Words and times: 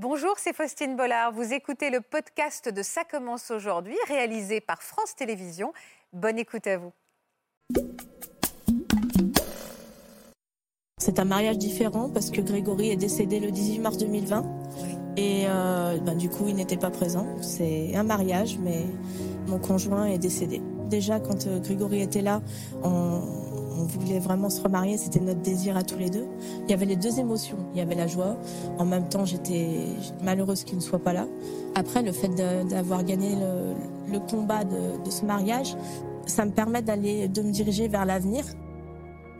Bonjour, 0.00 0.34
c'est 0.36 0.54
Faustine 0.54 0.94
Bollard. 0.94 1.32
Vous 1.32 1.52
écoutez 1.52 1.90
le 1.90 2.00
podcast 2.00 2.72
de 2.72 2.82
Ça 2.84 3.02
commence 3.02 3.50
aujourd'hui, 3.50 3.96
réalisé 4.06 4.60
par 4.60 4.80
France 4.80 5.16
Télévisions. 5.16 5.72
Bonne 6.12 6.38
écoute 6.38 6.68
à 6.68 6.78
vous. 6.78 6.92
C'est 11.00 11.18
un 11.18 11.24
mariage 11.24 11.58
différent 11.58 12.08
parce 12.10 12.30
que 12.30 12.40
Grégory 12.40 12.90
est 12.90 12.96
décédé 12.96 13.40
le 13.40 13.50
18 13.50 13.80
mars 13.80 13.98
2020 13.98 14.44
et 15.16 15.46
euh, 15.48 15.98
ben, 15.98 16.16
du 16.16 16.30
coup 16.30 16.44
il 16.46 16.54
n'était 16.54 16.76
pas 16.76 16.90
présent. 16.90 17.26
C'est 17.42 17.96
un 17.96 18.04
mariage 18.04 18.56
mais 18.60 18.84
mon 19.48 19.58
conjoint 19.58 20.06
est 20.06 20.18
décédé. 20.18 20.62
Déjà 20.88 21.18
quand 21.18 21.48
euh, 21.48 21.58
Grégory 21.58 22.02
était 22.02 22.22
là, 22.22 22.40
on, 22.84 23.47
on 23.78 23.84
voulait 23.84 24.18
vraiment 24.18 24.50
se 24.50 24.60
remarier, 24.60 24.98
c'était 24.98 25.20
notre 25.20 25.40
désir 25.40 25.76
à 25.76 25.82
tous 25.82 25.98
les 25.98 26.10
deux. 26.10 26.26
Il 26.64 26.70
y 26.70 26.74
avait 26.74 26.86
les 26.86 26.96
deux 26.96 27.18
émotions, 27.18 27.58
il 27.72 27.78
y 27.78 27.80
avait 27.80 27.94
la 27.94 28.06
joie, 28.06 28.36
en 28.78 28.84
même 28.84 29.08
temps 29.08 29.24
j'étais 29.24 29.86
malheureuse 30.22 30.64
qu'il 30.64 30.76
ne 30.76 30.82
soit 30.82 30.98
pas 30.98 31.12
là. 31.12 31.26
Après 31.74 32.02
le 32.02 32.12
fait 32.12 32.28
d'avoir 32.68 33.04
gagné 33.04 33.36
le, 34.10 34.18
combat 34.18 34.64
de, 34.64 35.10
ce 35.10 35.24
mariage, 35.24 35.76
ça 36.26 36.44
me 36.44 36.50
permet 36.50 36.82
d'aller, 36.82 37.28
de 37.28 37.42
me 37.42 37.50
diriger 37.50 37.88
vers 37.88 38.04
l'avenir. 38.04 38.44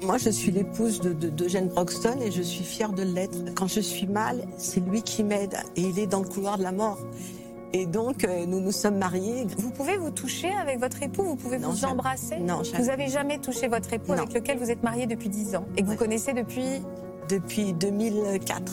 Moi, 0.01 0.17
je 0.17 0.31
suis 0.31 0.53
l'épouse 0.53 1.01
de, 1.01 1.13
de, 1.13 1.69
Broxton 1.75 2.21
et 2.23 2.31
je 2.31 2.41
suis 2.41 2.63
fière 2.63 2.93
de 2.93 3.03
l'être. 3.03 3.53
Quand 3.57 3.67
je 3.67 3.81
suis 3.81 4.07
mal, 4.07 4.47
c'est 4.57 4.79
lui 4.79 5.03
qui 5.03 5.25
m'aide 5.25 5.57
et 5.75 5.81
il 5.81 5.99
est 5.99 6.07
dans 6.07 6.21
le 6.21 6.29
couloir 6.29 6.57
de 6.57 6.63
la 6.63 6.71
mort. 6.71 7.01
Et 7.73 7.87
donc, 7.87 8.25
euh, 8.25 8.47
nous 8.47 8.61
nous 8.61 8.73
sommes 8.73 8.97
mariés. 8.97 9.47
Vous 9.59 9.71
pouvez 9.71 9.97
vous 9.99 10.11
toucher 10.11 10.51
avec 10.53 10.81
votre 10.81 11.03
époux 11.03 11.23
Vous 11.23 11.37
pouvez 11.37 11.59
vous 11.59 11.85
embrasser 11.85 12.39
Non, 12.39 12.63
Vous 12.79 12.87
n'avez 12.87 13.09
jamais 13.09 13.39
touché 13.39 13.69
votre 13.69 13.93
époux 13.93 14.13
avec 14.13 14.33
lequel 14.33 14.59
vous 14.59 14.71
êtes 14.71 14.83
marié 14.83 15.07
depuis 15.07 15.29
10 15.29 15.57
ans 15.57 15.67
et 15.77 15.83
que 15.83 15.87
vous 15.87 15.97
connaissez 15.97 16.33
depuis 16.33 16.83
Depuis 17.29 17.75
2004. 17.75 18.73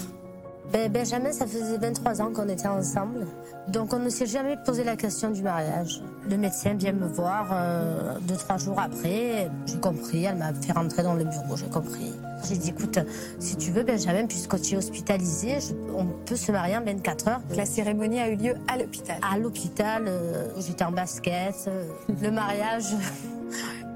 Ben, 0.72 0.92
Benjamin, 0.92 1.32
ça 1.32 1.46
faisait 1.46 1.78
23 1.78 2.22
ans 2.22 2.32
qu'on 2.34 2.50
était 2.50 2.68
ensemble. 2.68 3.28
Donc 3.68 3.94
on 3.94 4.00
ne 4.00 4.10
s'est 4.10 4.26
jamais 4.26 4.58
posé 4.66 4.84
la 4.84 4.96
question 4.96 5.30
du 5.30 5.42
mariage. 5.42 6.02
Le 6.30 6.38
médecin 6.38 6.74
vient 6.74 6.92
me 6.92 7.08
voir 7.08 7.50
euh, 7.52 8.18
deux, 8.22 8.36
trois 8.36 8.58
jours 8.58 8.80
après. 8.80 9.50
J'ai 9.66 9.80
compris, 9.80 10.26
elle 10.26 10.38
m'a 10.38 10.54
fait 10.54 10.72
rentrer 10.72 11.04
dans 11.04 11.14
le 11.14 11.24
bureau, 11.24 11.56
j'ai 11.56 11.68
compris. 11.68 12.14
J'ai 12.48 12.58
dit, 12.58 12.70
écoute, 12.70 13.00
si 13.40 13.56
tu 13.56 13.72
veux, 13.72 13.84
Benjamin, 13.84 14.28
puisque 14.28 14.60
tu 14.62 14.76
es 14.76 14.78
hospitalisé, 14.78 15.58
on 15.96 16.06
peut 16.06 16.36
se 16.36 16.52
marier 16.52 16.78
en 16.78 16.84
24 16.84 17.28
heures. 17.28 17.42
La 17.56 17.66
cérémonie 17.66 18.20
a 18.20 18.30
eu 18.30 18.36
lieu 18.36 18.56
à 18.68 18.78
l'hôpital 18.78 19.18
À 19.22 19.38
l'hôpital, 19.38 20.06
euh, 20.08 20.50
j'étais 20.60 20.84
en 20.84 20.92
basket. 20.92 21.56
Euh, 21.68 21.88
le 22.22 22.32
mariage 22.32 22.86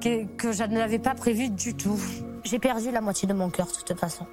que, 0.02 0.26
que 0.26 0.52
je 0.52 0.64
n'avais 0.64 1.00
pas 1.00 1.16
prévu 1.16 1.50
du 1.50 1.76
tout. 1.76 2.00
J'ai 2.44 2.60
perdu 2.60 2.92
la 2.92 3.02
moitié 3.02 3.28
de 3.28 3.34
mon 3.34 3.50
cœur, 3.50 3.68
de 3.68 3.72
toute 3.72 4.00
façon. 4.00 4.26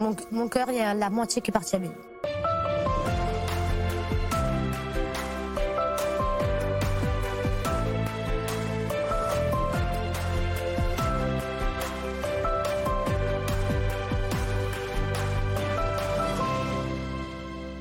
Mon, 0.00 0.14
mon 0.30 0.48
cœur, 0.48 0.66
il 0.70 0.76
y 0.76 0.80
a 0.80 0.92
la 0.92 1.08
moitié 1.08 1.40
qui 1.40 1.50
est 1.50 1.52
partie 1.52 1.76
à 1.76 1.78
lui. 1.78 1.90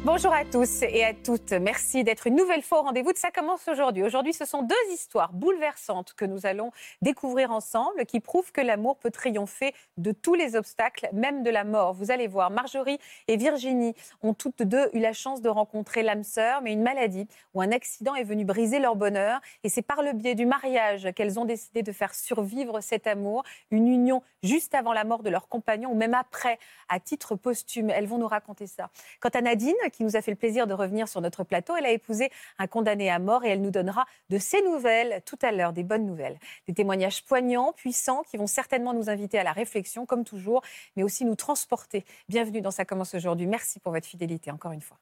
Bonjour 0.05 0.31
à 0.31 0.45
tous 0.45 0.83
et 0.83 1.03
à 1.03 1.15
toutes. 1.15 1.51
Merci 1.51 2.03
d'être 2.03 2.27
une 2.27 2.35
nouvelle 2.35 2.61
fois 2.61 2.81
au 2.81 2.83
rendez-vous 2.83 3.11
de 3.11 3.17
Ça 3.17 3.31
commence 3.31 3.67
aujourd'hui. 3.67 4.03
Aujourd'hui, 4.03 4.33
ce 4.33 4.45
sont 4.45 4.61
deux 4.61 4.75
histoires 4.93 5.33
bouleversantes 5.33 6.13
que 6.13 6.25
nous 6.25 6.45
allons 6.45 6.69
découvrir 7.01 7.49
ensemble 7.49 8.05
qui 8.05 8.19
prouvent 8.19 8.51
que 8.51 8.61
l'amour 8.61 8.97
peut 8.97 9.09
triompher 9.09 9.73
de 9.97 10.11
tous 10.11 10.35
les 10.35 10.55
obstacles, 10.55 11.09
même 11.11 11.41
de 11.41 11.49
la 11.49 11.63
mort. 11.63 11.93
Vous 11.95 12.11
allez 12.11 12.27
voir, 12.27 12.51
Marjorie 12.51 12.99
et 13.27 13.35
Virginie 13.35 13.95
ont 14.21 14.35
toutes 14.35 14.61
deux 14.61 14.91
eu 14.93 14.99
la 14.99 15.11
chance 15.11 15.41
de 15.41 15.49
rencontrer 15.49 16.03
l'âme 16.03 16.23
sœur, 16.23 16.61
mais 16.61 16.73
une 16.73 16.83
maladie 16.83 17.27
ou 17.55 17.61
un 17.61 17.71
accident 17.71 18.13
est 18.13 18.23
venu 18.23 18.45
briser 18.45 18.77
leur 18.77 18.95
bonheur. 18.95 19.39
Et 19.63 19.69
c'est 19.69 19.81
par 19.81 20.03
le 20.03 20.13
biais 20.13 20.35
du 20.35 20.45
mariage 20.45 21.07
qu'elles 21.15 21.39
ont 21.39 21.45
décidé 21.45 21.81
de 21.81 21.91
faire 21.91 22.13
survivre 22.13 22.79
cet 22.79 23.07
amour, 23.07 23.43
une 23.71 23.87
union 23.87 24.21
juste 24.43 24.75
avant 24.75 24.93
la 24.93 25.03
mort 25.03 25.23
de 25.23 25.31
leur 25.31 25.47
compagnon 25.47 25.89
ou 25.89 25.95
même 25.95 26.13
après, 26.13 26.59
à 26.89 26.99
titre 26.99 27.35
posthume. 27.35 27.89
Elles 27.89 28.05
vont 28.05 28.19
nous 28.19 28.27
raconter 28.27 28.67
ça. 28.67 28.91
Quant 29.19 29.29
à 29.33 29.41
Nadine, 29.41 29.73
qui 29.95 30.03
nous 30.03 30.15
a 30.15 30.21
fait 30.21 30.31
le 30.31 30.37
plaisir 30.37 30.67
de 30.67 30.73
revenir 30.73 31.07
sur 31.07 31.21
notre 31.21 31.43
plateau. 31.43 31.75
Elle 31.75 31.85
a 31.85 31.91
épousé 31.91 32.29
un 32.59 32.67
condamné 32.67 33.09
à 33.09 33.19
mort 33.19 33.45
et 33.45 33.49
elle 33.49 33.61
nous 33.61 33.71
donnera 33.71 34.05
de 34.29 34.37
ses 34.37 34.61
nouvelles 34.61 35.21
tout 35.25 35.39
à 35.41 35.51
l'heure, 35.51 35.73
des 35.73 35.83
bonnes 35.83 36.05
nouvelles. 36.05 36.37
Des 36.67 36.73
témoignages 36.73 37.23
poignants, 37.23 37.73
puissants, 37.73 38.23
qui 38.23 38.37
vont 38.37 38.47
certainement 38.47 38.93
nous 38.93 39.09
inviter 39.09 39.39
à 39.39 39.43
la 39.43 39.53
réflexion, 39.53 40.05
comme 40.05 40.23
toujours, 40.23 40.61
mais 40.95 41.03
aussi 41.03 41.25
nous 41.25 41.35
transporter. 41.35 42.05
Bienvenue 42.29 42.61
dans 42.61 42.71
Ça 42.71 42.85
commence 42.85 43.15
aujourd'hui. 43.15 43.47
Merci 43.47 43.79
pour 43.79 43.91
votre 43.91 44.07
fidélité, 44.07 44.51
encore 44.51 44.71
une 44.71 44.81
fois. 44.81 44.97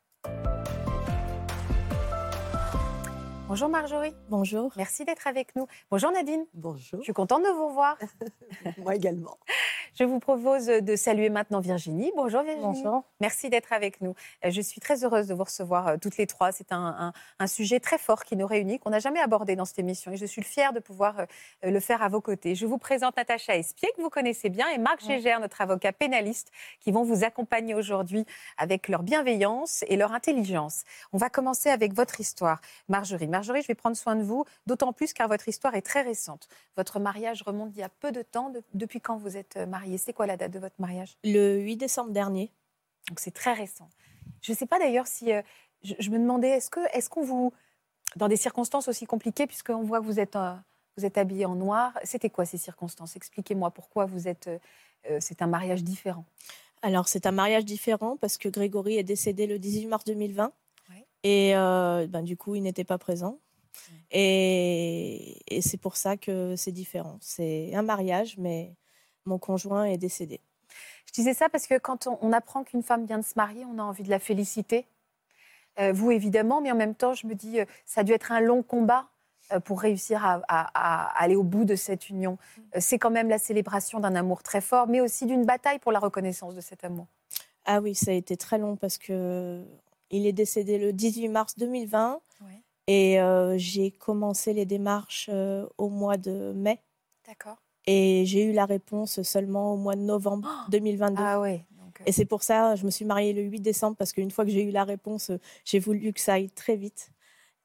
Bonjour 3.54 3.70
Marjorie. 3.70 4.16
Bonjour. 4.30 4.72
Merci 4.78 5.06
d'être 5.06 5.28
avec 5.28 5.56
nous. 5.56 5.68
Bonjour 5.92 6.10
Nadine. 6.10 6.44
Bonjour. 6.56 7.02
Je 7.02 7.04
suis 7.04 7.14
contente 7.14 7.44
de 7.44 7.50
vous 7.50 7.68
revoir. 7.68 8.00
Moi 8.80 8.96
également. 8.96 9.38
Je 9.94 10.06
vous 10.06 10.20
propose 10.20 10.66
de 10.66 10.96
saluer 10.96 11.30
maintenant 11.30 11.60
Virginie. 11.60 12.12
Bonjour 12.16 12.42
Virginie. 12.42 12.82
Bonjour. 12.82 13.04
Merci 13.20 13.52
d'être 13.52 13.72
avec 13.72 14.02
nous. 14.02 14.16
Euh, 14.44 14.50
je 14.50 14.60
suis 14.60 14.82
très 14.82 15.04
heureuse 15.06 15.28
de 15.28 15.36
vous 15.36 15.44
recevoir 15.44 15.88
euh, 15.88 15.98
toutes 16.02 16.18
les 16.18 16.26
trois. 16.26 16.52
C'est 16.52 16.72
un, 16.72 17.14
sujet 17.46 17.80
très 17.80 18.00
fort 18.00 18.24
qui 18.24 18.36
nous 18.36 18.48
réunit, 18.48 18.80
qu'on 18.80 18.90
n'a 18.90 18.98
jamais 18.98 19.20
abordé 19.20 19.56
dans 19.56 19.66
cette 19.66 19.78
émission. 19.78 20.12
Et 20.12 20.18
je 20.18 20.26
suis 20.26 20.42
fière 20.42 20.74
de 20.74 20.80
pouvoir 20.80 21.20
euh, 21.20 21.26
le 21.62 21.80
faire 21.80 22.02
à 22.02 22.10
vos 22.10 22.22
côtés. 22.22 22.56
Je 22.56 22.66
vous 22.66 22.80
présente 22.80 23.18
Natacha 23.18 23.56
Espier, 23.56 23.90
que 23.96 24.02
vous 24.02 24.10
connaissez 24.10 24.50
bien, 24.50 24.68
et 24.70 24.80
Marc 24.80 25.06
Gégère, 25.06 25.40
notre 25.40 25.62
avocat 25.62 25.94
pénaliste, 25.94 26.52
qui 26.80 26.92
vont 26.92 27.04
vous 27.04 27.24
accompagner 27.24 27.76
aujourd'hui 27.76 28.26
avec 28.58 28.88
leur 28.88 29.04
bienveillance 29.04 29.84
et 29.90 29.96
leur 29.96 30.12
intelligence. 30.12 30.86
On 31.12 31.20
va 31.20 31.30
commencer 31.30 31.70
avec 31.70 31.94
votre 31.94 32.20
histoire. 32.20 32.60
Marjorie, 32.90 33.28
Marjorie, 33.28 33.43
je 33.44 33.68
vais 33.68 33.76
prendre 33.76 33.96
soin 33.96 34.16
de 34.16 34.24
vous, 34.24 34.46
d'autant 34.66 34.94
plus 34.94 35.14
car 35.14 35.28
votre 35.28 35.48
histoire 35.48 35.76
est 35.76 35.82
très 35.82 36.02
récente. 36.02 36.48
Votre 36.78 37.00
mariage 37.00 37.44
remonte 37.44 37.72
d'il 37.72 37.80
y 37.80 37.84
a 37.84 37.90
peu 37.90 38.12
de 38.12 38.22
temps. 38.22 38.52
depuis 38.74 39.02
quand 39.02 39.18
vous 39.18 39.38
êtes 39.38 39.58
mariée? 39.58 39.98
C'est 39.98 40.14
quoi 40.14 40.26
la 40.26 40.38
date 40.38 40.52
de 40.52 40.60
votre 40.60 40.76
mariage? 40.80 41.18
Le 41.24 41.60
8 41.60 41.78
décembre 41.78 42.12
dernier. 42.12 42.52
Donc 43.10 43.20
c'est 43.20 43.34
très 43.34 43.54
récent. 43.54 43.90
Je 44.42 44.52
ne 44.52 44.58
sais 44.58 44.66
pas 44.66 44.80
d'ailleurs 44.80 45.08
si. 45.08 45.32
Euh, 45.32 45.42
je, 45.84 46.10
me 46.10 46.18
demandais, 46.18 46.50
est-ce 46.50 46.70
qu'on 46.70 46.86
est 46.86 47.10
qu'on 47.10 47.24
vous. 47.24 47.54
Dans 48.16 48.28
des 48.28 48.38
circonstances 48.38 48.88
aussi 48.88 49.08
compliquées, 49.08 49.48
puisqu'on 49.48 49.82
voit 49.82 50.00
que 50.00 50.06
vous 50.06 50.20
êtes, 50.20 50.36
euh, 50.36 50.54
vous 50.98 51.06
êtes 51.06 51.18
habillé 51.18 51.46
en 51.46 51.56
noir, 51.56 51.98
c'était 52.04 52.30
quoi 52.30 52.46
ces 52.46 52.60
circonstances? 52.60 53.16
Expliquez-moi 53.16 53.72
pourquoi 53.72 54.06
vous 54.06 54.28
êtes. 54.28 54.48
Euh, 55.10 55.18
c'est 55.20 55.42
un 55.42 55.48
mariage 55.48 55.84
différent. 55.84 56.26
Alors, 56.84 57.08
c'est 57.08 57.26
un 57.26 57.32
mariage 57.32 57.66
différent 57.66 58.18
parce 58.18 58.38
que 58.38 58.50
Grégory 58.50 58.98
est 58.98 59.04
décédé 59.04 59.48
le 59.48 59.58
18 59.58 59.88
mars 59.88 60.06
2020. 60.06 60.52
Et 61.24 61.54
ben, 61.54 62.22
du 62.22 62.38
coup, 62.38 62.56
il 62.56 62.62
n'était 62.62 62.84
pas 62.84 62.98
présent. 62.98 63.40
Et, 64.12 65.40
et 65.48 65.62
c'est 65.62 65.78
pour 65.78 65.96
ça 65.96 66.18
que 66.18 66.56
c'est 66.56 66.72
différent. 66.72 67.18
C'est 67.22 67.74
un 67.74 67.82
mariage, 67.82 68.38
mais 68.38 68.76
mon 69.26 69.40
conjoint 69.40 69.86
est 69.86 69.98
décédé. 69.98 70.42
Je 71.08 71.22
disais 71.22 71.34
ça 71.34 71.50
parce 71.50 71.68
que 71.68 71.78
quand 71.78 72.08
on, 72.08 72.32
apprend 72.32 72.64
qu'une 72.64 72.84
femme 72.84 73.06
vient 73.06 73.20
de 73.20 73.24
se 73.24 73.34
marier, 73.36 73.66
on 73.66 73.78
a 73.78 73.84
envie 73.84 74.04
de 74.04 74.10
la 74.10 74.20
féliciter. 74.20 74.88
Euh, 75.80 75.92
vous, 75.94 76.12
évidemment, 76.12 76.62
mais 76.62 76.72
en 76.72 76.76
même 76.76 76.96
temps, 76.96 77.14
je 77.14 77.28
me 77.28 77.36
dis, 77.36 77.60
euh, 77.60 77.66
ça 77.86 78.02
a 78.02 78.04
dû 78.04 78.14
être 78.14 78.32
un 78.32 78.40
long 78.40 78.64
combat 78.64 79.08
euh, 79.52 79.60
pour 79.60 79.82
réussir 79.82 80.24
à, 80.26 81.20
aller 81.20 81.36
au 81.36 81.44
bout 81.44 81.66
de 81.66 81.76
cette 81.76 82.10
union. 82.10 82.38
c'est 82.80 82.98
quand 82.98 83.12
même 83.12 83.30
la 83.30 83.38
célébration 83.38 84.00
d'un 84.00 84.16
amour 84.16 84.44
très 84.44 84.62
fort, 84.62 84.88
mais 84.88 85.02
aussi 85.02 85.26
d'une 85.26 85.46
bataille 85.46 85.80
pour 85.80 85.92
la 85.92 86.00
reconnaissance 86.00 86.56
de 86.56 86.62
cet 86.62 86.84
amour. 86.84 87.08
Ah 87.66 87.80
oui, 87.80 87.96
ça 87.96 88.12
a 88.12 88.14
été 88.14 88.36
très 88.36 88.58
long 88.58 88.76
parce 88.76 88.98
que 88.98 89.64
il 90.10 90.26
est 90.26 90.34
décédé 90.34 90.78
le 90.78 90.94
18 90.94 91.28
mars 91.30 91.58
2020 91.58 92.20
et 92.88 93.18
j'ai 93.56 93.92
commencé 93.92 94.54
les 94.54 94.66
démarches 94.66 95.30
au 95.78 95.90
mois 95.90 96.18
de 96.18 96.52
mai. 96.54 96.80
D'accord. 97.26 97.58
Et 97.86 98.26
j'ai 98.26 98.44
eu 98.44 98.54
la 98.54 98.66
réponse 98.66 99.22
seulement 99.24 99.74
au 99.74 99.78
mois 99.78 99.96
de 99.96 100.02
novembre 100.02 100.50
2022. 100.70 101.16
Ah 101.24 101.40
ouais. 101.40 101.66
Et 102.06 102.12
c'est 102.12 102.26
pour 102.26 102.44
ça, 102.44 102.76
je 102.76 102.86
me 102.86 102.92
suis 102.92 103.06
mariée 103.06 103.34
le 103.34 103.42
8 103.44 103.60
décembre 103.62 103.96
parce 103.96 104.14
qu'une 104.14 104.32
fois 104.32 104.46
que 104.46 104.52
j'ai 104.52 104.64
eu 104.64 104.72
la 104.72 104.84
réponse, 104.84 105.32
j'ai 105.64 105.80
voulu 105.80 106.12
que 106.12 106.20
ça 106.20 106.34
aille 106.34 106.50
très 106.50 106.76
vite. 106.76 107.12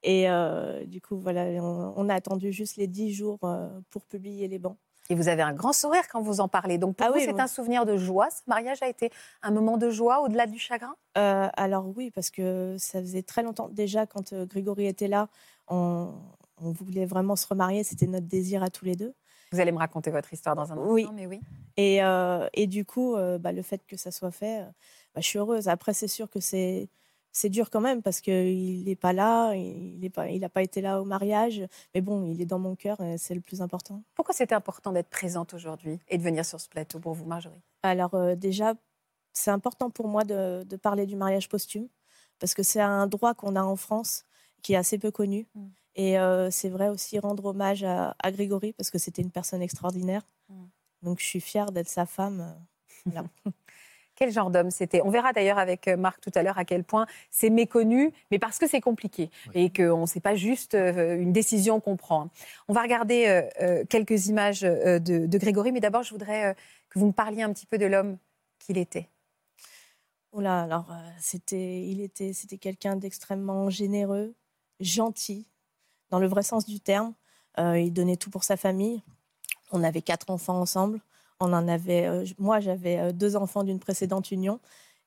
Et 0.02 0.29
euh, 0.29 0.84
du 0.84 1.00
coup, 1.00 1.19
voilà, 1.19 1.44
on, 1.62 2.08
a 2.08 2.14
attendu 2.14 2.52
juste 2.52 2.76
les 2.76 2.87
10 2.87 3.12
jours 3.12 3.38
euh, 3.43 3.69
pour 3.91 4.06
publier 4.06 4.46
les 4.46 4.58
bancs. 4.58 4.76
Et 5.10 5.14
vous 5.14 5.28
avez 5.28 5.43
un 5.43 5.55
grand 5.55 5.72
sourire 5.72 6.06
quand 6.08 6.20
vous 6.20 6.40
en 6.40 6.49
parlez. 6.49 6.76
Donc 6.76 6.96
pour 6.96 7.06
ah 7.06 7.10
vous, 7.10 7.19
c'est 7.19 7.40
un 7.40 7.46
souvenir 7.46 7.87
de 7.87 7.96
joie. 7.96 8.28
Ce 8.31 8.43
mariage 8.46 8.82
a 8.82 8.88
été 8.88 9.10
un 9.43 9.50
moment 9.50 9.78
de 9.78 9.88
joie 9.88 10.20
au-delà 10.20 10.46
du 10.46 10.58
chagrin? 10.58 10.94
Euh, 11.16 11.49
Alors 11.56 11.87
oui, 11.96 12.10
parce 12.10 12.31
que 12.31 12.76
ça 12.78 13.00
faisait 13.00 13.22
très 13.22 13.43
longtemps. 13.43 13.69
Déjà, 13.70 14.06
quand 14.06 14.34
Grégory 14.34 14.87
était 14.87 15.08
là, 15.08 15.28
on, 15.69 16.12
on 16.60 16.70
voulait 16.72 17.06
vraiment 17.06 17.37
se 17.37 17.46
remarier. 17.46 17.84
C'était 17.84 18.06
notre 18.06 18.26
désir 18.26 18.62
à 18.62 18.69
tous 18.69 18.84
les 18.84 18.96
deux. 18.96 19.14
Vous 19.52 19.60
allez 19.60 19.72
me 19.72 19.78
raconter 19.78 20.10
votre 20.10 20.32
histoire 20.32 20.55
dans 20.55 20.72
un 20.72 20.76
instant, 20.76 20.93
oui. 20.93 21.08
mais 21.14 21.26
oui. 21.26 21.40
Et, 21.76 22.02
euh, 22.05 22.49
et 22.52 22.66
du 22.66 22.84
coup, 22.84 23.16
euh, 23.16 23.38
bah, 23.38 23.52
le 23.52 23.62
fait 23.62 23.87
que 23.87 23.96
ça 23.96 24.10
soit 24.10 24.31
fait, 24.31 24.60
euh, 24.60 24.64
bah, 25.14 25.20
je 25.22 25.26
suis 25.26 25.38
heureuse. 25.38 25.69
Après, 25.69 25.94
c'est 25.94 26.08
sûr 26.08 26.28
que 26.28 26.40
c'est 26.40 26.88
c'est 27.32 27.48
dur 27.48 27.70
quand 27.70 27.80
même 27.80 28.02
parce 28.02 28.20
qu'il 28.20 28.84
n'est 28.84 28.96
pas 28.96 29.12
là, 29.12 29.54
il 29.54 30.00
n'a 30.00 30.10
pas, 30.10 30.28
il 30.28 30.48
pas 30.48 30.62
été 30.62 30.80
là 30.80 31.00
au 31.00 31.04
mariage, 31.04 31.62
mais 31.94 32.00
bon, 32.00 32.26
il 32.26 32.40
est 32.40 32.46
dans 32.46 32.58
mon 32.58 32.75
cœur 32.75 33.00
et 33.00 33.19
c'est 33.19 33.34
le 33.34 33.40
plus 33.40 33.62
important. 33.62 34.02
Pourquoi 34.14 34.34
c'était 34.34 34.54
important 34.54 34.92
d'être 34.92 35.10
présente 35.10 35.54
aujourd'hui 35.54 35.98
et 36.08 36.19
de 36.19 36.22
venir 36.22 36.44
sur 36.44 36.60
ce 36.60 36.69
plateau 36.69 36.98
pour 36.98 37.14
vous, 37.14 37.25
Marjorie? 37.25 37.60
Alors 37.82 38.36
déjà, 38.36 38.75
c'est 39.32 39.50
important 39.50 39.90
pour 39.90 40.08
moi 40.08 40.25
de, 40.25 40.64
de, 40.64 40.76
parler 40.76 41.06
du 41.06 41.16
mariage 41.16 41.48
posthume 41.48 41.88
parce 42.38 42.54
que 42.54 42.62
c'est 42.62 42.80
un 42.80 43.06
droit 43.06 43.34
qu'on 43.34 43.56
a 43.56 43.62
en 43.62 43.76
France 43.76 44.24
qui 44.62 44.74
est 44.74 44.76
assez 44.76 44.98
peu 44.98 45.10
connu. 45.10 45.46
Mm. 45.54 45.66
Et 45.94 46.19
euh, 46.19 46.50
c'est 46.50 46.69
vrai 46.69 46.88
aussi 46.88 47.19
rendre 47.19 47.44
hommage 47.46 47.82
à, 47.84 48.14
à 48.22 48.31
Grégory 48.31 48.72
parce 48.72 48.90
que 48.90 48.98
c'était 48.98 49.22
une 49.22 49.31
personne 49.31 49.62
extraordinaire. 49.62 50.22
Mm. 50.48 50.64
Donc 51.02 51.20
je 51.20 51.24
suis 51.24 51.40
fière 51.40 51.72
d'être 51.72 51.88
sa 51.88 52.06
femme. 52.06 52.40
euh, 52.40 52.52
voilà. 53.06 53.24
Quel 54.19 54.32
genre 54.32 54.50
d'homme 54.50 54.73
c'était? 54.73 55.00
On 55.03 55.11
verra 55.11 55.32
d'ailleurs 55.32 55.59
avec 55.59 55.87
euh, 55.87 55.97
Marc 55.97 56.20
tout 56.20 56.32
à 56.35 56.43
l'heure 56.43 56.59
à 56.59 56.65
quel 56.65 56.82
point 56.82 57.06
c'est 57.31 57.50
méconnu, 57.50 58.12
mais 58.32 58.41
parce 58.41 58.59
que 58.59 58.67
c'est 58.67 58.81
compliqué 58.81 59.31
et 59.55 59.70
qu'on 59.73 60.00
ne 60.00 60.06
sait 60.06 60.20
pas 60.20 60.35
juste 60.35 60.75
euh, 60.75 61.17
une 61.17 61.32
décision 61.32 61.79
qu'on 61.79 61.97
prend. 61.97 62.29
On 62.67 62.73
va 62.73 62.82
regarder 62.82 63.49
euh, 63.61 63.85
quelques 63.88 64.26
images 64.26 64.62
de, 64.62 64.99
de 64.99 65.38
Grégory, 65.38 65.70
mais 65.70 65.81
d'abord 65.81 66.03
je 66.03 66.11
voudrais 66.11 66.56
que 66.91 66.99
vous 66.99 67.06
me 67.06 67.12
parliez 67.12 67.43
un 67.43 67.53
petit 67.53 67.67
peu 67.67 67.79
de 67.79 67.87
l'homme 67.87 68.19
qu'il 68.59 68.76
était. 68.76 69.09
Oula, 70.32 70.62
alors 70.62 70.91
euh, 70.91 71.11
c'était, 71.19 71.82
il 71.82 72.00
était, 72.00 72.32
c'était 72.32 72.59
quelqu'un 72.59 72.97
d'extrêmement 72.97 73.70
généreux, 73.70 74.35
gentil, 74.81 75.47
dans 76.11 76.19
le 76.19 76.26
vrai 76.26 76.43
sens 76.43 76.67
du 76.67 76.81
terme. 76.81 77.15
Euh, 77.59 77.79
il 77.79 77.93
donnait 77.93 78.17
tout 78.17 78.31
pour 78.31 78.44
sa 78.44 78.56
famille. 78.56 79.03
On 79.73 79.82
avait 79.82 80.03
quatre 80.03 80.31
enfants 80.31 80.61
ensemble. 80.61 81.00
On 81.40 81.52
en 81.52 81.69
avait, 81.69 82.06
euh, 82.06 82.25
moi 82.38 82.58
j'avais 82.58 82.99
euh, 82.99 83.12
deux 83.12 83.37
enfants 83.37 83.62
d'une 83.62 83.79
précédente 83.79 84.32
union 84.32 84.58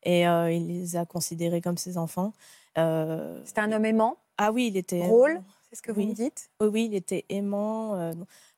et 0.03 0.27
euh, 0.27 0.51
il 0.51 0.67
les 0.67 0.95
a 0.95 1.05
considérés 1.05 1.61
comme 1.61 1.77
ses 1.77 1.97
enfants. 1.97 2.33
C'était 2.75 3.59
un 3.59 3.71
homme 3.73 3.85
aimant, 3.85 4.17
ah 4.37 4.51
oui, 4.51 4.67
il 4.67 4.77
était 4.77 4.99
drôle, 4.99 5.41
c'est 5.69 5.75
ce 5.75 5.81
que 5.81 5.91
vous 5.91 5.99
oui. 5.99 6.07
me 6.07 6.13
dites? 6.13 6.49
Oui, 6.61 6.67
oui, 6.67 6.85
il 6.85 6.95
était 6.95 7.25
aimant. 7.27 8.11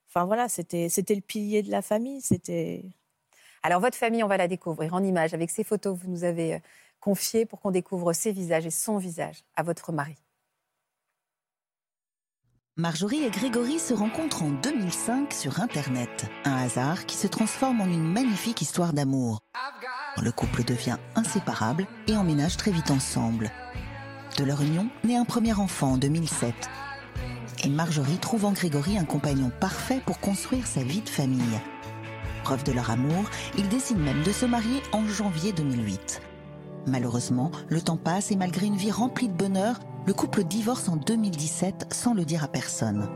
enfin 0.08 0.26
voilà, 0.26 0.48
c'était, 0.50 0.88
c'était 0.88 1.16
le 1.16 1.22
pilier 1.22 1.64
de 1.64 1.72
la 1.72 1.82
famille. 1.82 2.22
C'était 2.22 2.86
Alors, 3.64 3.82
votre 3.82 3.98
famille, 3.98 4.24
on 4.24 4.28
va 4.28 4.38
la 4.38 4.48
découvrir 4.48 4.94
en 4.94 5.04
images 5.04 5.34
avec 5.34 5.50
ces 5.50 5.64
photos 5.64 5.98
que 5.98 6.06
vous 6.06 6.12
nous 6.12 6.24
avez 6.24 6.62
confiées 7.00 7.48
pour 7.48 7.60
qu'on 7.60 7.72
découvre 7.72 8.14
ses 8.14 8.32
visages 8.32 8.68
et 8.68 8.72
son 8.72 8.98
visage 8.98 9.44
à 9.56 9.64
votre 9.64 9.92
mari. 9.92 10.16
Marjorie 12.76 13.22
et 13.22 13.30
Grégory 13.30 13.78
se 13.78 13.94
rencontrent 13.94 14.42
en 14.42 14.50
2005 14.50 15.32
sur 15.32 15.60
Internet. 15.60 16.26
Un 16.44 16.56
hasard 16.56 17.06
qui 17.06 17.16
se 17.16 17.28
transforme 17.28 17.82
en 17.82 17.86
une 17.86 18.12
magnifique 18.12 18.64
histoire 18.64 18.94
d'amour. 18.94 19.38
Le 20.20 20.32
couple 20.32 20.64
devient 20.64 20.98
inséparable 21.16 21.86
et 22.08 22.18
emménage 22.18 22.58
très 22.58 22.72
vite 22.72 22.90
ensemble. 22.90 23.52
De 24.40 24.44
leur 24.44 24.64
union 24.64 24.90
naît 25.04 25.18
un 25.18 25.24
premier 25.24 25.54
enfant 25.54 25.92
en 25.92 25.98
2007. 25.98 26.56
Et 27.64 27.70
Marjorie 27.70 28.18
trouve 28.18 28.46
en 28.46 28.54
Grégory 28.54 28.98
un 28.98 29.06
compagnon 29.06 29.52
parfait 29.60 30.02
pour 30.04 30.20
construire 30.20 30.66
sa 30.66 30.82
vie 30.82 31.02
de 31.02 31.10
famille. 31.10 31.60
Preuve 32.44 32.64
de 32.64 32.72
leur 32.72 32.90
amour, 32.90 33.26
ils 33.56 33.70
décident 33.70 34.00
même 34.00 34.24
de 34.24 34.32
se 34.32 34.48
marier 34.48 34.82
en 34.94 35.06
janvier 35.06 35.54
2008. 35.54 36.24
Malheureusement, 36.88 37.52
le 37.70 37.82
temps 37.82 37.98
passe 37.98 38.32
et 38.32 38.36
malgré 38.36 38.66
une 38.66 38.78
vie 38.78 38.92
remplie 38.92 39.30
de 39.30 39.34
bonheur, 39.34 39.80
le 40.06 40.14
couple 40.14 40.44
divorce 40.44 40.90
en 40.90 40.96
2017 40.98 41.94
sans 41.94 42.14
le 42.14 42.26
dire 42.26 42.44
à 42.44 42.48
personne. 42.48 43.10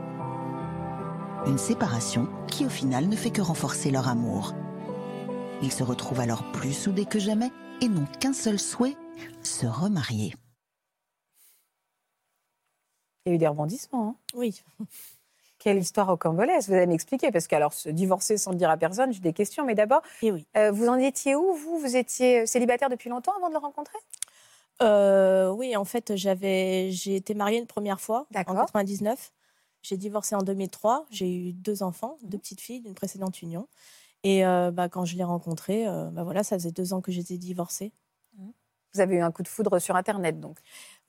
Une 1.46 1.58
séparation 1.58 2.28
qui 2.48 2.64
au 2.66 2.68
final 2.68 3.08
ne 3.08 3.16
fait 3.16 3.30
que 3.30 3.40
renforcer 3.40 3.90
leur 3.90 4.08
amour. 4.08 4.54
Ils 5.62 5.72
se 5.72 5.82
retrouvent 5.82 6.20
alors 6.20 6.50
plus 6.52 6.72
soudés 6.72 7.04
que 7.06 7.18
jamais 7.18 7.50
et 7.80 7.88
n'ont 7.88 8.06
qu'un 8.20 8.32
seul 8.32 8.58
souhait, 8.58 8.96
se 9.42 9.66
remarier. 9.66 10.34
Il 13.26 13.30
y 13.30 13.32
a 13.32 13.34
eu 13.34 13.38
des 13.38 13.48
rebondissements. 13.48 14.08
hein. 14.10 14.14
oui. 14.34 14.62
Quelle 15.58 15.78
histoire 15.78 16.06
rocambolesque, 16.06 16.68
vous 16.68 16.76
allez 16.76 16.86
m'expliquer, 16.86 17.32
parce 17.32 17.48
que 17.48 17.56
alors 17.56 17.72
se 17.72 17.88
divorcer 17.88 18.38
sans 18.38 18.52
le 18.52 18.56
dire 18.56 18.70
à 18.70 18.76
personne, 18.76 19.12
j'ai 19.12 19.18
des 19.18 19.32
questions, 19.32 19.64
mais 19.64 19.74
d'abord, 19.74 20.02
oui. 20.22 20.46
euh, 20.56 20.70
vous 20.70 20.86
en 20.86 20.94
étiez 20.94 21.34
où, 21.34 21.52
vous? 21.52 21.78
Vous 21.80 21.96
étiez 21.96 22.46
célibataire 22.46 22.88
depuis 22.88 23.10
longtemps 23.10 23.32
avant 23.36 23.48
de 23.48 23.54
le 23.54 23.58
rencontrer? 23.58 23.98
Euh, 24.82 25.50
oui, 25.50 25.76
en 25.76 25.84
fait, 25.84 26.14
j'avais, 26.16 26.90
j'ai 26.90 27.16
été 27.16 27.34
mariée 27.34 27.58
une 27.58 27.66
première 27.66 28.00
fois 28.00 28.20
en 28.20 28.26
D'accord. 28.30 28.56
99. 28.56 29.32
J'ai 29.82 29.96
divorcé 29.96 30.34
en 30.34 30.42
2003. 30.42 31.06
J'ai 31.10 31.34
eu 31.34 31.52
deux 31.52 31.82
enfants, 31.82 32.18
deux 32.22 32.38
petites 32.38 32.60
filles 32.60 32.80
d'une 32.80 32.94
précédente 32.94 33.42
union. 33.42 33.68
Et 34.24 34.44
euh, 34.44 34.70
bah, 34.70 34.88
quand 34.88 35.04
je 35.04 35.16
l'ai 35.16 35.24
rencontré, 35.24 35.86
euh, 35.86 36.10
bah, 36.10 36.24
voilà, 36.24 36.42
ça 36.42 36.56
faisait 36.56 36.72
deux 36.72 36.92
ans 36.92 37.00
que 37.00 37.12
j'étais 37.12 37.38
divorcée. 37.38 37.92
Vous 38.94 39.00
avez 39.00 39.16
eu 39.16 39.20
un 39.20 39.30
coup 39.30 39.42
de 39.42 39.48
foudre 39.48 39.78
sur 39.78 39.96
Internet, 39.96 40.40
donc. 40.40 40.58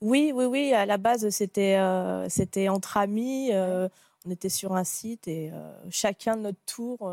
Oui, 0.02 0.32
oui, 0.34 0.44
oui. 0.44 0.72
À 0.74 0.84
la 0.84 0.98
base, 0.98 1.28
c'était, 1.30 1.76
euh, 1.78 2.28
c'était 2.28 2.68
entre 2.68 2.98
amis. 2.98 3.50
on 3.54 4.30
était 4.30 4.50
sur 4.50 4.74
un 4.74 4.84
site 4.84 5.26
et 5.28 5.50
chacun 5.88 6.36
de 6.36 6.42
notre 6.42 6.60
tour, 6.66 7.10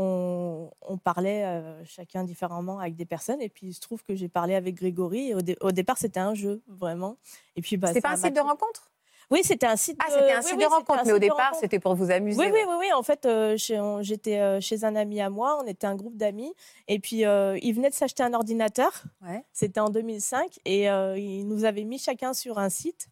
on, 0.00 0.70
on 0.80 0.96
parlait 0.96 1.44
euh, 1.44 1.84
chacun 1.84 2.22
différemment 2.24 2.78
avec 2.78 2.94
des 2.94 3.04
personnes. 3.04 3.42
Et 3.42 3.48
puis, 3.48 3.66
il 3.66 3.74
se 3.74 3.80
trouve 3.80 4.02
que 4.04 4.14
j'ai 4.14 4.28
parlé 4.28 4.54
avec 4.54 4.76
Grégory. 4.76 5.30
Et 5.30 5.34
au, 5.34 5.40
dé- 5.42 5.56
au 5.60 5.72
départ, 5.72 5.98
c'était 5.98 6.20
un 6.20 6.34
jeu, 6.34 6.62
vraiment. 6.68 7.16
Et 7.56 7.60
puis, 7.62 7.76
bah, 7.76 7.88
C'était 7.88 8.00
pas 8.00 8.10
un 8.12 8.16
site 8.16 8.34
de 8.36 8.40
rencontre? 8.40 8.90
Oui, 9.30 9.40
c'était 9.44 9.66
un 9.66 9.76
site. 9.76 9.98
Ah, 10.00 10.06
c'était 10.08 10.32
un 10.32 10.40
site 10.40 10.54
oui, 10.56 10.62
de 10.64 10.68
rencontre, 10.70 11.02
mais 11.04 11.12
au 11.12 11.18
départ, 11.18 11.54
c'était 11.60 11.78
pour 11.80 11.94
vous 11.94 12.10
amuser. 12.10 12.40
Oui, 12.40 12.46
oui, 12.50 12.60
oui, 12.66 12.74
oui. 12.78 12.92
En 12.94 13.02
fait, 13.02 13.26
euh, 13.26 13.56
j'étais 14.00 14.38
euh, 14.38 14.58
chez 14.60 14.84
un 14.84 14.96
ami 14.96 15.20
à 15.20 15.28
moi. 15.28 15.60
On 15.62 15.66
était 15.66 15.86
un 15.86 15.96
groupe 15.96 16.16
d'amis. 16.16 16.54
Et 16.86 16.98
puis, 16.98 17.26
euh, 17.26 17.58
il 17.60 17.74
venait 17.74 17.90
de 17.90 17.94
s'acheter 17.94 18.22
un 18.22 18.32
ordinateur. 18.32 19.02
Ouais. 19.20 19.44
C'était 19.52 19.80
en 19.80 19.90
2005. 19.90 20.60
Et 20.64 20.84
il 20.84 21.46
nous 21.46 21.64
avait 21.64 21.84
mis 21.84 21.98
chacun 21.98 22.32
sur 22.32 22.58
un 22.58 22.70
site. 22.70 23.08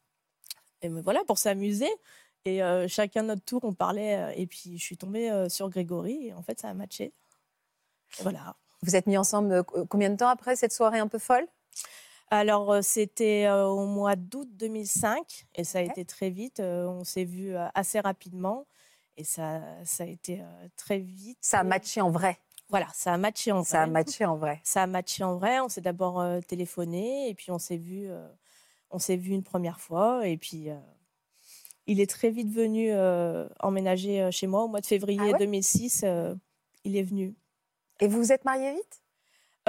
Et 0.82 0.88
voilà, 0.88 1.20
pour 1.26 1.36
s'amuser. 1.36 1.90
Et 2.46 2.62
euh, 2.62 2.86
chacun 2.88 3.24
notre 3.24 3.44
tour, 3.44 3.60
on 3.64 3.74
parlait. 3.74 4.16
euh, 4.16 4.32
et 4.36 4.46
puis, 4.46 4.78
je 4.78 4.82
suis 4.84 4.96
tombée 4.96 5.30
euh, 5.30 5.48
sur 5.48 5.68
Grégory. 5.68 6.28
Et 6.28 6.32
en 6.32 6.42
fait, 6.42 6.60
ça 6.60 6.68
a 6.68 6.74
matché. 6.74 7.12
Et 8.20 8.22
voilà. 8.22 8.54
Vous 8.82 8.94
êtes 8.94 9.06
mis 9.06 9.16
ensemble 9.18 9.52
euh, 9.52 9.62
combien 9.88 10.10
de 10.10 10.16
temps 10.16 10.28
après 10.28 10.54
cette 10.54 10.72
soirée 10.72 11.00
un 11.00 11.08
peu 11.08 11.18
folle? 11.18 11.46
Alors, 12.30 12.82
c'était 12.82 13.48
au 13.48 13.86
mois 13.86 14.16
d'août 14.16 14.48
2005 14.52 15.46
et 15.54 15.62
ça 15.62 15.78
a 15.78 15.82
été 15.82 16.04
très 16.04 16.28
vite. 16.28 16.58
On 16.58 17.04
s'est 17.04 17.22
vu 17.24 17.54
assez 17.72 18.00
rapidement 18.00 18.66
et 19.16 19.22
ça, 19.22 19.60
ça 19.84 20.02
a 20.02 20.06
été 20.06 20.42
très 20.76 20.98
vite. 20.98 21.38
Ça 21.40 21.60
a 21.60 21.62
matché 21.62 22.00
en 22.00 22.10
vrai. 22.10 22.36
Voilà, 22.68 22.88
ça 22.94 23.14
a 23.14 23.16
matché 23.16 23.52
en 23.52 23.62
Ça 23.62 23.82
a 23.82 23.86
vrai. 23.86 23.92
matché 23.92 24.24
en 24.24 24.36
vrai. 24.36 24.60
Ça 24.64 24.82
a 24.82 24.86
matché 24.88 25.22
en 25.22 25.36
vrai. 25.36 25.60
On 25.60 25.68
s'est 25.68 25.80
d'abord 25.82 26.20
téléphoné 26.48 27.28
et 27.28 27.34
puis 27.34 27.52
on 27.52 27.60
s'est 27.60 27.76
vu, 27.76 28.08
on 28.90 28.98
s'est 28.98 29.16
vu 29.16 29.30
une 29.32 29.44
première 29.44 29.78
fois 29.78 30.26
et 30.26 30.36
puis 30.36 30.68
il 31.86 32.00
est 32.00 32.08
très 32.10 32.30
vite 32.30 32.50
venu 32.50 32.88
euh, 32.92 33.48
emménager 33.60 34.22
euh, 34.22 34.30
chez 34.30 34.46
moi 34.46 34.62
au 34.64 34.68
mois 34.68 34.80
de 34.80 34.86
février 34.86 35.20
Ah 35.22 35.32
ouais? 35.32 35.38
2006. 35.38 36.02
euh, 36.04 36.34
il 36.84 36.96
est 36.96 37.02
venu. 37.02 37.34
Et 38.00 38.08
vous 38.08 38.18
vous 38.18 38.32
êtes 38.32 38.44
mariés 38.44 38.72
vite? 38.72 39.02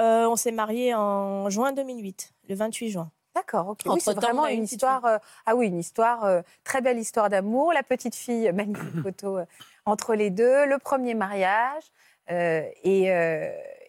Euh, 0.00 0.28
on 0.28 0.36
s'est 0.36 0.52
mariés 0.52 0.94
en 0.94 1.48
juin 1.50 1.72
2008, 1.72 2.32
le 2.48 2.54
28 2.54 2.90
juin. 2.90 3.10
D'accord, 3.34 3.68
ok. 3.68 3.80
Oui, 3.86 4.00
c'est 4.00 4.14
vraiment 4.14 4.46
une 4.46 4.64
histoire. 4.64 5.04
euh, 5.04 5.18
ah 5.46 5.54
oui, 5.56 5.66
une 5.68 5.78
histoire, 5.78 6.24
euh, 6.24 6.42
très 6.64 6.80
belle 6.80 6.98
histoire 6.98 7.28
d'amour. 7.28 7.72
La 7.72 7.82
petite 7.82 8.14
fille, 8.14 8.50
magnifique 8.54 9.00
photo 9.02 9.38
euh, 9.38 9.44
entre 9.86 10.14
les 10.14 10.30
deux. 10.30 10.66
Le 10.66 10.78
premier 10.78 11.14
mariage. 11.14 11.84
et, 12.28 13.04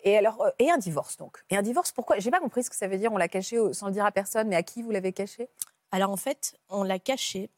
et 0.04 0.18
alors 0.18 0.46
et 0.60 0.70
un 0.72 0.78
divorce 0.78 1.18
donc. 1.18 1.44
Et 1.50 1.58
un 1.58 1.62
divorce, 1.62 1.92
pourquoi? 1.92 2.20
J'ai 2.20 2.32
pas 2.32 2.40
compris 2.40 2.64
ce 2.64 2.70
que 2.70 2.76
ça 2.76 2.88
veut 2.88 2.98
dire. 2.98 3.12
On 3.12 3.18
l'a 3.18 3.28
caché 3.28 3.58
sans 3.74 3.88
le 3.88 3.92
dire 3.94 4.06
à 4.06 4.12
personne, 4.12 4.48
mais 4.48 4.56
à 4.56 4.64
qui 4.64 4.82
vous 4.82 4.92
l'avez 4.92 5.12
caché? 5.14 5.50
Alors 5.92 6.12
en 6.12 6.18
fait, 6.18 6.56
on 6.70 6.84
l'a 6.84 7.00
caché 7.00 7.50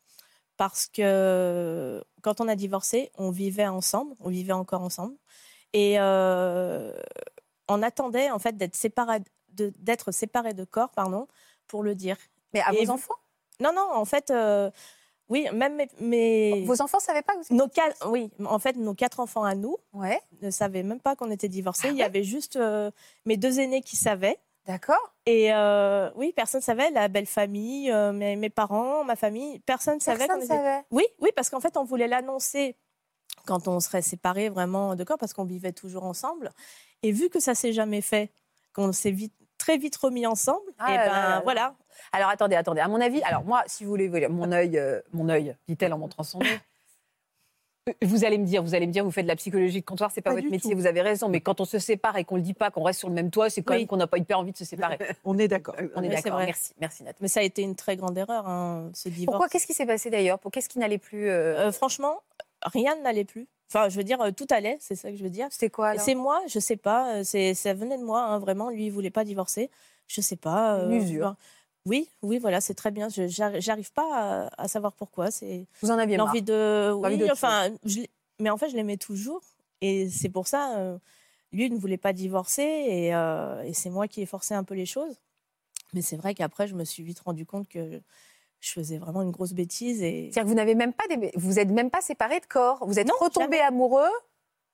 parce 0.61 0.85
que 0.85 2.03
quand 2.21 2.39
on 2.39 2.47
a 2.47 2.55
divorcé, 2.55 3.09
on 3.17 3.31
vivait 3.31 3.65
ensemble, 3.65 4.13
on 4.19 4.29
vivait 4.29 4.53
encore 4.53 4.83
ensemble, 4.83 5.15
et 5.73 5.95
euh, 5.99 6.93
on 7.67 7.81
attendait 7.81 8.29
en 8.29 8.37
fait 8.37 8.55
d'être 8.57 8.75
séparés 8.75 9.21
de, 9.53 9.73
d'être 9.79 10.11
séparés 10.11 10.53
de 10.53 10.63
corps, 10.63 10.91
pardon, 10.91 11.27
pour 11.65 11.81
le 11.81 11.95
dire. 11.95 12.15
Mais 12.53 12.61
à 12.61 12.73
Et 12.73 12.77
vos 12.77 12.83
vous- 12.85 12.91
enfants? 12.91 13.15
Non, 13.59 13.73
non, 13.73 13.87
en 13.91 14.05
fait, 14.05 14.29
euh, 14.29 14.69
oui, 15.29 15.47
même 15.51 15.77
mes, 15.77 15.87
mes- 15.99 16.63
Vos 16.65 16.79
enfants 16.79 16.99
savaient 16.99 17.23
pas 17.23 17.33
que 17.37 17.47
vous 17.47 17.55
nos 17.55 17.67
quatre, 17.67 18.07
oui, 18.07 18.29
en 18.45 18.59
fait, 18.59 18.73
nos 18.75 18.93
quatre 18.93 19.19
enfants 19.19 19.43
à 19.43 19.55
nous 19.55 19.77
Ouais, 19.93 20.21
ne 20.43 20.51
savaient 20.51 20.83
même 20.83 20.99
pas 21.01 21.15
qu'on 21.15 21.31
était 21.31 21.49
divorcés. 21.49 21.87
Ah 21.87 21.91
Il 21.91 21.97
y 21.97 22.01
ouais? 22.01 22.05
avait 22.05 22.23
juste 22.23 22.55
euh, 22.57 22.91
mes 23.25 23.35
deux 23.35 23.59
aînés 23.59 23.81
qui 23.81 23.95
savaient. 23.95 24.37
D'accord. 24.65 25.13
Et 25.25 25.53
euh, 25.53 26.09
oui, 26.15 26.33
personne 26.35 26.59
ne 26.59 26.63
savait, 26.63 26.89
la 26.91 27.07
belle 27.07 27.25
famille, 27.25 27.91
euh, 27.91 28.11
mes, 28.11 28.35
mes 28.35 28.49
parents, 28.49 29.03
ma 29.03 29.15
famille, 29.15 29.59
personne 29.59 29.95
ne 29.95 29.99
savait 29.99 30.25
Personne 30.27 30.43
était 30.43 30.47
savait. 30.55 30.83
Oui, 30.91 31.05
oui, 31.19 31.29
parce 31.35 31.49
qu'en 31.49 31.59
fait, 31.59 31.77
on 31.77 31.83
voulait 31.83 32.07
l'annoncer 32.07 32.75
quand 33.45 33.67
on 33.67 33.79
serait 33.79 34.01
séparés 34.01 34.49
vraiment 34.49 34.95
de 34.95 35.03
corps, 35.03 35.17
parce 35.17 35.33
qu'on 35.33 35.45
vivait 35.45 35.71
toujours 35.71 36.03
ensemble. 36.05 36.51
Et 37.03 37.11
vu 37.11 37.29
que 37.29 37.39
ça 37.39 37.55
s'est 37.55 37.73
jamais 37.73 38.01
fait, 38.01 38.31
qu'on 38.73 38.91
s'est 38.91 39.11
vite, 39.11 39.33
très 39.57 39.77
vite 39.77 39.95
remis 39.95 40.25
ensemble, 40.27 40.71
Ah 40.79 40.93
et 40.93 40.97
là 40.97 41.05
ben 41.05 41.11
là 41.11 41.29
là. 41.29 41.41
voilà. 41.43 41.75
Alors 42.11 42.29
attendez, 42.29 42.55
attendez. 42.55 42.81
À 42.81 42.87
mon 42.87 43.01
avis, 43.01 43.21
alors 43.23 43.43
moi, 43.43 43.63
si 43.67 43.83
vous 43.83 43.89
voulez, 43.91 44.09
mon 44.27 44.51
œil, 44.51 44.77
euh, 44.77 45.01
mon 45.11 45.29
œil, 45.29 45.55
dit-elle 45.67 45.93
en 45.93 45.97
montrant 45.97 46.23
son 46.23 46.39
œil. 46.41 46.59
Euh, 47.89 47.93
Vous 48.03 48.25
allez 48.25 48.37
me 48.37 48.45
dire, 48.45 48.61
vous 48.63 48.75
allez 48.75 48.85
me 48.87 48.91
dire, 48.91 49.03
vous 49.03 49.11
faites 49.11 49.23
de 49.25 49.29
la 49.29 49.35
psychologie 49.35 49.81
de 49.81 49.85
comptoir, 49.85 50.11
c'est 50.13 50.21
pas, 50.21 50.29
Pas 50.31 50.35
votre 50.37 50.49
métier, 50.51 50.71
tout. 50.71 50.77
vous 50.77 50.85
avez 50.85 51.01
raison. 51.01 51.29
Mais 51.29 51.41
quand 51.41 51.61
on 51.61 51.65
se 51.65 51.79
sépare 51.79 52.17
et 52.17 52.23
qu'on 52.23 52.35
le 52.35 52.41
dit 52.41 52.53
pas, 52.53 52.69
qu'on 52.71 52.83
reste 52.83 52.99
sur 52.99 53.09
le 53.09 53.15
même 53.15 53.31
toit, 53.31 53.49
c'est 53.49 53.63
quand 53.63 53.73
Oui. 53.73 53.79
même 53.81 53.87
qu'on 53.87 53.97
n'a 53.97 54.07
pas 54.07 54.17
hyper 54.17 54.37
envie 54.39 54.51
de 54.51 54.57
se 54.57 54.65
séparer. 54.65 54.97
On 55.25 55.37
est 55.39 55.47
d'accord. 55.47 55.75
On 55.95 56.03
est 56.03 56.09
c'est 56.15 56.23
d'accord. 56.23 56.39
Merci, 56.39 56.73
merci 56.79 57.03
Nathalie. 57.03 57.17
Mais 57.21 57.27
ça 57.27 57.39
a 57.39 57.43
été 57.43 57.61
une 57.63 57.75
très 57.75 57.95
grande 57.97 58.17
erreur, 58.17 58.47
hein, 58.47 58.89
ce 58.93 59.09
divorce. 59.09 59.33
Pourquoi 59.35 59.49
Qu'est-ce 59.49 59.65
qui 59.67 59.73
s'est 59.73 59.85
passé 59.87 60.09
d'ailleurs? 60.09 60.37
Pour 60.39 60.51
qu'est-ce 60.51 60.69
qui 60.69 60.77
n'allait 60.79 60.97
plus 60.99 61.27
euh, 61.29 61.67
Euh, 61.67 61.71
Franchement, 61.71 62.21
rien 62.63 62.95
n'allait 63.01 63.25
plus. 63.25 63.47
Enfin, 63.73 63.87
je 63.89 63.95
veux 63.97 64.03
dire, 64.03 64.21
euh, 64.21 64.31
tout 64.31 64.47
allait, 64.51 64.77
c'est 64.81 64.95
ça 64.95 65.09
que 65.09 65.15
je 65.17 65.23
veux 65.23 65.29
dire. 65.29 65.47
C'était 65.49 65.69
quoi 65.69 65.97
C'est 65.97 66.13
moi, 66.15 66.41
je 66.47 66.59
sais 66.59 66.75
pas, 66.75 67.15
euh, 67.15 67.21
c'est 67.23 67.53
ça 67.53 67.73
venait 67.73 67.97
de 67.97 68.03
moi, 68.03 68.21
hein, 68.21 68.37
vraiment. 68.37 68.69
Lui, 68.69 68.87
il 68.87 68.91
voulait 68.91 69.09
pas 69.09 69.23
divorcer. 69.23 69.71
Je 70.07 70.19
sais 70.21 70.35
pas. 70.35 70.83
Une 70.83 70.91
usure. 70.93 71.25
enfin, 71.27 71.37
Oui, 71.85 72.09
oui, 72.21 72.37
voilà, 72.37 72.61
c'est 72.61 72.73
très 72.73 72.91
bien. 72.91 73.09
Je 73.09 73.27
j'arrive 73.27 73.91
pas 73.91 74.49
à, 74.57 74.67
savoir 74.67 74.93
pourquoi. 74.93 75.31
C'est 75.31 75.65
vous 75.81 75.91
en 75.91 75.97
aviez 75.97 76.17
l'envie 76.17 76.41
de, 76.41 76.91
oui, 76.93 77.29
enfin, 77.31 77.69
mais 78.39 78.49
en 78.49 78.57
fait, 78.57 78.69
je 78.69 78.75
l'aimais 78.75 78.97
toujours, 78.97 79.41
et 79.81 80.09
c'est 80.09 80.29
pour 80.29 80.47
ça. 80.47 80.77
Euh, 80.77 80.97
lui 81.51 81.69
ne 81.69 81.77
voulait 81.77 81.97
pas 81.97 82.13
divorcer, 82.13 82.61
et, 82.61 83.15
euh, 83.15 83.61
et 83.63 83.73
c'est 83.73 83.89
moi 83.89 84.07
qui 84.07 84.21
ai 84.21 84.25
forcé 84.25 84.53
un 84.53 84.63
peu 84.63 84.75
les 84.75 84.85
choses. 84.85 85.19
Mais 85.93 86.01
c'est 86.01 86.15
vrai 86.15 86.33
qu'après, 86.33 86.67
je 86.67 86.75
me 86.75 86.85
suis 86.85 87.03
vite 87.03 87.19
rendu 87.19 87.45
compte 87.45 87.67
que 87.67 88.01
je 88.61 88.71
faisais 88.71 88.97
vraiment 88.97 89.21
une 89.21 89.31
grosse 89.31 89.53
bêtise. 89.53 90.01
Et... 90.01 90.29
C'est-à-dire 90.31 90.43
que 90.43 90.47
vous 90.47 90.55
n'avez 90.55 90.75
même 90.75 90.93
pas, 90.93 91.03
vous 91.35 91.59
êtes 91.59 91.69
même 91.69 91.89
pas 91.89 92.01
séparés 92.01 92.39
de 92.39 92.45
corps. 92.45 92.85
Vous 92.85 92.99
êtes 92.99 93.11
retombés 93.19 93.59
amoureux. 93.59 94.09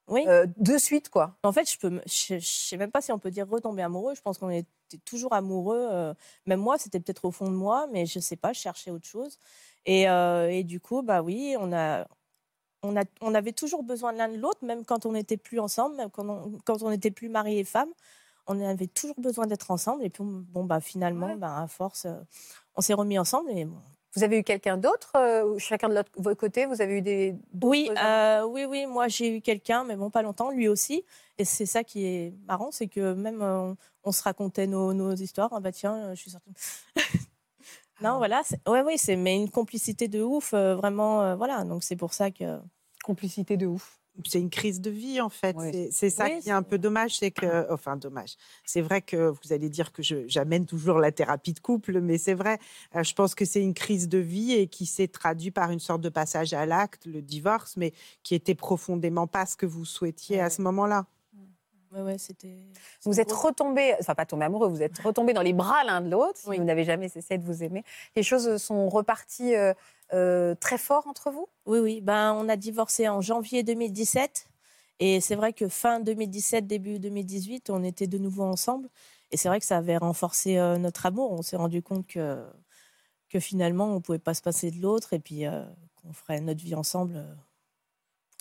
Oui. 0.08 0.24
Euh, 0.28 0.46
de 0.58 0.78
suite, 0.78 1.10
quoi. 1.10 1.36
En 1.44 1.52
fait, 1.52 1.70
je 1.70 1.78
peux, 1.78 2.02
je, 2.06 2.40
sais 2.40 2.78
même 2.78 2.92
pas 2.92 3.02
si 3.02 3.12
on 3.12 3.20
peut 3.20 3.32
dire 3.32 3.48
retomber 3.48 3.82
amoureux. 3.82 4.16
Je 4.16 4.22
pense 4.22 4.38
qu'on 4.38 4.50
était 4.50 4.68
toujours 5.06 5.34
amoureux. 5.34 5.88
Euh, 5.92 6.14
même 6.46 6.62
moi, 6.62 6.78
c'était 6.78 7.00
peut-être 7.00 7.26
au 7.26 7.32
fond 7.32 7.50
de 7.50 7.56
moi, 7.56 7.88
mais 7.92 8.06
je 8.06 8.20
sais 8.20 8.38
pas, 8.38 8.54
je 8.54 8.60
cherchais 8.60 8.92
autre 8.92 9.06
chose. 9.06 9.38
Et, 9.86 10.10
euh, 10.10 10.50
et 10.50 10.64
du 10.64 10.80
coup, 10.80 11.02
bah 11.02 11.22
oui, 11.22 11.56
on 11.60 11.74
a, 11.74 12.08
on 12.84 12.96
a, 12.96 13.04
on 13.22 13.36
avait 13.36 13.52
toujours 13.52 13.84
besoin 13.84 14.14
l'un 14.14 14.30
de 14.30 14.38
l'autre, 14.38 14.64
même 14.64 14.86
quand 14.86 15.06
on 15.06 15.12
n'était 15.12 15.38
plus 15.38 15.60
ensemble, 15.60 15.96
même 15.98 16.10
quand 16.10 16.28
on, 16.30 16.58
quand 16.66 16.82
on 16.84 16.90
n'était 16.90 17.12
plus 17.12 17.30
mari 17.30 17.60
et 17.60 17.64
femme. 17.64 17.90
On 18.48 18.62
avait 18.62 18.88
toujours 18.88 19.20
besoin 19.20 19.46
d'être 19.46 19.72
ensemble. 19.72 20.04
Et 20.06 20.10
puis, 20.10 20.24
bon, 20.24 20.64
bah 20.64 20.80
finalement, 20.80 21.36
bah, 21.36 21.60
à 21.62 21.68
force, 21.68 22.08
on 22.76 22.82
s'est 22.82 22.94
remis 22.94 23.20
ensemble 23.20 23.52
et 23.52 23.68
vous 24.16 24.24
avez 24.24 24.40
eu 24.40 24.44
quelqu'un 24.44 24.78
d'autre 24.78 25.12
euh, 25.16 25.58
Chacun 25.60 25.90
de 25.90 26.04
votre 26.18 26.40
côté, 26.40 26.66
vous 26.66 26.82
avez 26.82 26.98
eu 26.98 27.02
des... 27.02 27.36
Oui, 27.62 27.90
euh, 28.04 28.44
oui, 28.44 28.66
oui, 28.66 28.86
moi 28.86 29.08
j'ai 29.08 29.38
eu 29.38 29.42
quelqu'un, 29.42 29.84
mais 29.84 29.96
bon, 29.96 30.10
pas 30.10 30.22
longtemps, 30.22 30.50
lui 30.50 30.68
aussi. 30.68 31.04
Et 31.38 31.46
c'est 31.46 31.66
ça 31.66 31.84
qui 31.84 32.06
est 32.06 32.34
marrant, 32.48 32.72
c'est 32.72 32.88
que 32.88 33.14
même 33.14 33.42
euh, 33.42 33.74
on 34.04 34.12
se 34.12 34.24
racontait 34.24 34.68
nos, 34.68 35.14
histoires. 35.16 35.50
Ah 35.52 35.60
bah 35.60 35.72
tiens, 35.72 36.14
je 36.16 36.22
suis 36.22 36.32
sortie. 36.32 36.52
non, 38.02 38.14
ah. 38.14 38.18
voilà. 38.18 38.42
Oui, 38.68 38.80
oui, 38.86 38.98
c'est 38.98 39.16
mais 39.16 39.36
une 39.36 39.50
complicité 39.50 40.08
de 40.08 40.22
ouf, 40.22 40.54
vraiment. 40.54 41.36
voilà, 41.36 41.64
donc 41.64 41.84
c'est 41.84 41.98
pour 41.98 42.14
ça 42.14 42.32
que... 42.32 42.60
Complicité 43.04 43.56
de 43.56 43.68
ouf 43.68 43.97
c'est 44.26 44.40
une 44.40 44.50
crise 44.50 44.82
de 44.82 44.90
vie 44.90 45.22
en 45.22 45.30
fait. 45.30 45.56
C'est 45.92 46.10
ça 46.10 46.30
qui 46.30 46.50
est 46.50 46.54
un 46.54 46.64
peu 46.64 46.78
dommage, 46.78 47.18
c'est 47.18 47.32
que, 47.32 47.68
enfin 47.72 47.98
dommage. 47.98 48.36
C'est 48.66 48.82
vrai 48.82 49.02
que 49.02 49.30
vous 49.30 49.54
allez 49.54 49.70
dire 49.70 49.92
que 49.92 50.02
j'amène 50.02 50.66
toujours 50.66 51.00
la 51.00 51.12
thérapie 51.12 51.54
de 51.54 51.60
couple, 51.60 52.02
mais 52.02 52.18
c'est 52.18 52.34
vrai. 52.34 52.60
Euh, 52.96 53.04
je 53.04 53.14
pense 53.14 53.36
que 53.36 53.46
c'est 53.46 53.62
une 53.62 53.74
crise 53.74 54.10
de 54.10 54.18
vie 54.18 54.54
et 54.54 54.68
qui 54.68 54.86
s'est 54.86 55.08
traduit 55.08 55.52
par 55.52 55.72
une 55.72 55.80
sorte 55.80 56.02
de 56.02 56.10
passage 56.10 56.54
à 56.54 56.66
l'acte, 56.66 57.06
le 57.06 57.22
divorce, 57.22 57.78
mais 57.78 57.94
qui 58.24 58.36
était 58.36 58.56
profondément 58.56 59.28
pas 59.28 59.46
ce 59.46 59.56
que 59.56 59.66
vous 59.66 59.86
souhaitiez 59.86 60.40
à 60.40 60.50
ce 60.50 60.62
moment-là. 60.62 61.06
Ouais, 61.94 62.18
c'était. 62.18 62.58
Vous 63.06 63.20
êtes 63.20 63.32
retombés, 63.32 63.96
enfin 64.00 64.14
pas 64.14 64.26
tombés 64.26 64.46
amoureux, 64.46 64.68
vous 64.68 64.82
êtes 64.82 65.00
retombés 65.00 65.34
dans 65.34 65.42
les 65.42 65.54
bras 65.54 65.84
l'un 65.86 66.02
de 66.02 66.10
l'autre. 66.10 66.40
Vous 66.44 66.64
n'avez 66.64 66.84
jamais 66.84 67.08
cessé 67.08 67.38
de 67.38 67.44
vous 67.46 67.64
aimer. 67.64 67.84
Les 68.16 68.24
choses 68.24 68.58
sont 68.58 68.90
reparties. 68.90 69.56
Euh, 69.56 69.74
euh, 70.14 70.56
très 70.56 70.78
fort 70.78 71.08
entre 71.08 71.32
vous? 71.32 71.48
Oui, 71.66 71.80
oui. 71.80 72.02
Ben, 72.02 72.34
on 72.34 72.48
a 72.50 72.56
divorcé 72.56 73.08
en 73.10 73.22
janvier 73.22 73.64
2017. 73.64 74.48
Et 75.00 75.22
c'est 75.22 75.36
vrai 75.36 75.54
que 75.54 75.68
fin 75.68 76.00
2017, 76.00 76.66
début 76.66 77.00
2018, 77.00 77.70
on 77.70 77.84
était 77.84 78.08
de 78.08 78.18
nouveau 78.18 78.44
ensemble. 78.44 78.90
Et 79.32 79.38
c'est 79.38 79.50
vrai 79.50 79.60
que 79.60 79.66
ça 79.66 79.78
avait 79.78 79.98
renforcé 79.98 80.58
euh, 80.58 80.78
notre 80.78 81.06
amour. 81.06 81.32
On 81.32 81.42
s'est 81.42 81.58
rendu 81.58 81.84
compte 81.84 82.08
que, 82.08 82.44
que 83.30 83.40
finalement, 83.40 83.86
on 83.86 83.96
ne 83.96 84.00
pouvait 84.00 84.20
pas 84.20 84.34
se 84.34 84.42
passer 84.42 84.72
de 84.72 84.82
l'autre 84.82 85.14
et 85.14 85.20
puis 85.20 85.46
euh, 85.46 85.64
qu'on 86.02 86.14
ferait 86.14 86.40
notre 86.42 86.64
vie 86.64 86.76
ensemble 86.76 87.24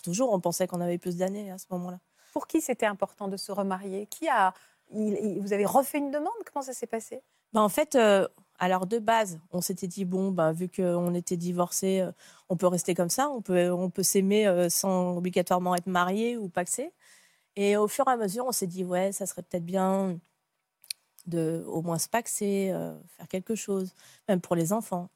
toujours. 0.03 0.31
On 0.31 0.39
pensait 0.39 0.67
qu'on 0.67 0.81
avait 0.81 0.97
plus 0.97 1.17
d'années 1.17 1.51
à 1.51 1.57
ce 1.57 1.65
moment-là. 1.71 1.99
Pour 2.33 2.47
qui 2.47 2.61
c'était 2.61 2.85
important 2.85 3.27
de 3.27 3.37
se 3.37 3.51
remarier? 3.51 4.07
Qui 4.07 4.27
a 4.29 4.53
Vous 4.91 5.53
avez 5.53 5.65
refait 5.65 5.97
une 5.97 6.11
demande? 6.11 6.33
Comment 6.51 6.63
ça 6.63 6.73
s'est 6.73 6.87
passé? 6.87 7.21
Ben, 7.53 7.61
En 7.61 7.69
fait, 7.69 7.97
alors 8.59 8.87
de 8.87 8.99
base, 8.99 9.39
on 9.51 9.61
s'était 9.61 9.87
dit 9.87 10.05
bon, 10.05 10.31
ben, 10.31 10.51
vu 10.51 10.69
qu'on 10.69 11.13
était 11.13 11.37
divorcés, 11.37 12.01
euh, 12.01 12.11
on 12.49 12.57
peut 12.57 12.67
rester 12.67 12.95
comme 12.95 13.09
ça, 13.09 13.29
on 13.29 13.41
peut, 13.41 13.71
on 13.71 13.89
peut 13.89 14.03
s'aimer 14.03 14.47
euh, 14.47 14.69
sans 14.69 15.17
obligatoirement 15.17 15.75
être 15.75 15.87
marié 15.87 16.37
ou 16.37 16.49
paxé. 16.49 16.91
Et 17.55 17.77
au 17.77 17.87
fur 17.87 18.07
et 18.07 18.11
à 18.11 18.17
mesure, 18.17 18.45
on 18.47 18.51
s'est 18.51 18.67
dit 18.67 18.83
ouais, 18.83 19.11
ça 19.11 19.25
serait 19.25 19.43
peut-être 19.43 19.65
bien 19.65 20.19
de 21.27 21.63
au 21.67 21.81
moins 21.81 21.99
se 21.99 22.09
paxer, 22.09 22.71
euh, 22.71 22.97
faire 23.17 23.27
quelque 23.27 23.55
chose, 23.55 23.93
même 24.27 24.41
pour 24.41 24.55
les 24.55 24.73
enfants. 24.73 25.09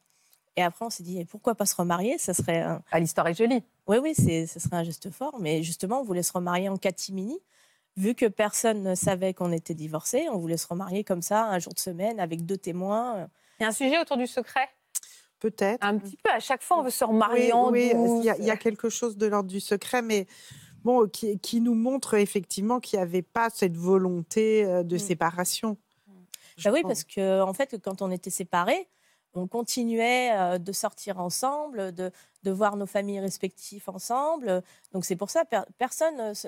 Et 0.57 0.63
après, 0.63 0.85
on 0.85 0.89
s'est 0.89 1.03
dit 1.03 1.23
pourquoi 1.25 1.55
pas 1.55 1.65
se 1.65 1.75
remarier? 1.75 2.17
Ça 2.17 2.33
serait 2.33 2.61
ah, 2.91 2.99
l'histoire 2.99 3.27
est 3.27 3.33
jolie. 3.33 3.63
Oui, 3.87 3.97
oui, 3.97 4.13
ce 4.15 4.59
serait 4.59 4.77
un 4.77 4.83
geste 4.83 5.09
fort. 5.11 5.39
Mais 5.39 5.63
justement, 5.63 6.01
on 6.01 6.03
voulait 6.03 6.23
se 6.23 6.33
remarier 6.33 6.69
en 6.69 6.77
catimini 6.77 7.39
vu 7.97 8.15
que 8.15 8.25
personne 8.25 8.83
ne 8.83 8.95
savait 8.95 9.33
qu'on 9.33 9.51
était 9.51 9.73
divorcés, 9.73 10.27
on 10.29 10.37
voulait 10.37 10.57
se 10.57 10.67
remarier 10.67 11.03
comme 11.03 11.21
ça, 11.21 11.45
un 11.45 11.59
jour 11.59 11.73
de 11.73 11.79
semaine, 11.79 12.19
avec 12.19 12.45
deux 12.45 12.57
témoins. 12.57 13.27
Il 13.59 13.63
y 13.63 13.65
a 13.65 13.69
un 13.69 13.73
sujet 13.73 13.99
autour 13.99 14.17
du 14.17 14.27
secret? 14.27 14.69
Peut-être. 15.39 15.83
Un 15.83 15.97
petit 15.97 16.17
peu. 16.17 16.31
À 16.31 16.39
chaque 16.39 16.61
fois, 16.61 16.79
on 16.79 16.83
veut 16.83 16.91
se 16.91 17.03
remarier 17.03 17.51
en 17.51 17.71
Oui, 17.71 17.91
il 17.93 18.23
y, 18.23 18.51
a 18.51 18.57
quelque 18.57 18.89
chose 18.89 19.17
de 19.17 19.25
l'ordre 19.25 19.49
du 19.49 19.59
secret, 19.59 20.01
mais 20.01 20.27
bon, 20.83 21.09
qui, 21.09 21.61
nous 21.61 21.73
montre 21.73 22.13
effectivement 22.13 22.79
qu'il 22.79 22.99
n'y 22.99 23.03
avait 23.03 23.23
pas 23.23 23.49
cette 23.49 23.75
volonté 23.75 24.65
euh, 24.65 24.83
de 24.83 24.95
mm. 24.95 24.99
séparation. 24.99 25.77
Bah 26.63 26.71
oui, 26.71 26.81
parce 26.83 27.03
que 27.03 27.41
en 27.41 27.53
fait, 27.53 27.81
quand 27.81 28.03
on 28.03 28.11
était 28.11 28.29
séparés, 28.29 28.87
on 29.33 29.47
continuait 29.47 30.31
euh, 30.33 30.57
de 30.57 30.71
sortir 30.71 31.19
ensemble, 31.19 31.93
de, 31.93 32.11
de, 32.43 32.51
voir 32.51 32.75
nos 32.75 32.85
familles 32.85 33.19
respectives 33.19 33.83
ensemble. 33.87 34.61
Donc 34.93 35.05
c'est 35.05 35.15
pour 35.15 35.29
ça 35.29 35.43
personne 35.77 36.15
ne 36.17 36.33
se, 36.33 36.47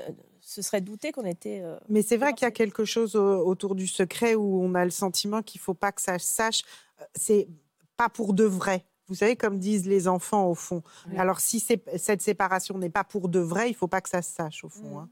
serait 0.61 0.81
douté 0.81 1.11
qu'on 1.11 1.25
était. 1.25 1.61
Euh, 1.61 1.77
Mais 1.89 2.01
c'est 2.01 2.17
vrai 2.17 2.33
qu'il 2.33 2.45
y 2.45 2.47
a 2.47 2.51
quelque 2.51 2.85
chose 2.85 3.15
autour 3.15 3.75
du 3.75 3.87
secret 3.87 4.35
où 4.35 4.61
on 4.61 4.75
a 4.75 4.83
le 4.85 4.91
sentiment 4.91 5.41
qu'il 5.41 5.59
ne 5.59 5.63
faut 5.63 5.73
pas 5.73 5.91
que 5.91 6.01
ça 6.01 6.19
se 6.19 6.27
sache. 6.27 6.63
Euh, 7.01 7.05
c'est 7.15 7.47
pas 7.97 8.09
pour 8.09 8.33
de 8.33 8.43
vrai. 8.43 8.85
Vous 9.07 9.15
savez, 9.15 9.35
comme 9.35 9.59
disent 9.59 9.85
les 9.85 10.07
enfants 10.07 10.47
au 10.47 10.55
fond. 10.55 10.81
Alors 11.17 11.41
si 11.41 11.59
cette 11.59 12.21
séparation 12.21 12.77
n'est 12.77 12.89
pas 12.89 13.03
pour 13.03 13.27
de 13.27 13.39
vrai, 13.39 13.67
il 13.67 13.73
ne 13.73 13.77
faut 13.77 13.87
pas 13.87 14.01
que 14.01 14.09
ça 14.09 14.21
se 14.21 14.33
sache 14.33 14.63
au 14.63 14.69
fond. 14.69 14.95
Mmh. 14.95 14.97
Hein. 14.97 15.09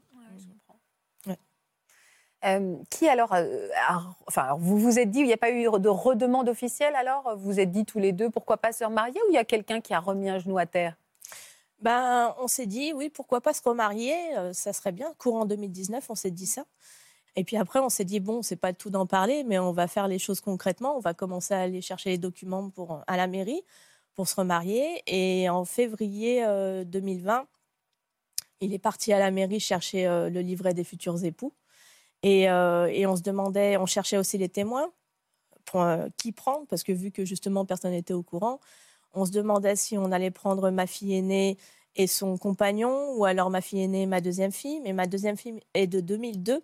Euh, 2.44 2.76
qui 2.90 3.08
alors, 3.08 3.32
euh, 3.34 3.68
enfin, 4.26 4.56
vous 4.58 4.76
vous 4.76 4.98
êtes 4.98 5.10
dit, 5.10 5.20
il 5.20 5.26
n'y 5.26 5.32
a 5.32 5.36
pas 5.36 5.52
eu 5.52 5.62
de 5.62 5.88
redemande 5.88 6.48
officielle 6.48 6.96
alors? 6.96 7.36
Vous 7.36 7.52
vous 7.52 7.60
êtes 7.60 7.70
dit 7.70 7.84
tous 7.84 8.00
les 8.00 8.12
deux, 8.12 8.30
pourquoi 8.30 8.56
pas 8.56 8.72
se 8.72 8.84
remarier 8.84 9.20
ou 9.28 9.30
il 9.30 9.34
y 9.34 9.38
a 9.38 9.44
quelqu'un 9.44 9.80
qui 9.80 9.94
a 9.94 10.00
remis 10.00 10.28
un 10.28 10.38
genou 10.38 10.58
à 10.58 10.66
terre? 10.66 10.96
Ben, 11.80 12.34
on 12.38 12.48
s'est 12.48 12.66
dit, 12.66 12.92
oui, 12.92 13.10
pourquoi 13.10 13.40
pas 13.40 13.52
se 13.52 13.62
remarier 13.62 14.16
euh, 14.36 14.52
Ça 14.52 14.72
serait 14.72 14.92
bien. 14.92 15.12
Courant 15.18 15.46
2019, 15.46 16.10
on 16.10 16.14
s'est 16.14 16.30
dit 16.30 16.46
ça. 16.46 16.64
Et 17.36 17.44
puis 17.44 17.56
après, 17.56 17.78
on 17.78 17.88
s'est 17.88 18.04
dit, 18.04 18.20
bon, 18.20 18.42
c'est 18.42 18.56
pas 18.56 18.72
tout 18.72 18.90
d'en 18.90 19.06
parler, 19.06 19.44
mais 19.44 19.58
on 19.58 19.72
va 19.72 19.86
faire 19.88 20.08
les 20.08 20.18
choses 20.18 20.40
concrètement. 20.40 20.96
On 20.96 21.00
va 21.00 21.14
commencer 21.14 21.54
à 21.54 21.60
aller 21.60 21.80
chercher 21.80 22.10
les 22.10 22.18
documents 22.18 22.70
pour, 22.70 23.02
à 23.06 23.16
la 23.16 23.26
mairie 23.26 23.62
pour 24.14 24.28
se 24.28 24.36
remarier. 24.36 25.02
Et 25.06 25.48
en 25.48 25.64
février 25.64 26.44
2020, 26.84 27.46
il 28.60 28.74
est 28.74 28.78
parti 28.78 29.12
à 29.12 29.18
la 29.18 29.30
mairie 29.30 29.60
chercher 29.60 30.04
le 30.06 30.40
livret 30.40 30.74
des 30.74 30.84
futurs 30.84 31.24
époux. 31.24 31.52
Euh, 32.24 32.86
et, 32.86 33.06
on 33.06 33.16
se 33.16 33.22
demandait, 33.22 33.76
on 33.76 33.86
cherchait 33.86 34.16
aussi 34.16 34.38
les 34.38 34.48
témoins, 34.48 34.90
pour, 35.64 35.82
euh, 35.82 36.08
qui 36.16 36.32
prendre, 36.32 36.66
parce 36.68 36.82
que 36.82 36.92
vu 36.92 37.10
que 37.10 37.24
justement 37.24 37.64
personne 37.64 37.92
n'était 37.92 38.14
au 38.14 38.22
courant, 38.22 38.60
on 39.14 39.24
se 39.24 39.30
demandait 39.30 39.76
si 39.76 39.98
on 39.98 40.12
allait 40.12 40.30
prendre 40.30 40.70
ma 40.70 40.86
fille 40.86 41.14
aînée 41.14 41.58
et 41.96 42.06
son 42.06 42.38
compagnon, 42.38 43.14
ou 43.16 43.24
alors 43.24 43.50
ma 43.50 43.60
fille 43.60 43.82
aînée 43.82 44.02
et 44.02 44.06
ma 44.06 44.20
deuxième 44.20 44.52
fille. 44.52 44.80
Mais 44.80 44.92
ma 44.92 45.06
deuxième 45.06 45.36
fille 45.36 45.60
est 45.74 45.86
de 45.86 46.00
2002. 46.00 46.62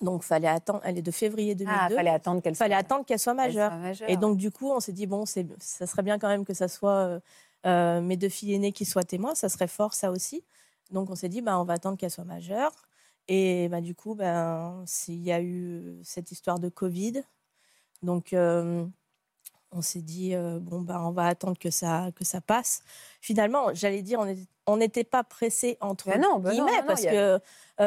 Donc, 0.00 0.22
fallait 0.22 0.48
attendre. 0.48 0.80
Elle 0.84 0.98
est 0.98 1.02
de 1.02 1.10
février 1.10 1.54
2002. 1.54 1.76
Ah, 1.80 1.88
fallait 1.88 2.10
attendre 2.10 2.42
qu'elle 2.42 2.54
soit, 2.54 2.66
attendre 2.66 3.04
qu'elle 3.04 3.18
soit 3.18 3.34
majeure. 3.34 3.72
Et 4.06 4.16
donc, 4.16 4.36
du 4.36 4.50
coup, 4.50 4.70
on 4.70 4.80
s'est 4.80 4.92
dit 4.92 5.06
bon, 5.06 5.24
ça 5.26 5.86
serait 5.86 6.02
bien 6.02 6.18
quand 6.18 6.28
même 6.28 6.44
que 6.44 6.54
ça 6.54 6.68
soit 6.68 7.20
euh, 7.66 8.00
mes 8.00 8.16
deux 8.16 8.28
filles 8.28 8.54
aînées 8.54 8.72
qui 8.72 8.84
soient 8.84 9.04
témoins. 9.04 9.34
Ça 9.34 9.48
serait 9.48 9.68
fort, 9.68 9.94
ça 9.94 10.10
aussi. 10.10 10.44
Donc, 10.90 11.10
on 11.10 11.14
s'est 11.14 11.28
dit 11.28 11.42
bah, 11.42 11.58
on 11.58 11.64
va 11.64 11.74
attendre 11.74 11.96
qu'elle 11.96 12.10
soit 12.10 12.24
majeure. 12.24 12.72
Et 13.28 13.68
bah, 13.68 13.80
du 13.80 13.94
coup, 13.94 14.14
ben, 14.14 14.84
il 15.08 15.22
y 15.22 15.32
a 15.32 15.40
eu 15.40 15.98
cette 16.02 16.30
histoire 16.30 16.58
de 16.58 16.68
Covid. 16.68 17.22
Donc, 18.02 18.34
on 18.34 19.80
s'est 19.80 20.02
dit, 20.02 20.34
bon, 20.60 20.82
ben, 20.82 21.00
on 21.00 21.10
va 21.10 21.26
attendre 21.26 21.58
que 21.58 21.70
ça, 21.70 22.10
que 22.14 22.24
ça 22.24 22.40
passe. 22.40 22.82
Finalement, 23.20 23.72
j'allais 23.72 24.02
dire, 24.02 24.20
on 24.66 24.76
n'était 24.76 25.04
pas 25.04 25.24
pressé 25.24 25.78
entre 25.80 26.10
ben 26.10 26.20
non, 26.20 26.38
ben 26.38 26.50
guillemets, 26.50 26.82
parce 26.86 27.02
que 27.02 27.40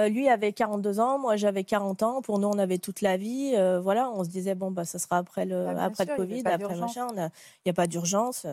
lui 0.09 0.27
avait 0.27 0.53
42 0.53 0.99
ans, 0.99 1.19
moi 1.19 1.35
j'avais 1.35 1.63
40 1.63 2.03
ans. 2.03 2.21
Pour 2.21 2.39
nous, 2.39 2.47
on 2.47 2.57
avait 2.57 2.79
toute 2.79 3.01
la 3.01 3.17
vie. 3.17 3.55
voilà, 3.81 4.09
on 4.11 4.23
se 4.23 4.29
disait, 4.29 4.55
bon, 4.55 4.71
bah, 4.71 4.85
ça 4.85 4.97
sera 4.97 5.17
après 5.17 5.45
le, 5.45 5.65
bah, 5.65 5.83
après 5.83 6.05
le 6.05 6.15
Covid, 6.15 6.41
après 6.45 6.75
machin. 6.75 7.07
Il 7.13 7.29
n'y 7.65 7.69
a, 7.69 7.73
pas 7.73 7.85
d'urgence. 7.85 8.47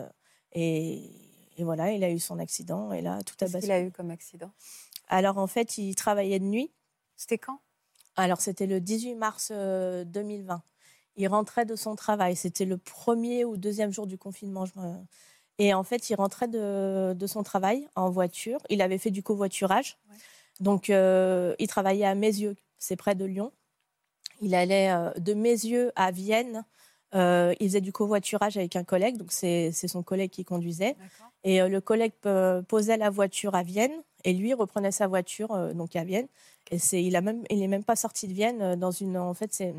Et, 0.53 1.11
et, 1.57 1.63
voilà, 1.63 1.91
il 1.91 2.03
a 2.03 2.11
eu 2.11 2.19
son 2.19 2.37
accident. 2.37 2.93
Et 2.93 3.01
là, 3.01 3.19
tout 3.23 3.33
a 3.41 3.45
basculé. 3.45 3.51
Qu'est-ce 3.53 3.65
qu'il 3.65 3.71
a 3.71 3.81
eu 3.81 3.91
comme 3.91 4.11
accident? 4.11 4.51
Alors 5.07 5.37
en 5.37 5.47
fait, 5.47 5.77
il 5.77 5.95
travaillait 5.95 6.39
de 6.39 6.45
nuit. 6.45 6.71
C'était 7.17 7.37
quand? 7.37 7.59
Alors 8.15 8.39
c'était 8.41 8.67
le 8.67 8.79
18 8.79 9.15
mars 9.15 9.51
2020. 9.51 10.53
Euh, 10.53 10.57
il 11.17 11.27
rentrait 11.27 11.65
de 11.65 11.75
son 11.75 11.95
travail. 11.95 12.35
C'était 12.35 12.65
le 12.65 12.77
premier 12.77 13.45
ou 13.45 13.57
deuxième 13.57 13.91
jour 13.91 14.07
du 14.07 14.17
confinement. 14.17 14.65
Et 15.59 15.73
en 15.73 15.83
fait, 15.83 16.09
il 16.09 16.15
rentrait 16.15 16.49
de, 16.49 17.25
son 17.25 17.43
travail 17.43 17.87
en 17.95 18.09
voiture. 18.09 18.59
Il 18.69 18.81
avait 18.81 18.97
fait 18.97 19.11
du 19.11 19.23
covoiturage. 19.23 19.97
Donc, 20.59 20.89
euh, 20.89 21.55
il 21.59 21.67
travaillait 21.67 22.05
à 22.05 22.15
Mézieux, 22.15 22.55
c'est 22.79 22.95
près 22.97 23.15
de 23.15 23.25
Lyon. 23.25 23.51
Il 24.41 24.55
allait 24.55 24.91
euh, 24.91 25.11
de 25.17 25.33
Mézieux 25.33 25.91
à 25.95 26.11
Vienne 26.11 26.63
il 27.13 27.67
faisait 27.67 27.79
du 27.79 27.93
covoiturage 27.93 28.57
avec 28.57 28.75
un 28.75 28.83
collègue, 28.83 29.15
donc 29.15 29.31
c'est 29.31 29.71
son 29.71 30.03
collègue 30.03 30.31
qui 30.31 30.43
conduisait. 30.43 30.97
Et 31.45 31.61
le 31.61 31.79
collègue 31.79 32.11
posait 32.67 32.97
la 32.97 33.09
voiture 33.09 33.55
à 33.55 33.63
Vienne 33.63 33.93
et 34.25 34.33
lui 34.33 34.53
reprenait 34.53 34.91
sa 34.91 35.07
voiture 35.07 35.73
donc 35.73 35.95
à 35.95 36.03
Vienne. 36.03 36.27
Et 36.71 36.79
c'est, 36.79 37.01
il 37.01 37.15
a 37.15 37.21
même, 37.21 37.43
il 37.49 37.63
est 37.63 37.67
même 37.67 37.85
pas 37.85 37.95
sorti 37.95 38.27
de 38.27 38.33
Vienne 38.33 38.75
dans 38.75 38.91
une, 38.91 39.17
en 39.17 39.33
fait 39.33 39.53
c'est 39.53 39.73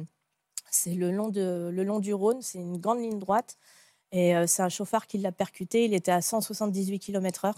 c'est 0.71 0.95
le 0.95 1.11
long 1.11 1.29
de 1.29 1.71
le 1.73 1.85
long 1.85 2.00
du 2.00 2.15
Rhône, 2.15 2.43
c'est 2.43 2.59
une 2.59 2.79
grande 2.79 3.00
ligne 3.00 3.19
droite. 3.19 3.59
Et 4.12 4.35
c'est 4.47 4.62
un 4.62 4.69
chauffeur 4.69 5.07
qui 5.07 5.19
l'a 5.19 5.33
percuté. 5.33 5.85
Il 5.85 5.93
était 5.93 6.12
à 6.12 6.23
178 6.23 6.99
km/h 6.99 7.55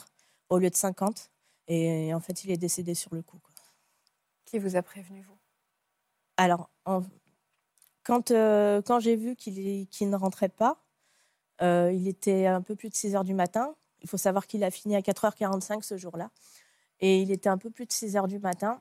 au 0.49 0.59
lieu 0.59 0.71
de 0.71 0.75
50. 0.75 1.31
Et, 1.69 2.13
en 2.15 2.21
fait, 2.21 2.45
il 2.45 2.51
est 2.51 2.57
décédé 2.57 2.95
sur 2.95 3.15
le 3.15 3.23
coup. 3.23 3.39
Qui 4.47 4.59
vous 4.59 4.77
a 4.77 4.83
prévenu, 4.83 5.23
vous? 5.23 5.37
Alors, 6.39 6.71
quand, 8.03 8.31
euh, 8.31 8.81
quand 8.81 9.01
j'ai 9.01 9.17
vu 9.17 9.37
qu'il 9.37 10.09
ne 10.09 10.17
rentrait 10.17 10.49
pas, 10.49 10.83
euh, 11.61 11.93
il 11.93 12.09
était 12.09 12.47
un 12.47 12.63
peu 12.63 12.75
plus 12.75 12.89
de 12.89 12.95
6 12.95 13.15
heures 13.15 13.25
du 13.25 13.35
matin. 13.35 13.75
Il 14.01 14.09
faut 14.09 14.17
savoir 14.17 14.47
qu'il 14.47 14.65
a 14.65 14.71
fini 14.71 14.97
à 14.97 15.01
4h45 15.01 15.83
ce 15.83 15.97
jour-là. 15.99 16.31
Et 17.01 17.23
il 17.23 17.31
était 17.31 17.49
un 17.49 17.59
peu 17.59 17.71
plus 17.71 17.87
de 17.87 17.93
6 17.93 18.17
heures 18.17 18.29
du 18.29 18.39
matin. 18.39 18.81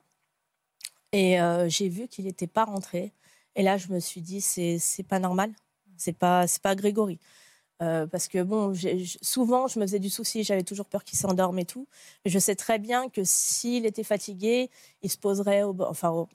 Et 1.11 1.39
euh, 1.41 1.69
j'ai 1.69 1.89
vu 1.89 2.07
qu'il 2.07 2.25
n'était 2.25 2.47
pas 2.47 2.65
rentré. 2.65 3.13
Et 3.55 3.63
là, 3.63 3.77
je 3.77 3.89
me 3.89 3.99
suis 3.99 4.21
dit, 4.21 4.41
c'est 4.41 5.07
pas 5.07 5.19
normal. 5.19 5.51
C'est 5.97 6.17
pas, 6.17 6.45
pas 6.61 6.75
Grégory. 6.75 7.19
Euh, 7.83 8.07
parce 8.07 8.27
que 8.27 8.41
bon, 8.41 8.73
souvent, 9.21 9.67
je 9.67 9.79
me 9.79 9.85
faisais 9.85 9.99
du 9.99 10.09
souci, 10.09 10.43
j'avais 10.43 10.63
toujours 10.63 10.87
peur 10.87 11.03
qu'il 11.03 11.17
s'endorme 11.17 11.59
et 11.59 11.65
tout. 11.65 11.87
Mais 12.25 12.31
je 12.31 12.39
sais 12.39 12.55
très 12.55 12.79
bien 12.79 13.09
que 13.09 13.21
s'il 13.23 13.85
était 13.85 14.03
fatigué, 14.03 14.69
il 15.03 15.11
se 15.11 15.17
poserait 15.17 15.63
au, 15.63 15.75
enfin, 15.81 16.27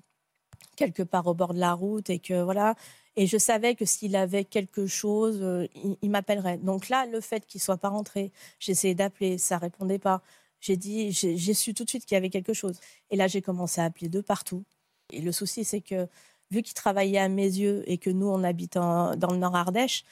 quelque 0.77 1.03
part 1.03 1.27
au 1.27 1.35
bord 1.35 1.55
de 1.55 1.61
la 1.61 1.75
route 1.75 2.11
et 2.11 2.19
que 2.19 2.43
voilà. 2.43 2.75
Et 3.17 3.27
je 3.27 3.37
savais 3.37 3.75
que 3.75 3.85
s'il 3.85 4.17
avait 4.17 4.45
quelque 4.45 4.87
chose, 4.87 5.41
euh, 5.43 5.67
il, 6.03 6.11
m'appellerait. 6.11 6.59
Donc 6.59 6.89
là, 6.89 7.07
le 7.07 7.21
fait 7.21 7.47
qu'il 7.47 7.61
soit 7.61 7.77
pas 7.77 7.91
rentré, 7.91 8.33
essayé 8.67 8.95
d'appeler, 8.95 9.37
ça 9.37 9.59
répondait 9.59 9.99
pas. 9.99 10.23
J'ai 10.62 10.78
dit, 10.78 11.12
j'ai 11.12 11.54
su 11.54 11.75
tout 11.75 11.85
de 11.85 11.90
suite 11.90 12.07
qu'il 12.07 12.14
y 12.14 12.19
avait 12.19 12.31
quelque 12.31 12.54
chose. 12.54 12.81
Et 13.11 13.16
là, 13.16 13.26
j'ai 13.26 13.42
commencé 13.42 13.83
à 13.83 13.85
appeler 13.85 14.09
de 14.09 14.23
partout. 14.23 14.64
Et 15.11 15.21
le 15.21 15.33
souci, 15.33 15.64
c'est 15.64 15.83
que 15.83 16.09
vu 16.50 16.62
qu'il 16.62 16.73
travaillait 16.73 17.19
à 17.19 17.28
mes 17.28 17.42
yeux 17.42 17.83
et 17.87 17.99
que 17.99 18.09
nous, 18.09 18.28
on 18.28 18.42
habite 18.45 18.75
dans 18.75 19.31
le 19.31 19.37
Nord 19.37 19.57
Ardèche, 19.57 20.04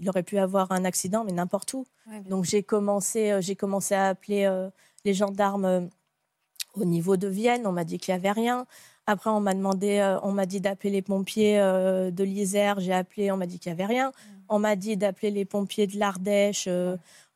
il 0.00 0.08
aurait 0.08 0.22
pu 0.22 0.38
avoir 0.38 0.72
un 0.72 0.84
accident, 0.84 1.24
mais 1.24 1.32
n'importe 1.32 1.72
où. 1.74 1.86
Donc 2.28 2.44
j'ai 2.44 2.62
commencé, 2.62 3.30
euh, 3.32 3.40
j'ai 3.40 3.56
commencé 3.56 3.94
à 3.94 4.08
appeler 4.08 4.44
euh, 4.44 4.68
les 5.04 5.14
gendarmes 5.14 5.64
euh, 5.64 5.80
au 6.74 6.84
niveau 6.84 7.16
de 7.16 7.28
Vienne. 7.28 7.66
On 7.66 7.72
m'a 7.72 7.84
dit 7.84 7.98
qu'il 7.98 8.14
n'y 8.14 8.18
avait 8.18 8.32
rien. 8.32 8.66
Après, 9.06 9.30
on 9.30 9.40
m'a 9.40 9.54
demandé, 9.54 10.16
on 10.24 10.32
m'a 10.32 10.46
dit 10.46 10.60
d'appeler 10.60 10.90
les 10.90 11.00
pompiers 11.02 11.58
de 11.58 12.24
l'Isère. 12.24 12.80
J'ai 12.80 12.92
appelé, 12.92 13.30
on 13.30 13.36
m'a 13.36 13.46
dit 13.46 13.60
qu'il 13.60 13.72
n'y 13.72 13.80
avait 13.80 13.86
rien. 13.86 14.10
On 14.48 14.58
m'a 14.58 14.74
dit 14.74 14.96
d'appeler 14.96 15.30
les 15.30 15.44
pompiers 15.44 15.86
de 15.86 15.96
l'Ardèche. 15.96 16.68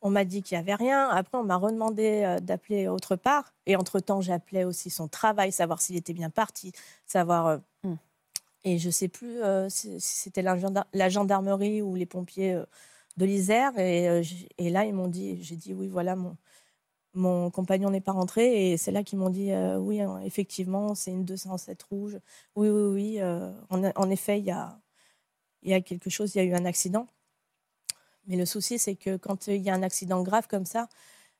On 0.02 0.10
m'a 0.10 0.24
dit 0.24 0.42
qu'il 0.42 0.56
n'y 0.56 0.62
avait 0.62 0.74
rien. 0.74 1.08
Après, 1.08 1.36
on 1.36 1.44
m'a 1.44 1.56
redemandé 1.56 2.38
d'appeler 2.42 2.88
autre 2.88 3.16
part. 3.16 3.52
Et 3.66 3.76
entre-temps, 3.76 4.20
j'appelais 4.20 4.64
aussi 4.64 4.90
son 4.90 5.08
travail, 5.08 5.52
savoir 5.52 5.80
s'il 5.80 5.96
était 5.96 6.14
bien 6.14 6.30
parti, 6.30 6.72
savoir 7.06 7.60
hmm. 7.82 7.96
Et 8.64 8.78
je 8.78 8.86
ne 8.86 8.92
sais 8.92 9.08
plus 9.08 9.42
euh, 9.42 9.68
si 9.68 10.00
c'était 10.00 10.42
la, 10.42 11.08
gendarmerie 11.08 11.82
ou 11.82 11.94
les 11.94 12.06
pompiers 12.06 12.54
euh, 12.54 12.64
de 13.16 13.24
l'Isère. 13.24 13.78
Et, 13.78 14.08
euh, 14.08 14.22
et, 14.58 14.70
là, 14.70 14.84
ils 14.84 14.94
m'ont 14.94 15.08
dit, 15.08 15.42
j'ai 15.42 15.56
dit 15.56 15.72
oui, 15.72 15.88
voilà, 15.88 16.14
mon, 16.16 16.36
mon 17.14 17.50
compagnon 17.50 17.90
n'est 17.90 18.00
pas 18.02 18.12
rentré. 18.12 18.72
Et 18.72 18.76
c'est 18.76 18.92
là 18.92 19.02
qu'ils 19.02 19.18
m'ont 19.18 19.30
dit, 19.30 19.50
oui, 19.78 20.00
hein, 20.00 20.20
effectivement, 20.24 20.94
c'est 20.94 21.10
une 21.10 21.24
207 21.24 21.82
rouge. 21.84 22.18
Oui, 22.56 22.68
oui, 22.68 23.18
oui. 23.18 23.22
En, 23.70 23.84
en, 23.84 24.10
effet, 24.10 24.38
il 24.38 24.44
y 24.44 24.50
a, 24.50 24.78
y 25.62 25.72
a 25.74 25.80
quelque 25.80 26.10
chose, 26.10 26.34
il 26.34 26.38
y 26.38 26.40
a 26.42 26.44
eu 26.44 26.54
un 26.54 26.66
accident. 26.66 27.06
Mais 28.26 28.36
le 28.36 28.46
souci, 28.46 28.78
c'est 28.78 28.96
que 28.96 29.16
quand 29.16 29.48
il 29.48 29.62
y 29.62 29.70
a 29.70 29.74
un 29.74 29.82
accident 29.82 30.22
grave 30.22 30.46
comme 30.48 30.66
ça, 30.66 30.88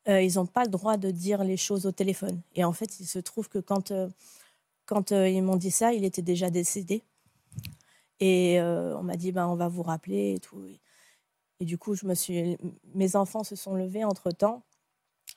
ils 0.07 0.35
n'ont 0.37 0.47
pas 0.47 0.65
le 0.65 0.71
droit 0.71 0.97
de 0.97 1.11
dire 1.11 1.45
les 1.45 1.57
choses 1.57 1.87
au 1.87 1.93
téléphone. 1.93 2.41
Et 2.55 2.65
en 2.65 2.73
fait, 2.73 3.01
il 3.01 3.07
se 3.07 3.19
trouve 3.19 3.49
que 3.49 3.59
quand, 3.59 3.93
quand 4.87 5.11
ils 5.13 5.43
m'ont 5.43 5.57
dit 5.57 5.71
ça, 5.71 5.93
il 5.93 6.05
était 6.05 6.23
déjà 6.23 6.51
décédé. 6.51 7.05
Et 8.21 8.61
euh, 8.61 8.97
on 8.99 9.03
m'a 9.03 9.17
dit, 9.17 9.33
ben, 9.33 9.49
on 9.49 9.57
va 9.57 9.69
vous 9.69 9.83
rappeler 9.83 10.35
et 10.35 10.39
tout. 10.39 10.63
Et, 11.59 11.65
du 11.65 11.79
coup, 11.79 11.95
je 11.95 12.07
me 12.07 12.15
suis, 12.15 12.57
mes 12.95 13.17
enfants 13.17 13.45
se 13.45 13.57
sont 13.57 13.75
levés 13.75 14.05
entre-temps 14.05 14.63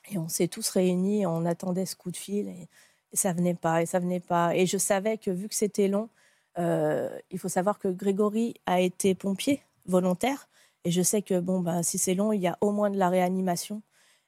et 0.09 0.17
on 0.17 0.29
s'est 0.29 0.47
tous 0.47 0.69
réunis, 0.69 1.25
on 1.25 1.45
attendait 1.45 1.85
ce 1.85 1.95
coup 1.95 2.11
de 2.11 2.17
fil 2.17 2.47
et, 2.47 2.69
ça 3.13 3.31
venait 3.31 3.53
pas, 3.53 3.83
et 3.83 3.85
ça 3.85 3.99
venait 3.99 4.19
pas. 4.19 4.55
Et 4.55 4.65
je 4.65 4.77
savais 4.77 5.17
que 5.19 5.29
vu 5.29 5.47
que 5.47 5.53
c'était 5.53 5.87
long, 5.87 6.09
euh, 6.57 7.15
il 7.29 7.37
faut 7.37 7.49
savoir 7.49 7.77
que 7.77 7.87
Grégory 7.87 8.55
a 8.65 8.81
été 8.81 9.13
pompier 9.13 9.61
volontaire 9.85 10.49
et 10.85 10.91
je 10.91 11.01
sais 11.01 11.21
que 11.21 11.39
bon, 11.39 11.59
ben, 11.61 11.83
si 11.83 11.97
c'est 11.97 12.15
long, 12.15 12.33
il 12.33 12.41
y 12.41 12.47
a 12.47 12.57
au 12.61 12.71
moins 12.71 12.89
de 12.89 12.97
la 12.97 13.09
réanimation. 13.09 13.81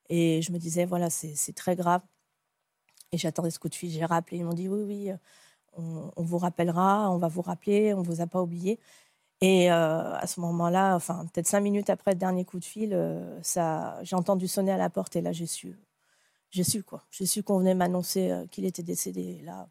Et 0.10 0.42
je 0.42 0.52
me 0.52 0.60
disais, 0.60 0.86
voilà, 0.86 1.10
c'est 1.10 1.54
très 1.56 1.76
grave. 1.76 2.02
Et 3.12 3.18
j'attendais 3.18 3.50
ce 3.52 3.60
coup 3.60 3.70
de 3.70 3.76
fil, 3.76 3.90
j'ai 3.90 4.06
rappelé, 4.06 4.38
ils 4.38 4.46
m'ont 4.46 4.54
dit, 4.54 4.68
oui, 4.68 4.84
oui 4.84 5.12
on, 5.78 6.24
vous 6.24 6.38
rappellera, 6.38 7.12
on 7.12 7.18
va 7.18 7.28
vous 7.28 7.42
rappeler, 7.42 7.94
on 7.94 8.02
ne 8.02 8.06
vous 8.06 8.22
a 8.22 8.28
pas 8.28 8.42
oublié. 8.42 8.80
Et 9.42 9.72
euh, 9.72 10.16
à 10.16 10.28
ce 10.28 10.40
moment-là, 10.40 10.96
enfin, 10.96 11.26
peut-être 11.34 11.48
cinq 11.48 11.60
minutes 11.60 11.90
après 11.90 12.12
le 12.12 12.18
dernier 12.18 12.46
coup 12.46 12.60
de 12.60 12.66
fil, 12.66 12.94
euh, 12.94 13.42
ça, 13.44 14.00
j'ai 14.04 14.16
entendu 14.16 14.48
sonner 14.48 14.72
à 14.72 14.78
la 14.78 14.90
porte 14.90 15.16
et 15.16 15.22
là, 15.22 15.34
j'ai 15.34 15.46
su, 15.46 15.78
j'ai 16.52 16.64
su 16.64 16.84
quoi. 16.84 17.04
J'ai 17.12 17.26
su 17.26 17.44
qu'on 17.44 17.60
venait 17.60 17.76
m'annoncer 17.76 18.32
euh, 18.32 18.48
qu'il 18.48 18.66
était 18.66 18.84
décédé. 18.84 19.42
là, 19.44 19.68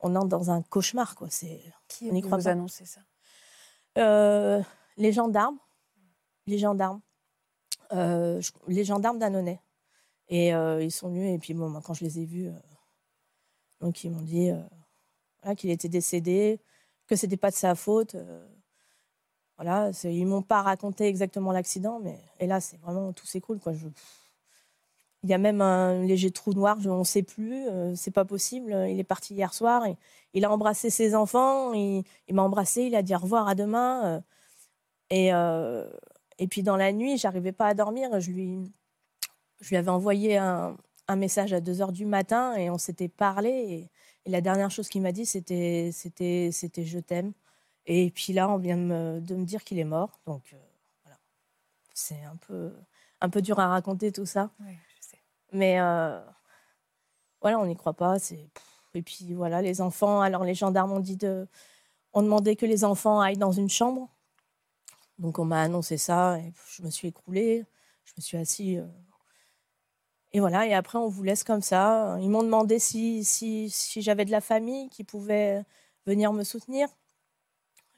on 0.00 0.14
entre 0.14 0.28
dans 0.28 0.50
un 0.50 0.62
cauchemar, 0.62 1.14
quoi. 1.14 1.28
C'est, 1.30 1.62
Qui 1.88 2.10
on 2.12 2.36
vous 2.36 2.48
annoncer 2.48 2.84
ça? 2.84 3.00
Les 4.98 5.12
gendarmes, 5.12 5.58
les 6.46 6.58
gendarmes, 6.58 7.00
les 7.92 8.84
gendarmes 8.84 9.18
d'Annonay. 9.18 9.60
Et 10.28 10.48
ils 10.48 10.90
sont 10.90 11.08
venus 11.08 11.34
et 11.34 11.38
puis 11.38 11.54
bon, 11.54 11.80
quand 11.80 11.94
je 11.94 12.04
les 12.04 12.18
ai 12.20 12.24
vus, 12.24 12.50
donc 13.80 14.04
ils 14.04 14.10
m'ont 14.10 14.22
dit 14.22 14.50
qu'il 15.54 15.70
était 15.70 15.88
décédé, 15.88 16.60
que 17.06 17.16
c'était 17.16 17.36
pas 17.36 17.50
de 17.50 17.56
sa 17.56 17.74
faute. 17.74 18.14
Euh, 18.14 18.46
voilà, 19.56 19.90
ils 20.04 20.26
m'ont 20.26 20.42
pas 20.42 20.62
raconté 20.62 21.06
exactement 21.06 21.52
l'accident, 21.52 22.00
mais 22.02 22.18
et 22.40 22.46
là, 22.46 22.60
c'est 22.60 22.76
vraiment 22.78 23.12
tout 23.12 23.26
s'écroule. 23.26 23.58
Il 25.22 25.30
y 25.30 25.34
a 25.34 25.38
même 25.38 25.62
un 25.62 26.02
léger 26.04 26.30
trou 26.30 26.52
noir, 26.52 26.76
on 26.84 26.98
ne 26.98 27.04
sait 27.04 27.22
plus, 27.22 27.66
euh, 27.68 27.94
c'est 27.94 28.10
pas 28.10 28.26
possible. 28.26 28.72
Il 28.88 29.00
est 29.00 29.04
parti 29.04 29.34
hier 29.34 29.54
soir, 29.54 29.82
il 30.34 30.44
a 30.44 30.50
embrassé 30.50 30.90
ses 30.90 31.14
enfants, 31.14 31.72
il, 31.72 32.04
m'a 32.30 32.42
embrassé, 32.42 32.82
il 32.82 32.94
a 32.94 33.02
dit 33.02 33.14
au 33.14 33.18
revoir 33.18 33.48
à 33.48 33.54
demain. 33.54 34.22
Euh, 35.12 35.88
et, 35.88 35.96
et 36.38 36.46
puis 36.46 36.62
dans 36.62 36.76
la 36.76 36.92
nuit, 36.92 37.16
j'arrivais 37.18 37.52
pas 37.52 37.66
à 37.66 37.74
dormir, 37.74 38.20
je 38.20 38.30
lui, 38.30 38.72
je 39.60 39.68
lui 39.68 39.76
avais 39.76 39.90
envoyé 39.90 40.36
un, 40.36 40.76
un 41.08 41.16
message 41.16 41.52
à 41.52 41.60
2 41.60 41.72
h 41.72 41.92
du 41.92 42.04
matin 42.04 42.54
et 42.54 42.70
on 42.70 42.78
s'était 42.78 43.08
parlé. 43.08 43.50
Et, 43.50 43.90
et 44.26 44.30
la 44.30 44.40
dernière 44.40 44.70
chose 44.70 44.88
qu'il 44.88 45.02
m'a 45.02 45.12
dit, 45.12 45.26
c'était, 45.26 45.90
c'était, 45.92 46.50
c'était 46.52 46.84
je 46.84 46.98
t'aime. 46.98 47.32
Et 47.86 48.10
puis 48.10 48.32
là, 48.32 48.48
on 48.48 48.58
vient 48.58 48.76
de 48.76 48.82
me, 48.82 49.20
de 49.20 49.34
me 49.36 49.44
dire 49.44 49.62
qu'il 49.62 49.78
est 49.78 49.84
mort. 49.84 50.20
Donc 50.26 50.42
euh, 50.52 50.56
voilà. 51.04 51.18
C'est 51.94 52.22
un 52.24 52.36
peu, 52.36 52.72
un 53.20 53.30
peu 53.30 53.40
dur 53.40 53.58
à 53.60 53.68
raconter 53.68 54.10
tout 54.12 54.26
ça. 54.26 54.50
Oui, 54.60 54.72
je 54.96 55.06
sais. 55.08 55.22
Mais 55.52 55.80
euh, 55.80 56.20
voilà, 57.40 57.58
on 57.60 57.66
n'y 57.66 57.76
croit 57.76 57.94
pas. 57.94 58.18
C'est... 58.18 58.50
Et 58.94 59.02
puis 59.02 59.32
voilà, 59.34 59.62
les 59.62 59.80
enfants. 59.80 60.20
Alors 60.20 60.42
les 60.42 60.54
gendarmes 60.54 60.92
ont 60.92 61.00
dit 61.00 61.16
de. 61.16 61.46
On 62.12 62.22
demandait 62.22 62.56
que 62.56 62.66
les 62.66 62.84
enfants 62.84 63.20
aillent 63.20 63.36
dans 63.36 63.52
une 63.52 63.68
chambre. 63.68 64.08
Donc 65.18 65.38
on 65.38 65.44
m'a 65.44 65.62
annoncé 65.62 65.96
ça 65.98 66.38
et 66.38 66.52
je 66.68 66.82
me 66.82 66.90
suis 66.90 67.08
écroulée. 67.08 67.64
Je 68.04 68.12
me 68.16 68.22
suis 68.22 68.36
assise 68.38 68.78
euh, 68.78 68.86
et 70.32 70.40
voilà, 70.40 70.66
et 70.66 70.74
après, 70.74 70.98
on 70.98 71.08
vous 71.08 71.22
laisse 71.22 71.44
comme 71.44 71.62
ça. 71.62 72.16
Ils 72.20 72.28
m'ont 72.28 72.42
demandé 72.42 72.78
si, 72.78 73.24
si, 73.24 73.70
si 73.70 74.02
j'avais 74.02 74.24
de 74.24 74.30
la 74.30 74.40
famille 74.40 74.88
qui 74.90 75.04
pouvait 75.04 75.64
venir 76.06 76.32
me 76.32 76.44
soutenir. 76.44 76.88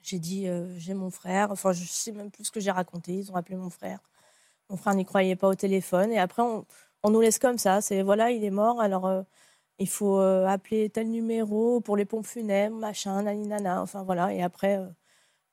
J'ai 0.03 0.19
dit, 0.19 0.49
euh, 0.49 0.73
j'ai 0.79 0.95
mon 0.95 1.11
frère. 1.11 1.51
Enfin, 1.51 1.73
je 1.73 1.85
sais 1.85 2.13
même 2.13 2.31
plus 2.31 2.45
ce 2.45 2.51
que 2.53 2.61
j'ai 2.61 2.71
raconté. 2.71 3.13
Ils 3.15 3.33
ont 3.33 3.37
appelé 3.37 3.57
mon 3.57 3.71
frère. 3.71 4.01
Mon 4.71 4.77
frère 4.77 4.95
n'y 4.95 5.05
croyait 5.05 5.37
pas 5.37 5.49
au 5.49 5.55
téléphone. 5.55 6.13
Et 6.13 6.19
après, 6.19 6.43
on, 6.43 6.67
on, 7.03 7.11
nous 7.11 7.21
laisse 7.21 7.39
comme 7.39 7.59
ça. 7.59 7.81
C'est 7.81 8.03
voilà, 8.03 8.31
il 8.31 8.45
est 8.45 8.51
mort. 8.51 8.81
Alors, 8.81 9.07
euh, 9.07 9.23
il 9.79 9.89
faut 9.89 10.19
appeler 10.21 10.91
tel 10.91 11.11
numéro 11.11 11.81
pour 11.81 11.97
les 11.97 12.05
pompes 12.05 12.27
funèbres, 12.27 12.77
machin, 12.77 13.23
naninana. 13.23 13.83
Enfin, 13.83 14.03
voilà. 14.05 14.33
Et 14.35 14.43
après, 14.43 14.81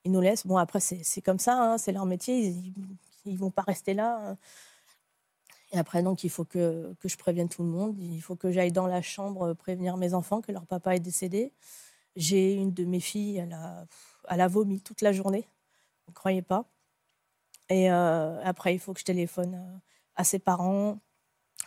ils 0.06 0.12
nous 0.12 0.20
laissent. 0.20 0.46
Bon, 0.46 0.56
après, 0.56 0.80
c'est 0.80 1.20
comme 1.20 1.40
ça. 1.40 1.60
Hein, 1.60 1.78
c'est 1.78 1.92
leur 1.92 2.06
métier. 2.06 2.54
Ils 3.24 3.32
ne 3.32 3.38
vont 3.38 3.50
pas 3.50 3.62
rester 3.62 3.92
là. 3.92 4.30
Hein. 4.30 4.36
Et 5.72 5.78
après, 5.78 6.02
donc, 6.02 6.22
il 6.22 6.30
faut 6.30 6.44
que, 6.44 6.94
que 7.00 7.08
je 7.08 7.16
prévienne 7.18 7.48
tout 7.48 7.64
le 7.64 7.68
monde. 7.68 7.98
Il 7.98 8.20
faut 8.22 8.36
que 8.36 8.52
j'aille 8.52 8.70
dans 8.70 8.86
la 8.86 9.02
chambre 9.02 9.52
prévenir 9.54 9.96
mes 9.96 10.14
enfants 10.14 10.40
que 10.40 10.52
leur 10.52 10.64
papa 10.64 10.94
est 10.94 11.00
décédé. 11.00 11.52
J'ai 12.14 12.54
une 12.54 12.72
de 12.72 12.84
mes 12.84 13.00
filles, 13.00 13.38
elle 13.38 13.52
a, 13.52 13.84
elle 14.28 14.40
a 14.40 14.48
vomi 14.48 14.80
toute 14.80 15.02
la 15.02 15.12
journée. 15.12 15.48
Ne 16.08 16.14
croyez 16.14 16.40
pas. 16.40 16.64
Et 17.68 17.90
euh, 17.90 18.40
après, 18.44 18.74
il 18.74 18.78
faut 18.78 18.94
que 18.94 19.00
je 19.00 19.04
téléphone 19.04 19.56
euh, 19.56 19.78
à 20.14 20.22
ses 20.22 20.38
parents, 20.38 21.00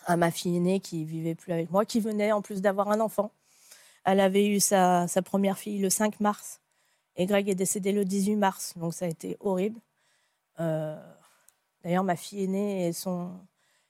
à 0.05 0.15
ma 0.15 0.31
fille 0.31 0.55
aînée 0.55 0.79
qui 0.79 1.03
vivait 1.03 1.35
plus 1.35 1.51
avec 1.51 1.69
moi, 1.71 1.83
qui 1.83 1.99
venait 1.99 2.31
en 2.31 2.41
plus 2.41 2.61
d'avoir 2.61 2.89
un 2.89 3.01
enfant. 3.01 3.31
Elle 4.05 4.21
avait 4.21 4.47
eu 4.47 4.61
sa, 4.61 5.09
sa 5.09 5.21
première 5.21 5.57
fille 5.57 5.79
le 5.79 5.89
5 5.89 6.21
mars. 6.21 6.61
Et 7.19 7.25
Greg 7.25 7.49
est 7.49 7.55
décédé 7.55 7.91
le 7.91 8.05
18 8.05 8.37
mars, 8.37 8.77
donc 8.77 8.93
ça 8.93 9.03
a 9.03 9.09
été 9.09 9.35
horrible. 9.41 9.79
D'ailleurs, 10.57 12.03
ma 12.05 12.15
fille 12.15 12.45
aînée 12.45 12.87
et 12.87 12.93
son, 12.93 13.37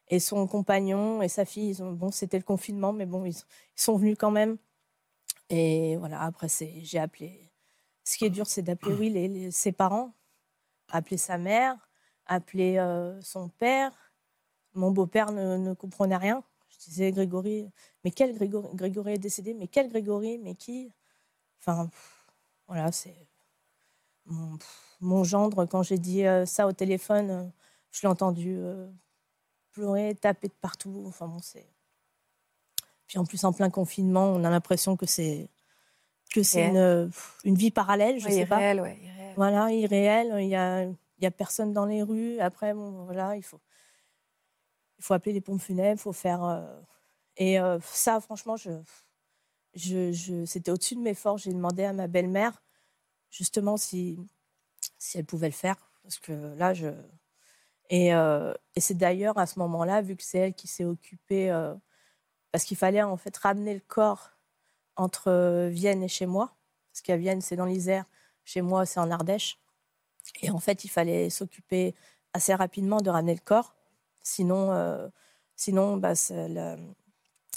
et 0.07 0.19
son 0.19 0.47
compagnon 0.47 1.21
et 1.21 1.27
sa 1.27 1.45
fille, 1.45 1.75
bon, 1.79 2.11
c'était 2.11 2.37
le 2.37 2.43
confinement, 2.43 2.91
mais 2.91 3.05
bon, 3.05 3.25
ils, 3.25 3.35
sont 3.75 3.97
venus 3.97 4.17
quand 4.19 4.31
même. 4.31 4.57
Et 5.49 5.95
voilà, 5.97 6.21
après, 6.23 6.47
j'ai 6.49 6.97
appelé. 6.97 7.51
Ce 8.03 8.17
qui 8.17 8.25
est 8.25 8.31
dur, 8.31 8.47
c'est 8.47 8.63
d'appeler, 8.63 8.95
oui, 8.95 9.09
les, 9.11 9.51
ses 9.51 9.71
parents, 9.71 10.11
appeler 10.89 11.17
sa 11.17 11.37
mère, 11.37 11.75
appeler 12.25 12.77
euh, 12.77 13.21
son 13.21 13.49
père. 13.49 13.91
Mon 14.73 14.89
beau-père 14.89 15.31
ne, 15.31 15.73
comprenait 15.75 16.17
rien. 16.17 16.43
Je 16.69 16.77
disais, 16.79 17.11
Grégory, 17.11 17.69
mais 18.03 18.09
quel 18.09 18.35
Grégory 18.35 19.13
est 19.13 19.19
décédé, 19.19 19.53
mais 19.53 19.67
quel 19.67 19.89
Grégory, 19.89 20.39
mais 20.39 20.55
qui? 20.55 20.91
Enfin, 21.59 21.91
voilà, 22.69 22.91
c'est. 22.91 23.27
Mon, 25.01 25.23
gendre, 25.23 25.65
quand 25.65 25.84
j'ai 25.84 25.97
dit 25.97 26.25
euh, 26.25 26.45
ça 26.45 26.67
au 26.67 26.71
téléphone, 26.71 27.29
euh, 27.29 27.43
je 27.91 28.01
l'ai 28.01 28.08
entendu 28.08 28.60
pleurer, 29.71 30.15
taper 30.15 30.47
de 30.47 30.53
partout. 30.53 31.03
Enfin 31.08 31.27
bon, 31.27 31.39
c'est. 31.39 31.67
Puis 33.08 33.17
en 33.17 33.25
plus, 33.25 33.43
en 33.43 33.51
plein 33.51 33.69
confinement, 33.69 34.27
on 34.27 34.43
a 34.43 34.49
l'impression 34.49 34.95
que 34.95 35.05
c'est 35.05 35.49
que 36.34 36.43
c'est 36.43 36.67
une, 36.67 37.12
une, 37.43 37.55
vie 37.55 37.71
parallèle, 37.71 38.19
je 38.19 38.25
sais 38.25 38.41
irréel, 38.41 38.77
pas. 38.77 38.84
Ouais, 38.84 38.99
irréel. 39.01 39.34
Voilà, 39.36 39.71
irréel. 39.71 40.36
Il 40.39 40.47
y 40.47 40.55
a, 40.55 40.84
il 41.19 41.23
y 41.23 41.25
a 41.25 41.32
personne 41.32 41.73
dans 41.73 41.86
les 41.86 42.01
rues. 42.01 42.39
Après, 42.39 42.73
bon, 42.73 43.05
voilà, 43.05 43.36
il 43.36 43.43
faut, 43.43 43.60
il 44.97 45.03
faut 45.03 45.13
appeler 45.13 45.34
les 45.34 45.41
pompes 45.41 45.62
funèbres, 45.62 45.99
il 45.99 46.01
faut 46.01 46.13
faire. 46.13 46.43
Euh, 46.43 46.79
et 47.38 47.60
euh, 47.60 47.79
ça, 47.82 48.19
franchement, 48.19 48.58
je, 48.58 48.69
c'était 49.75 50.71
au-dessus 50.71 50.95
de 50.95 51.01
mes 51.01 51.13
forces. 51.13 51.43
J'ai 51.43 51.53
demandé 51.53 51.84
à 51.84 51.93
ma 51.93 52.08
belle-mère, 52.08 52.62
justement, 53.29 53.77
si, 53.77 54.19
si 54.97 55.17
elle 55.17 55.25
pouvait 55.25 55.47
le 55.47 55.53
faire. 55.53 55.77
Parce 56.03 56.19
que 56.19 56.55
là, 56.55 56.73
euh, 57.91 58.53
et, 58.75 58.82
c'est 58.82 58.97
d'ailleurs 58.97 59.38
à 59.38 59.45
ce 59.45 59.60
moment-là, 59.60 60.01
vu 60.01 60.15
que 60.15 60.23
c'est 60.23 60.39
elle 60.39 60.53
qui 60.53 60.67
s'est 60.67 60.86
occupée, 60.86 61.51
euh, 61.51 61.75
parce 62.51 62.63
qu'il 62.65 62.77
fallait 62.77 63.01
en 63.03 63.17
fait 63.17 63.36
ramener 63.38 63.73
le 63.73 63.82
corps 63.82 64.32
entre 64.95 65.29
euh, 65.29 65.69
Vienne 65.69 66.03
et 66.03 66.08
chez 66.08 66.25
moi, 66.25 66.55
parce 66.91 67.01
qu'à 67.01 67.17
Vienne 67.17 67.41
c'est 67.41 67.55
dans 67.55 67.65
l'Isère, 67.65 68.05
chez 68.45 68.62
moi 68.62 68.86
c'est 68.86 68.99
en 68.99 69.12
Ardèche. 69.12 69.60
Et 70.41 70.51
en 70.51 70.60
fait, 70.60 70.84
il 70.84 70.89
fallait 70.89 71.29
s'occuper 71.29 71.95
assez 72.34 72.53
rapidement 72.53 73.01
de 73.01 73.10
ramener 73.10 73.34
le 73.34 73.41
corps, 73.41 73.75
sinon, 74.21 75.12
sinon 75.55 75.97
bah, 75.97 76.13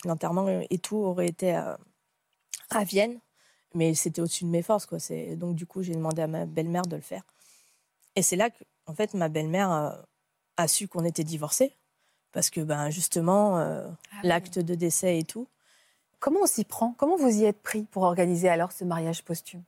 l'enterrement 0.05 0.49
et 0.49 0.79
tout 0.79 0.97
aurait 0.97 1.29
été 1.29 1.61
à, 2.77 2.85
Vienne. 2.85 3.19
Mais 3.75 3.95
c'était 3.95 4.21
au-dessus 4.21 4.45
de 4.45 4.51
mes 4.51 4.63
forces. 4.63 4.87
Quoi. 4.87 4.99
Donc 5.37 5.55
du 5.55 5.67
coup, 5.67 5.83
j'ai 5.83 5.95
demandé 5.95 6.23
à 6.23 6.27
ma 6.27 6.45
belle-mère 6.45 6.83
de 6.83 6.97
le 6.97 7.03
faire. 7.03 7.23
Et 8.17 8.23
c'est 8.23 8.37
là 8.37 8.51
que, 8.51 8.65
en 8.87 8.95
fait, 8.95 9.15
ma 9.15 9.29
belle-mère 9.29 10.05
a 10.57 10.69
su 10.69 10.89
qu'on 10.89 11.05
était 11.05 11.25
divorcés, 11.25 11.75
parce 12.33 12.51
que 12.51 12.61
ben, 12.61 12.91
justement, 12.91 13.59
euh, 13.59 13.87
ah 14.13 14.21
l'acte 14.23 14.59
de 14.59 14.75
décès 14.75 15.19
et 15.19 15.25
tout. 15.25 15.47
Comment 16.19 16.41
on 16.43 16.47
s'y 16.47 16.65
prend? 16.65 16.95
Comment 16.97 17.17
vous 17.17 17.41
y 17.41 17.45
êtes 17.45 17.63
pris 17.63 17.83
pour 17.83 18.05
organiser 18.05 18.49
alors 18.49 18.73
ce 18.73 18.85
mariage 18.85 19.25
posthume? 19.25 19.63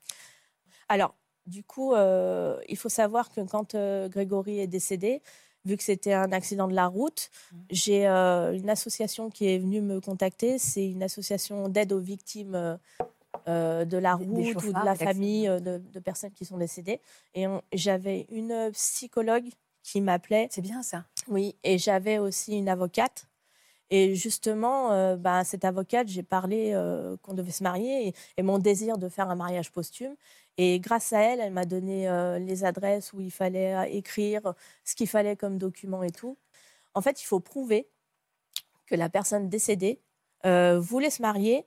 Alors, 0.89 1.15
du 1.47 1.65
coup, 1.65 1.95
euh, 1.95 2.59
il 2.69 2.77
faut 2.77 2.89
savoir 2.89 3.31
que 3.31 3.41
quand 3.41 3.75
euh, 3.75 4.09
Grégory 4.09 4.61
est 4.61 4.67
décédé, 4.67 5.21
vu 5.65 5.77
que 5.77 5.83
c'était 5.83 6.13
un 6.13 6.33
accident 6.33 6.69
de 6.69 6.75
la 6.75 6.87
route, 6.87 7.31
mmh. 7.53 7.57
j'ai 7.71 8.07
une 8.07 8.71
association 8.71 9.31
qui 9.31 9.49
est 9.49 9.59
venue 9.59 9.81
me 9.81 10.01
contacter. 10.01 10.59
C'est 10.59 10.87
une 10.87 11.03
association 11.03 11.69
d'aide 11.69 11.93
aux 11.93 12.01
victimes 12.01 12.79
de 13.47 13.97
la 13.97 14.15
route 14.15 14.65
ou 14.65 14.73
de 14.73 14.85
la 14.85 14.95
famille 14.95 15.47
de, 15.47 15.79
de, 15.79 15.99
personnes 16.01 16.33
qui 16.33 16.45
sont 16.45 16.59
décédées. 16.59 17.01
Et 17.35 17.47
j'avais 17.73 18.27
une 18.31 18.71
psychologue 18.73 19.49
qui 19.85 20.01
m'appelait. 20.01 20.49
C'est 20.51 20.63
bien 20.63 20.83
ça. 20.83 21.05
Oui, 21.29 21.55
et 21.63 21.79
j'avais 21.79 22.19
aussi 22.19 22.57
une 22.57 22.69
avocate. 22.69 23.29
Et 23.91 24.15
justement, 24.15 24.93
euh, 24.93 25.17
bah, 25.17 25.45
cette 25.45 25.65
avocate, 25.65 26.09
j'ai 26.09 26.23
parlé 26.23 26.73
euh, 26.73 27.17
qu'on 27.23 27.35
devait 27.35 27.53
se 27.53 27.63
marier 27.63 28.15
et, 28.37 28.43
mon 28.43 28.59
désir 28.59 28.99
de 28.99 29.09
faire 29.09 29.31
un 29.31 29.37
mariage 29.37 29.71
posthume. 29.71 30.17
Et 30.57 30.79
grâce 30.81 31.13
à 31.13 31.21
elle, 31.21 31.41
elle 31.41 31.53
m'a 31.53 31.65
donné 31.65 32.09
euh, 32.09 32.39
les 32.39 32.65
adresses 32.65 33.13
où 33.13 33.21
il 33.21 33.31
fallait 33.31 33.95
écrire, 33.95 34.55
ce 34.85 34.95
qu'il 34.95 35.09
fallait 35.09 35.37
comme 35.37 35.59
document 35.59 36.03
et 36.03 36.11
tout. 36.11 36.37
En 36.95 37.01
fait, 37.01 37.21
il 37.21 37.25
faut 37.25 37.41
prouver 37.41 37.89
que 38.87 38.95
la 38.95 39.09
personne 39.09 39.49
décédée 39.49 40.01
voulait 40.45 41.11
se 41.11 41.23
marier. 41.23 41.65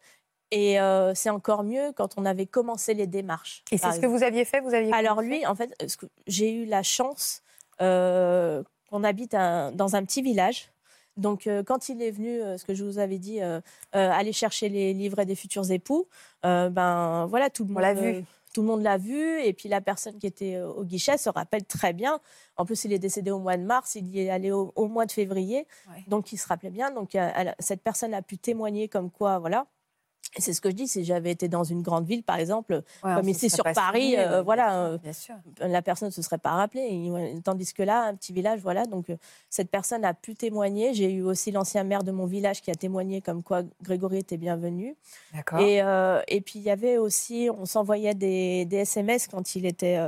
Et 0.51 0.77
c'est 1.15 1.29
encore 1.29 1.63
mieux 1.63 1.91
quand 1.93 2.17
on 2.17 2.25
avait 2.25 2.45
commencé 2.45 2.93
les 2.93 3.07
démarches. 3.07 3.63
Et 3.71 3.77
c'est 3.77 3.91
ce 3.91 3.99
que 3.99 4.05
vous 4.05 4.23
aviez 4.23 4.45
fait 4.45 4.61
vous 4.61 4.73
aviez 4.73 4.93
Alors 4.93 5.21
lui, 5.21 5.45
en 5.45 5.55
fait, 5.55 5.73
j'ai 6.27 6.53
eu 6.53 6.65
la 6.65 6.83
chance 6.83 7.41
euh, 7.81 8.63
qu'on 8.89 9.03
habite 9.03 9.33
dans 9.33 9.95
un 9.95 10.03
petit 10.05 10.21
village. 10.21 10.71
Donc, 11.17 11.45
euh, 11.45 11.61
quand 11.61 11.89
il 11.89 12.01
est 12.01 12.11
venu, 12.11 12.41
euh, 12.41 12.57
ce 12.57 12.63
que 12.63 12.73
je 12.73 12.85
vous 12.85 12.99
avais 12.99 13.17
dit, 13.17 13.39
aller 13.91 14.31
chercher 14.31 14.69
les 14.69 14.93
livrets 14.93 15.25
des 15.25 15.35
futurs 15.35 15.69
époux, 15.71 16.07
ben 16.43 17.25
voilà, 17.29 17.49
tout 17.49 17.65
le 17.65 17.73
monde 17.73 17.81
l'a 17.81 17.93
vu. 17.93 18.23
Tout 18.57 18.63
le 18.63 18.69
monde 18.69 18.81
l'a 18.81 18.97
vu, 18.97 19.39
et 19.43 19.53
puis 19.53 19.69
la 19.69 19.81
personne 19.81 20.17
qui 20.17 20.25
était 20.25 20.59
au 20.59 20.83
guichet 20.83 21.19
se 21.19 21.29
rappelle 21.29 21.63
très 21.63 21.93
bien. 21.93 22.19
En 22.55 22.65
plus, 22.65 22.85
il 22.85 22.91
est 22.91 22.97
décédé 22.97 23.29
au 23.29 23.37
mois 23.37 23.55
de 23.55 23.61
mars, 23.61 23.93
il 23.93 24.07
y 24.07 24.21
est 24.21 24.31
allé 24.31 24.51
au, 24.51 24.87
mois 24.87 25.05
de 25.05 25.11
février, 25.11 25.67
donc 26.07 26.33
il 26.33 26.37
se 26.37 26.47
rappelait 26.47 26.71
bien. 26.71 26.89
Donc, 26.89 27.15
cette 27.59 27.83
personne 27.83 28.15
a 28.15 28.23
pu 28.23 28.39
témoigner 28.39 28.87
comme 28.87 29.11
quoi, 29.11 29.37
voilà, 29.37 29.67
et 30.37 30.41
c'est 30.41 30.53
ce 30.53 30.61
que 30.61 30.69
je 30.69 30.75
dis, 30.75 30.87
si 30.87 31.03
j'avais 31.03 31.31
été 31.31 31.47
dans 31.47 31.63
une 31.63 31.81
grande 31.81 32.05
ville, 32.05 32.21
par 32.21 32.37
exemple, 32.37 32.83
comme 33.01 33.27
ici 33.27 33.49
sur 33.49 33.63
Paris, 33.63 34.15
euh, 34.17 34.43
voilà, 34.43 34.85
euh, 34.85 34.97
la 35.59 35.81
personne 35.81 36.09
ne 36.09 36.13
se 36.13 36.21
serait 36.21 36.37
pas 36.37 36.51
rappelée. 36.51 37.11
Tandis 37.43 37.73
que 37.73 37.81
là, 37.81 38.03
un 38.03 38.15
petit 38.15 38.33
village, 38.33 38.59
voilà, 38.61 38.85
donc 38.85 39.09
euh, 39.09 39.17
cette 39.49 39.71
personne 39.71 40.05
a 40.05 40.13
pu 40.13 40.35
témoigner. 40.35 40.93
J'ai 40.93 41.11
eu 41.11 41.23
aussi 41.23 41.51
l'ancien 41.51 41.83
maire 41.83 42.03
de 42.03 42.11
mon 42.11 42.27
village 42.27 42.61
qui 42.61 42.69
a 42.69 42.75
témoigné 42.75 43.21
comme 43.21 43.41
quoi 43.41 43.63
Grégory 43.81 44.19
était 44.19 44.37
bienvenu. 44.37 44.95
Et, 45.59 45.77
et 46.27 46.41
puis 46.41 46.59
il 46.59 46.63
y 46.63 46.69
avait 46.69 46.97
aussi, 46.97 47.49
on 47.57 47.65
s'envoyait 47.65 48.13
des, 48.13 48.65
des, 48.65 48.77
SMS 48.77 49.27
quand 49.27 49.55
il 49.55 49.65
était, 49.65 49.99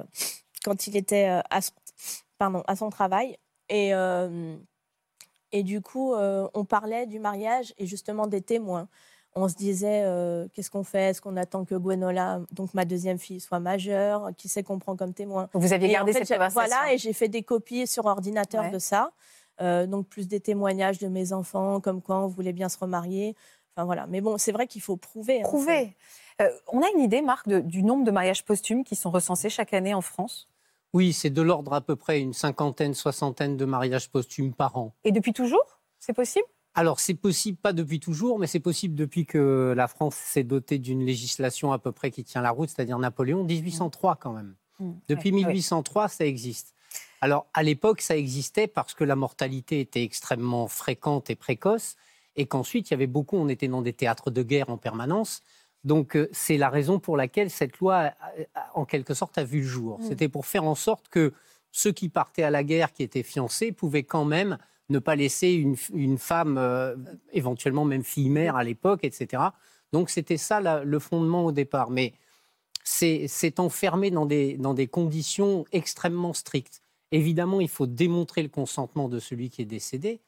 quand 0.64 0.86
il 0.86 0.96
était 0.96 1.42
à, 1.50 1.62
son, 1.62 1.74
pardon, 2.38 2.64
à 2.68 2.76
son 2.76 2.92
travail. 2.92 3.38
Et, 3.70 3.92
et 5.52 5.64
du 5.64 5.82
coup, 5.82 6.14
on 6.14 6.66
parlait 6.66 7.08
du 7.08 7.20
mariage 7.20 7.74
et 7.80 7.88
justement 7.88 8.28
des 8.28 8.42
témoins 8.42 8.88
on 9.36 9.48
se 9.48 9.56
disait 9.56 10.04
euh, 10.06 10.48
qu'est-ce 10.54 10.72
qu'on 10.72 10.84
fait? 10.84 11.10
Est-ce 11.10 11.22
qu'on 11.22 11.38
attend 11.38 11.66
que 11.66 11.76
Gwenola, 11.76 12.42
donc 12.52 12.74
ma 12.74 12.86
deuxième 12.86 13.20
fille, 13.20 13.40
soit 13.40 13.60
majeure? 13.60 14.32
Qui 14.38 14.50
sait 14.50 14.64
qu'on 14.64 14.80
prend 14.80 14.96
comme 14.96 15.14
témoin? 15.14 15.50
Vous 15.54 15.74
aviez 15.74 15.90
gardé 15.90 16.14
cette 16.14 16.28
conversation 16.28 16.62
Voilà, 16.62 16.94
et 16.94 16.98
j'ai 16.98 17.14
fait 17.14 17.28
des 17.28 17.44
copies 17.44 17.88
sur 17.88 18.06
ordinateur 18.06 18.72
de 18.72 18.80
ça. 18.80 19.12
Euh, 19.62 19.86
donc 19.86 20.08
plus 20.08 20.28
des 20.28 20.40
témoignages 20.40 21.00
de 21.00 21.08
mes 21.08 21.34
enfants, 21.34 21.82
comme 21.82 22.02
quoi 22.02 22.24
on 22.24 22.28
voulait 22.28 22.54
bien 22.54 22.70
se 22.70 22.78
remarier. 22.78 23.36
Enfin 23.76 23.86
voilà. 23.86 24.08
Mais 24.08 24.22
bon, 24.22 24.38
c'est 24.38 24.52
vrai 24.52 24.68
qu'il 24.68 24.82
faut 24.82 24.98
prouver. 24.98 25.42
Hein, 25.42 25.44
prouver. 25.44 25.96
Euh, 26.42 26.50
on 26.72 26.82
a 26.82 26.90
une 26.96 27.02
idée, 27.02 27.22
Marc, 27.22 27.50
du 27.50 27.84
nombre 27.84 28.06
de 28.06 28.12
mariages 28.12 28.46
posthumes 28.46 28.84
qui 28.84 28.96
sont 28.96 29.12
recensés 29.12 29.50
chaque 29.50 29.74
année 29.74 29.94
en 29.94 30.02
France? 30.02 30.48
Oui, 30.94 31.14
c'est 31.14 31.30
de 31.30 31.42
l'ordre 31.42 31.74
à 31.74 31.82
peu 31.82 31.96
près 31.96 32.20
une 32.20 32.34
cinquantaine, 32.34 32.94
soixantaine 32.94 33.58
de 33.58 33.66
mariages 33.66 34.10
posthumes 34.10 34.54
par 34.54 34.78
an. 34.78 34.94
Et 35.04 35.12
depuis 35.12 35.34
toujours? 35.34 35.80
C'est 36.00 36.14
possible? 36.14 36.48
Alors, 36.76 37.00
c'est 37.00 37.16
possible, 37.16 37.58
pas 37.58 37.74
depuis 37.74 38.00
toujours, 38.00 38.40
mais 38.40 38.48
c'est 38.48 38.60
possible 38.60 38.96
depuis 38.96 39.26
que 39.26 39.74
la 39.76 39.88
France 39.88 40.16
s'est 40.16 40.44
dotée 40.44 40.78
d'une 40.78 41.06
législation 41.06 41.72
à 41.72 41.80
peu 41.80 41.92
près 41.92 42.12
qui 42.12 42.24
tient 42.24 42.42
la 42.42 42.52
route, 42.52 42.70
c'est-à-dire 42.70 43.00
Napoléon, 43.00 43.44
1803 43.44 44.16
quand 44.16 44.34
même. 44.34 44.56
Mmh. 44.80 44.92
Depuis 45.08 45.32
1803, 45.32 46.08
ça 46.08 46.26
existe. 46.26 46.76
Alors, 47.22 47.48
à 47.54 47.64
l'époque, 47.64 48.02
ça 48.02 48.16
existait 48.16 48.68
parce 48.68 48.94
que 48.94 49.04
la 49.04 49.16
mortalité 49.16 49.82
était 49.82 50.04
extrêmement 50.04 50.68
fréquente 50.68 51.30
et 51.30 51.36
précoce, 51.36 51.96
et 52.36 52.46
qu'ensuite, 52.46 52.90
il 52.90 52.94
y 52.94 52.96
avait 52.96 53.08
beaucoup, 53.08 53.36
on 53.36 53.50
était 53.50 53.68
dans 53.68 53.82
des 53.82 53.94
théâtres 53.94 54.32
de 54.32 54.44
guerre 54.44 54.70
en 54.70 54.78
permanence. 54.78 55.42
Donc, 55.84 56.16
euh, 56.16 56.30
c'est 56.32 56.58
la 56.58 56.70
raison 56.70 57.00
pour 57.00 57.18
laquelle 57.18 57.50
cette 57.50 57.80
loi, 57.80 58.12
en 58.74 58.86
quelque 58.86 59.14
sorte, 59.14 59.38
a 59.38 59.44
vu 59.44 59.62
le 59.62 59.68
jour. 59.68 60.00
Mmh. 60.00 60.04
C'était 60.08 60.30
pour 60.30 60.46
faire 60.46 60.64
en 60.64 60.76
sorte 60.76 61.10
que 61.10 61.34
ceux 61.72 61.92
qui 61.92 62.10
partaient 62.10 62.44
à 62.44 62.52
la 62.52 62.64
guerre, 62.64 62.94
qui 62.94 63.04
étaient 63.04 63.24
fiancés, 63.24 63.72
pouvaient 63.72 64.04
quand 64.04 64.26
même 64.26 64.58
ne 64.90 65.00
pas 65.00 65.16
laisser 65.16 65.54
une, 65.54 66.18
femme, 66.18 66.58
euh, 66.58 66.96
éventuellement 67.32 67.86
même 67.86 68.04
fille-mère 68.04 68.56
à 68.56 68.64
l'époque, 68.64 69.04
etc. 69.04 69.44
Donc 69.92 70.10
c'était 70.10 70.38
ça 70.38 70.84
le 70.84 71.00
fondement 71.00 71.46
au 71.46 71.52
départ. 71.52 71.90
Mais 71.90 72.14
c'est 72.84 73.60
enfermé 73.60 74.10
dans 74.10 74.26
des, 74.26 74.58
dans 74.58 74.74
des 74.74 74.88
conditions 74.88 75.66
extrêmement 75.72 76.34
strictes. 76.34 76.82
Évidemment, 77.12 77.62
il 77.62 77.70
faut 77.70 77.88
démontrer 77.88 78.44
le 78.44 78.50
consentement 78.50 79.10
de 79.10 79.20
celui 79.20 79.50
qui 79.50 79.62
est 79.62 79.66
décédé, 79.66 80.22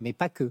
mais 0.00 0.12
pas 0.12 0.28
que 0.28 0.50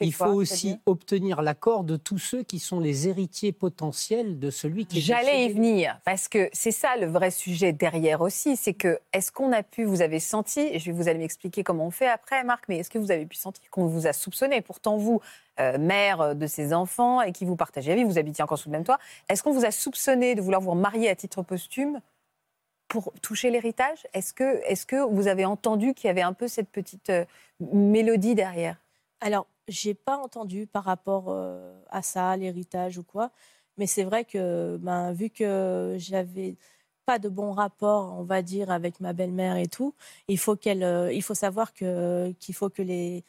il 0.00 0.12
faut 0.12 0.26
aussi 0.26 0.78
obtenir 0.86 1.42
l'accord 1.42 1.84
de 1.84 1.96
tous 1.96 2.18
ceux 2.18 2.42
qui 2.42 2.58
sont 2.58 2.80
les 2.80 3.08
héritiers 3.08 3.52
potentiels 3.52 4.38
de 4.38 4.50
celui 4.50 4.86
qui 4.86 4.98
est 4.98 5.00
J'allais 5.00 5.46
y 5.46 5.52
venir, 5.52 5.98
parce 6.04 6.28
que 6.28 6.48
c'est 6.52 6.70
ça 6.70 6.96
le 6.96 7.06
vrai 7.06 7.30
sujet 7.30 7.72
derrière 7.72 8.20
aussi, 8.20 8.56
c'est 8.56 8.74
que 8.74 8.98
est-ce 9.12 9.32
qu'on 9.32 9.52
a 9.52 9.62
pu, 9.62 9.84
vous 9.84 10.02
avez 10.02 10.20
senti, 10.20 10.60
et 10.60 10.78
je 10.78 10.86
vais 10.86 10.92
vous 10.92 11.08
allez 11.08 11.18
m'expliquer 11.18 11.62
comment 11.64 11.86
on 11.86 11.90
fait 11.90 12.08
après, 12.08 12.44
Marc, 12.44 12.64
mais 12.68 12.78
est-ce 12.78 12.90
que 12.90 12.98
vous 12.98 13.10
avez 13.10 13.26
pu 13.26 13.36
sentir 13.36 13.68
qu'on 13.70 13.86
vous 13.86 14.06
a 14.06 14.12
soupçonné? 14.12 14.60
Pourtant, 14.60 14.96
vous, 14.96 15.20
euh, 15.58 15.78
mère 15.78 16.34
de 16.34 16.46
ces 16.46 16.74
enfants 16.74 17.22
et 17.22 17.32
qui 17.32 17.44
vous 17.44 17.56
partagez 17.56 17.90
la 17.90 17.96
vie, 17.96 18.04
vous 18.04 18.18
habitiez 18.18 18.44
encore 18.44 18.58
sous 18.58 18.68
le 18.68 18.72
même 18.72 18.84
toit, 18.84 18.98
est-ce 19.28 19.42
qu'on 19.42 19.52
vous 19.52 19.64
a 19.64 19.70
soupçonné 19.70 20.34
de 20.34 20.42
vouloir 20.42 20.60
vous 20.60 20.74
marier 20.74 21.08
à 21.08 21.16
titre 21.16 21.42
posthume 21.42 22.00
pour 22.88 23.12
toucher 23.22 23.50
l'héritage? 23.50 24.06
Est-ce 24.12 24.32
que, 24.32 24.60
est 24.64 24.84
que 24.86 24.96
vous 24.96 25.28
avez 25.28 25.44
entendu 25.44 25.94
qu'il 25.94 26.08
y 26.08 26.10
avait 26.10 26.22
un 26.22 26.32
peu 26.32 26.48
cette 26.48 26.68
petite 26.68 27.10
euh, 27.10 27.24
mélodie 27.60 28.34
derrière? 28.34 28.76
Alors, 29.20 29.46
j'ai 29.68 29.94
pas 29.94 30.16
entendu 30.18 30.66
par 30.66 30.84
rapport 30.84 31.26
euh, 31.28 31.74
à 31.90 32.02
ça, 32.02 32.36
l'héritage 32.36 32.98
ou 32.98 33.02
quoi. 33.02 33.30
Mais 33.78 33.86
c'est 33.86 34.04
vrai 34.04 34.24
que, 34.24 34.78
ben, 34.80 35.12
vu 35.12 35.30
que 35.30 35.96
j'avais 35.98 36.56
pas 37.04 37.18
de 37.18 37.28
bon 37.28 37.52
rapport, 37.52 38.14
on 38.18 38.24
va 38.24 38.42
dire, 38.42 38.70
avec 38.70 39.00
ma 39.00 39.12
belle-mère 39.12 39.56
et 39.56 39.68
tout, 39.68 39.94
il 40.28 40.38
faut 40.38 40.56
qu'elle, 40.56 40.82
euh, 40.82 41.12
il 41.12 41.22
faut 41.22 41.34
savoir 41.34 41.72
que 41.74 42.32
qu'il 42.40 42.54
faut 42.54 42.70
que 42.70 42.82
les 42.82 43.24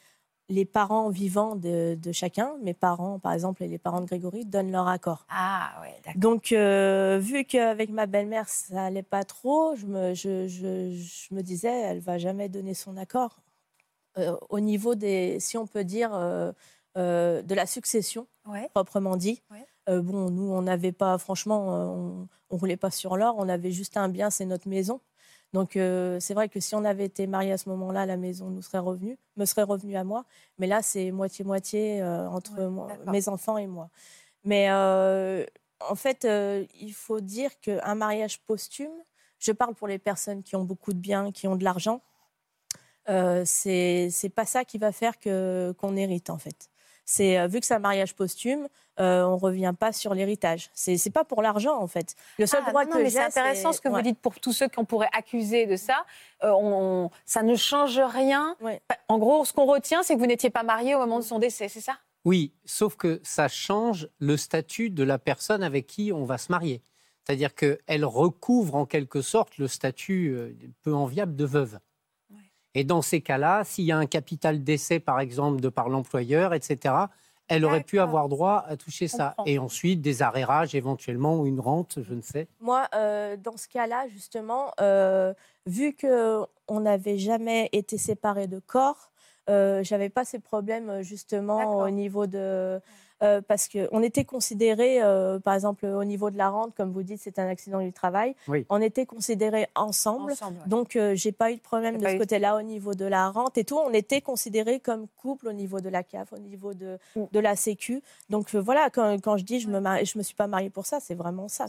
les 0.50 0.64
parents 0.64 1.10
vivants 1.10 1.56
de, 1.56 1.98
chacun, 2.12 2.56
mes 2.62 2.72
parents 2.74 3.18
par 3.18 3.32
exemple 3.34 3.62
et 3.62 3.68
les 3.68 3.78
parents 3.78 4.00
de 4.00 4.06
Grégory, 4.06 4.46
donnent 4.46 4.72
leur 4.72 4.88
accord. 4.88 5.26
Ah 5.28 5.78
ouais, 5.82 5.94
d'accord. 6.04 6.20
Donc 6.20 6.52
euh, 6.52 7.18
vu 7.20 7.44
qu'avec 7.44 7.90
ma 7.90 8.06
belle-mère 8.06 8.48
ça 8.48 8.84
allait 8.84 9.02
pas 9.02 9.24
trop, 9.24 9.76
je 9.76 9.86
me, 9.86 10.14
je, 10.14 10.48
je, 10.48 10.90
je 10.90 11.34
me 11.34 11.42
disais 11.42 11.68
elle 11.68 12.00
va 12.00 12.16
jamais 12.18 12.48
donner 12.48 12.74
son 12.74 12.96
accord 12.96 13.40
au 14.48 14.60
niveau 14.60 14.94
des, 14.94 15.40
si 15.40 15.56
on 15.56 15.66
peut 15.66 15.84
dire, 15.84 16.10
euh, 16.14 16.52
de 16.96 17.54
la 17.54 17.66
succession 17.66 18.26
proprement 18.74 19.16
dit. 19.16 19.42
bon, 19.86 20.30
nous 20.30 20.50
on 20.52 20.62
n'avait 20.62 20.92
pas, 20.92 21.16
franchement, 21.18 21.66
on, 21.68 22.28
on 22.50 22.56
roulait 22.56 22.76
pas 22.76 22.90
sur 22.90 23.16
l'or, 23.16 23.34
on 23.38 23.48
avait 23.48 23.70
juste 23.70 23.96
un 23.96 24.08
bien, 24.08 24.30
c'est 24.30 24.46
notre 24.46 24.68
maison. 24.68 25.00
Donc 25.52 25.76
euh, 25.76 26.20
c'est 26.20 26.34
vrai 26.34 26.48
que 26.48 26.60
si 26.60 26.74
on 26.74 26.84
avait 26.84 27.06
été 27.06 27.26
mariés 27.26 27.52
à 27.52 27.58
ce 27.58 27.68
moment-là, 27.70 28.06
la 28.06 28.16
maison 28.16 28.50
nous 28.50 28.62
serait 28.62 28.78
revenue, 28.78 29.18
me 29.36 29.44
serait 29.44 29.62
revenue 29.62 29.96
à 29.96 30.04
moi. 30.04 30.24
Mais 30.58 30.66
là, 30.66 30.82
c'est 30.82 31.10
moitié-moitié 31.10 32.02
euh, 32.02 32.28
entre 32.28 32.70
mes 33.10 33.28
enfants 33.28 33.56
et 33.56 33.66
moi. 33.66 33.88
Mais 34.44 34.70
euh, 34.70 35.44
en 35.88 35.94
fait, 35.94 36.26
il 36.80 36.92
faut 36.92 37.20
dire 37.20 37.58
qu'un 37.60 37.94
mariage 37.94 38.40
posthume, 38.40 38.92
je 39.38 39.52
parle 39.52 39.74
pour 39.74 39.88
les 39.88 39.98
personnes 39.98 40.42
qui 40.42 40.56
ont 40.56 40.64
beaucoup 40.64 40.92
de 40.92 40.98
biens, 40.98 41.32
qui 41.32 41.46
ont 41.46 41.56
de 41.56 41.64
l'argent, 41.64 42.02
c'est 43.44 44.32
pas 44.34 44.44
ça 44.44 44.64
qui 44.64 44.78
va 44.78 44.92
faire 44.92 45.14
qu'on 45.20 45.96
hérite 45.96 46.30
en 46.30 46.38
fait. 46.38 46.70
C'est 47.04 47.48
vu 47.48 47.60
que 47.60 47.66
c'est 47.66 47.74
un 47.74 47.78
mariage 47.78 48.14
posthume, 48.14 48.68
euh, 49.00 49.22
on 49.22 49.36
revient 49.36 49.74
pas 49.78 49.92
sur 49.92 50.12
l'héritage. 50.12 50.70
C'est 50.74 50.92
n'est 50.92 51.12
pas 51.12 51.24
pour 51.24 51.40
l'argent 51.40 51.80
en 51.80 51.86
fait. 51.86 52.16
Le 52.38 52.46
seul 52.46 52.62
ah, 52.66 52.70
droit 52.70 52.84
que 52.84 52.98
mais 52.98 53.10
c'est 53.10 53.20
intéressant 53.20 53.72
ce 53.72 53.80
que 53.80 53.88
vous 53.88 54.02
dites 54.02 54.18
pour 54.18 54.40
tous 54.40 54.52
ceux 54.52 54.68
qu'on 54.68 54.84
pourrait 54.84 55.10
accuser 55.16 55.66
de 55.66 55.76
ça. 55.76 56.04
Euh, 56.42 57.08
ça 57.24 57.42
ne 57.42 57.54
change 57.54 57.98
rien. 57.98 58.56
En 59.08 59.18
gros, 59.18 59.44
ce 59.44 59.52
qu'on 59.52 59.66
retient, 59.66 60.02
c'est 60.02 60.14
que 60.14 60.18
vous 60.18 60.26
n'étiez 60.26 60.50
pas 60.50 60.64
marié 60.64 60.94
au 60.94 60.98
moment 60.98 61.18
de 61.18 61.24
son 61.24 61.38
décès, 61.38 61.68
c'est 61.68 61.80
ça? 61.80 61.96
Oui, 62.24 62.52
sauf 62.64 62.96
que 62.96 63.20
ça 63.22 63.46
change 63.46 64.08
le 64.18 64.36
statut 64.36 64.90
de 64.90 65.04
la 65.04 65.18
personne 65.18 65.62
avec 65.62 65.86
qui 65.86 66.12
on 66.12 66.24
va 66.24 66.36
se 66.36 66.50
marier. 66.50 66.82
C'est-à-dire 67.22 67.54
qu'elle 67.54 68.04
recouvre 68.04 68.74
en 68.74 68.86
quelque 68.86 69.22
sorte 69.22 69.58
le 69.58 69.68
statut 69.68 70.34
euh, 70.34 70.52
peu 70.82 70.94
enviable 70.94 71.36
de 71.36 71.44
veuve. 71.44 71.78
Et 72.78 72.84
dans 72.84 73.02
ces 73.02 73.20
cas-là, 73.20 73.64
s'il 73.64 73.86
y 73.86 73.90
a 73.90 73.98
un 73.98 74.06
capital 74.06 74.62
décès, 74.62 75.00
par 75.00 75.18
exemple, 75.18 75.60
de 75.60 75.68
par 75.68 75.88
l'employeur, 75.88 76.54
etc., 76.54 76.94
elle 77.48 77.64
aurait 77.64 77.82
pu 77.82 77.98
avoir 77.98 78.28
droit 78.28 78.64
à 78.68 78.76
toucher 78.76 79.08
ça. 79.08 79.34
Et 79.46 79.58
ensuite, 79.58 80.00
des 80.00 80.22
arrérages 80.22 80.76
éventuellement 80.76 81.40
ou 81.40 81.46
une 81.46 81.58
rente, 81.58 81.98
je 82.00 82.14
ne 82.14 82.22
sais. 82.22 82.46
Moi, 82.60 82.86
euh, 82.94 83.36
dans 83.36 83.56
ce 83.56 83.66
cas-là, 83.66 84.06
justement, 84.06 84.70
euh, 84.80 85.34
vu 85.66 85.96
qu'on 85.96 86.80
n'avait 86.80 87.18
jamais 87.18 87.68
été 87.72 87.98
séparés 87.98 88.46
de 88.46 88.60
corps, 88.60 89.10
euh, 89.50 89.82
j'avais 89.82 90.08
pas 90.08 90.24
ces 90.24 90.38
problèmes 90.38 91.02
justement 91.02 91.78
au 91.78 91.90
niveau 91.90 92.28
de 92.28 92.80
euh, 93.22 93.40
parce 93.40 93.68
qu'on 93.68 94.02
était 94.02 94.24
considérés, 94.24 95.02
euh, 95.02 95.40
par 95.40 95.54
exemple, 95.54 95.86
au 95.86 96.04
niveau 96.04 96.30
de 96.30 96.38
la 96.38 96.50
rente, 96.50 96.74
comme 96.76 96.92
vous 96.92 97.02
dites, 97.02 97.20
c'est 97.20 97.40
un 97.40 97.48
accident 97.48 97.80
du 97.80 97.92
travail. 97.92 98.36
On 98.68 98.80
était 98.80 99.06
considérés 99.06 99.68
ensemble. 99.74 100.34
Donc, 100.66 100.90
je 100.94 100.98
euh, 100.98 101.14
j'ai 101.14 101.32
pas 101.32 101.50
eu 101.50 101.56
de 101.56 101.60
problème 101.60 101.98
de 101.98 102.06
ce 102.06 102.16
côté-là 102.16 102.56
au 102.56 102.62
niveau 102.62 102.94
de 102.94 103.04
la 103.04 103.28
rente 103.30 103.58
et 103.58 103.64
tout. 103.64 103.76
On 103.76 103.92
était 103.92 104.20
considérés 104.20 104.78
comme 104.78 105.06
couple 105.16 105.48
au 105.48 105.52
niveau 105.52 105.80
de 105.80 105.88
la 105.88 106.04
CAF, 106.04 106.32
au 106.32 106.38
niveau 106.38 106.74
de, 106.74 106.98
mm. 107.16 107.24
de 107.32 107.40
la 107.40 107.56
Sécu. 107.56 108.02
Donc, 108.30 108.54
voilà, 108.54 108.88
quand, 108.90 109.20
quand, 109.20 109.36
je 109.36 109.44
dis 109.44 109.58
je 109.58 109.68
me, 109.68 109.80
je 110.04 110.16
me 110.16 110.22
suis 110.22 110.36
pas 110.36 110.46
mariée 110.46 110.70
pour 110.70 110.86
ça, 110.86 111.00
c'est 111.00 111.16
vraiment 111.16 111.48
ça. 111.48 111.66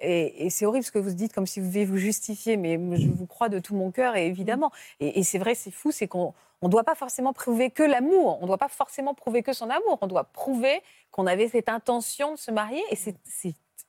et, 0.00 0.48
c'est 0.50 0.64
horrible 0.64 0.84
ce 0.84 0.90
que 0.90 0.98
vous 0.98 1.12
dites, 1.12 1.34
comme 1.34 1.46
si 1.46 1.60
vous 1.60 1.66
deviez 1.66 1.84
vous 1.84 1.98
justifier, 1.98 2.56
mais 2.56 2.78
je 2.96 3.08
vous 3.08 3.26
crois 3.26 3.50
de 3.50 3.58
tout 3.58 3.74
mon 3.74 3.90
cœur, 3.90 4.16
et 4.16 4.26
évidemment. 4.26 4.68
Mm. 5.00 5.04
Et, 5.04 5.18
et 5.20 5.22
c'est 5.22 5.38
vrai, 5.38 5.54
c'est 5.54 5.70
fou, 5.70 5.90
c'est 5.92 6.08
qu'on 6.08 6.32
on 6.62 6.66
ne 6.66 6.72
doit 6.72 6.84
pas 6.84 6.94
forcément 6.94 7.32
prouver 7.32 7.70
que 7.70 7.82
l'amour, 7.82 8.38
on 8.40 8.42
ne 8.42 8.46
doit 8.48 8.58
pas 8.58 8.68
forcément 8.68 9.14
prouver 9.14 9.42
que 9.42 9.52
son 9.52 9.70
amour, 9.70 9.98
on 10.00 10.06
doit 10.06 10.24
prouver 10.24 10.80
qu'on 11.10 11.26
avait 11.26 11.48
cette 11.48 11.68
intention 11.68 12.34
de 12.34 12.38
se 12.38 12.50
marier. 12.50 12.82
Et 12.90 12.96
c'est, 12.96 13.14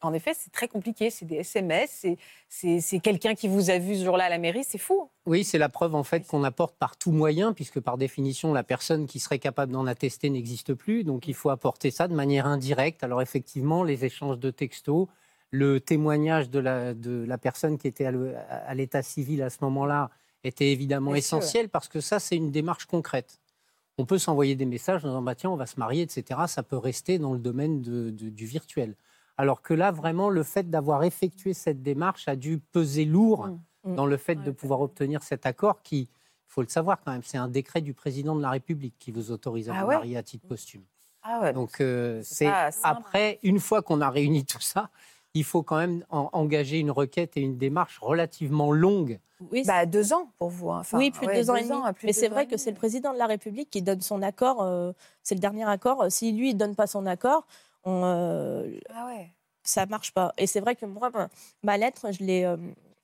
en 0.01 0.13
effet, 0.13 0.33
c'est 0.35 0.51
très 0.51 0.67
compliqué. 0.67 1.09
C'est 1.09 1.25
des 1.25 1.37
SMS, 1.37 2.05
c'est, 2.47 2.99
quelqu'un 2.99 3.35
qui 3.35 3.47
vous 3.47 3.69
a 3.69 3.79
vu 3.79 3.95
ce 3.95 4.05
jour-là 4.05 4.25
à 4.25 4.29
la 4.29 4.37
mairie, 4.37 4.63
c'est 4.63 4.77
fou. 4.77 5.09
Oui, 5.25 5.43
c'est 5.43 5.57
la 5.57 5.69
preuve 5.69 5.95
en 5.95 6.03
fait 6.03 6.25
qu'on 6.27 6.43
apporte 6.43 6.75
par 6.77 6.95
tout 6.95 7.11
moyen, 7.11 7.53
puisque 7.53 7.79
par 7.79 7.97
définition, 7.97 8.53
la 8.53 8.63
personne 8.63 9.07
qui 9.07 9.19
serait 9.19 9.39
capable 9.39 9.71
d'en 9.71 9.87
attester 9.87 10.29
n'existe 10.29 10.73
plus. 10.73 11.03
Donc 11.03 11.27
il 11.27 11.33
faut 11.33 11.49
apporter 11.49 11.91
ça 11.91 12.07
de 12.07 12.13
manière 12.13 12.45
indirecte. 12.45 13.03
Alors 13.03 13.21
effectivement, 13.21 13.83
les 13.83 14.05
échanges 14.05 14.39
de 14.39 14.51
textos, 14.51 15.07
le 15.51 15.79
témoignage 15.79 16.49
de 16.49 16.59
la, 16.59 16.93
de 16.93 17.25
la 17.25 17.37
personne 17.37 17.77
qui 17.77 17.87
était 17.87 18.05
à 18.05 18.73
l'état 18.75 19.01
civil 19.01 19.41
à 19.41 19.49
ce 19.49 19.57
moment-là, 19.61 20.11
était 20.43 20.71
évidemment 20.71 21.15
essentiel 21.15 21.69
parce 21.69 21.87
que 21.87 22.01
ça, 22.01 22.19
c'est 22.19 22.35
une 22.35 22.51
démarche 22.51 22.85
concrète. 22.85 23.39
On 23.97 24.05
peut 24.05 24.17
s'envoyer 24.17 24.55
des 24.55 24.65
messages 24.65 25.03
en 25.03 25.09
disant 25.09 25.21
bah, 25.21 25.35
tiens, 25.35 25.49
on 25.49 25.57
va 25.57 25.65
se 25.65 25.79
marier, 25.79 26.03
etc. 26.03 26.41
Ça 26.47 26.63
peut 26.63 26.77
rester 26.77 27.19
dans 27.19 27.33
le 27.33 27.39
domaine 27.39 27.81
du 27.81 28.45
virtuel. 28.45 28.95
Alors 29.37 29.61
que 29.61 29.73
là, 29.73 29.91
vraiment, 29.91 30.29
le 30.29 30.43
fait 30.43 30.69
d'avoir 30.69 31.03
effectué 31.03 31.53
cette 31.53 31.81
démarche 31.81 32.27
a 32.27 32.35
dû 32.35 32.59
peser 32.59 33.05
lourd 33.05 33.47
mmh, 33.47 33.59
mmh. 33.85 33.95
dans 33.95 34.05
le 34.05 34.17
fait 34.17 34.35
de 34.35 34.51
pouvoir 34.51 34.81
obtenir 34.81 35.23
cet 35.23 35.45
accord 35.45 35.81
qui, 35.81 36.09
il 36.49 36.53
faut 36.53 36.61
le 36.61 36.67
savoir 36.67 36.99
quand 36.99 37.11
même, 37.11 37.23
c'est 37.23 37.37
un 37.37 37.47
décret 37.47 37.81
du 37.81 37.93
président 37.93 38.35
de 38.35 38.41
la 38.41 38.49
République 38.49 38.95
qui 38.99 39.11
vous 39.11 39.31
autorise 39.31 39.69
à 39.69 39.75
ah 39.75 39.83
vous 39.83 39.91
marier 39.91 40.17
à 40.17 40.23
titre 40.23 40.45
posthume. 40.47 40.83
Ah 41.21 41.53
Donc, 41.53 41.79
euh, 41.79 42.21
c'est 42.23 42.51
après, 42.83 43.39
une 43.43 43.59
fois 43.59 43.81
qu'on 43.81 44.01
a 44.01 44.09
réuni 44.09 44.45
tout 44.45 44.61
ça, 44.61 44.89
il 45.33 45.43
faut 45.43 45.63
quand 45.63 45.77
même 45.77 46.03
engager 46.09 46.79
une 46.79 46.91
requête 46.91 47.37
et 47.37 47.41
une 47.41 47.57
démarche 47.57 47.99
relativement 47.99 48.71
longue. 48.71 49.19
Oui, 49.51 49.63
bah, 49.65 49.85
deux 49.85 50.11
ans 50.11 50.31
pour 50.37 50.49
vous. 50.49 50.69
Hein. 50.69 50.81
oui, 50.93 51.11
plus 51.11 51.27
de 51.27 51.33
deux 51.33 51.49
ans 51.49 51.55
et 51.55 51.63
demi. 51.63 51.73
Mais 52.03 52.13
c'est 52.13 52.27
vrai 52.27 52.45
que 52.45 52.57
c'est 52.57 52.71
le 52.71 52.75
président 52.75 53.13
de 53.13 53.17
la 53.17 53.27
République 53.27 53.69
qui 53.69 53.81
donne 53.81 54.01
son 54.01 54.21
accord. 54.21 54.61
Euh, 54.61 54.91
c'est 55.23 55.35
le 55.35 55.39
dernier 55.39 55.67
accord. 55.67 56.05
Si 56.09 56.31
lui, 56.31 56.53
ne 56.53 56.59
donne 56.59 56.75
pas 56.75 56.87
son 56.87 57.05
accord, 57.05 57.47
on, 57.85 58.01
euh, 58.03 58.77
ah 58.93 59.07
ouais. 59.07 59.29
ça 59.63 59.85
ne 59.85 59.91
marche 59.91 60.13
pas. 60.13 60.33
Et 60.37 60.45
c'est 60.45 60.59
vrai 60.59 60.75
que 60.75 60.85
moi, 60.85 61.09
ma, 61.63 61.77
lettre, 61.77 62.11
je 62.11 62.23
l'ai, 62.23 62.43
euh, 62.43 62.57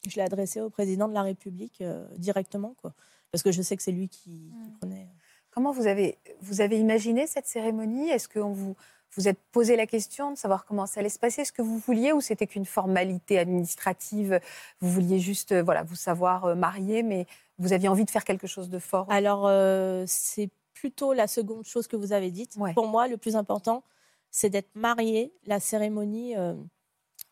je 0.07 0.15
l'ai 0.17 0.23
adressée 0.23 0.59
au 0.59 0.69
président 0.69 1.07
de 1.07 1.13
la 1.13 1.21
République 1.21 1.81
directement. 2.17 2.75
Quoi. 2.81 2.93
Parce 3.31 3.43
que 3.43 3.51
je 3.51 3.61
sais 3.61 3.77
que 3.77 3.83
c'est 3.83 3.93
lui 3.93 4.09
qui, 4.09 4.21
qui 4.21 4.69
hmm. 4.69 4.77
prenait. 4.79 5.07
Comment 5.51 5.71
vous 5.71 5.87
avez, 5.87 6.17
vous 6.41 6.59
avez 6.59 6.77
imaginé 6.77 7.27
cette 7.27 7.47
cérémonie? 7.47 8.09
Est-ce 8.09 8.27
qu'on 8.27 8.51
vous 8.51 8.75
vous 9.15 9.27
êtes 9.27 9.39
posé 9.51 9.75
la 9.75 9.87
question 9.87 10.31
de 10.31 10.37
savoir 10.37 10.65
comment 10.65 10.85
ça 10.85 10.99
allait 10.99 11.09
se 11.09 11.19
passer, 11.19 11.45
ce 11.45 11.51
que 11.51 11.61
vous 11.61 11.77
vouliez, 11.77 12.11
ou 12.11 12.21
c'était 12.21 12.47
qu'une 12.47 12.65
formalité 12.65 13.39
administrative? 13.39 14.39
Vous 14.81 14.89
vouliez 14.89 15.19
juste, 15.19 15.53
euh, 15.53 15.63
voilà, 15.63 15.83
vous 15.83 15.95
savoir 15.95 16.45
euh, 16.45 16.55
marier, 16.55 17.01
mais 17.01 17.25
vous 17.57 17.71
aviez 17.71 17.87
envie 17.87 18.05
de 18.05 18.11
faire 18.11 18.25
quelque 18.25 18.47
chose 18.47 18.69
de 18.69 18.79
fort? 18.79 19.07
Alors, 19.09 19.47
euh, 19.47 20.03
c'est 20.07 20.49
plutôt 20.73 21.13
la 21.13 21.27
seconde 21.27 21.63
chose 21.63 21.87
que 21.87 21.95
vous 21.95 22.11
avez 22.11 22.31
dite. 22.31 22.57
Pour 22.73 22.87
moi, 22.87 23.07
le 23.07 23.15
plus 23.15 23.35
important, 23.37 23.83
c'est 24.31 24.49
d'être 24.49 24.75
marié. 24.75 25.33
La 25.45 25.61
cérémonie, 25.61 26.35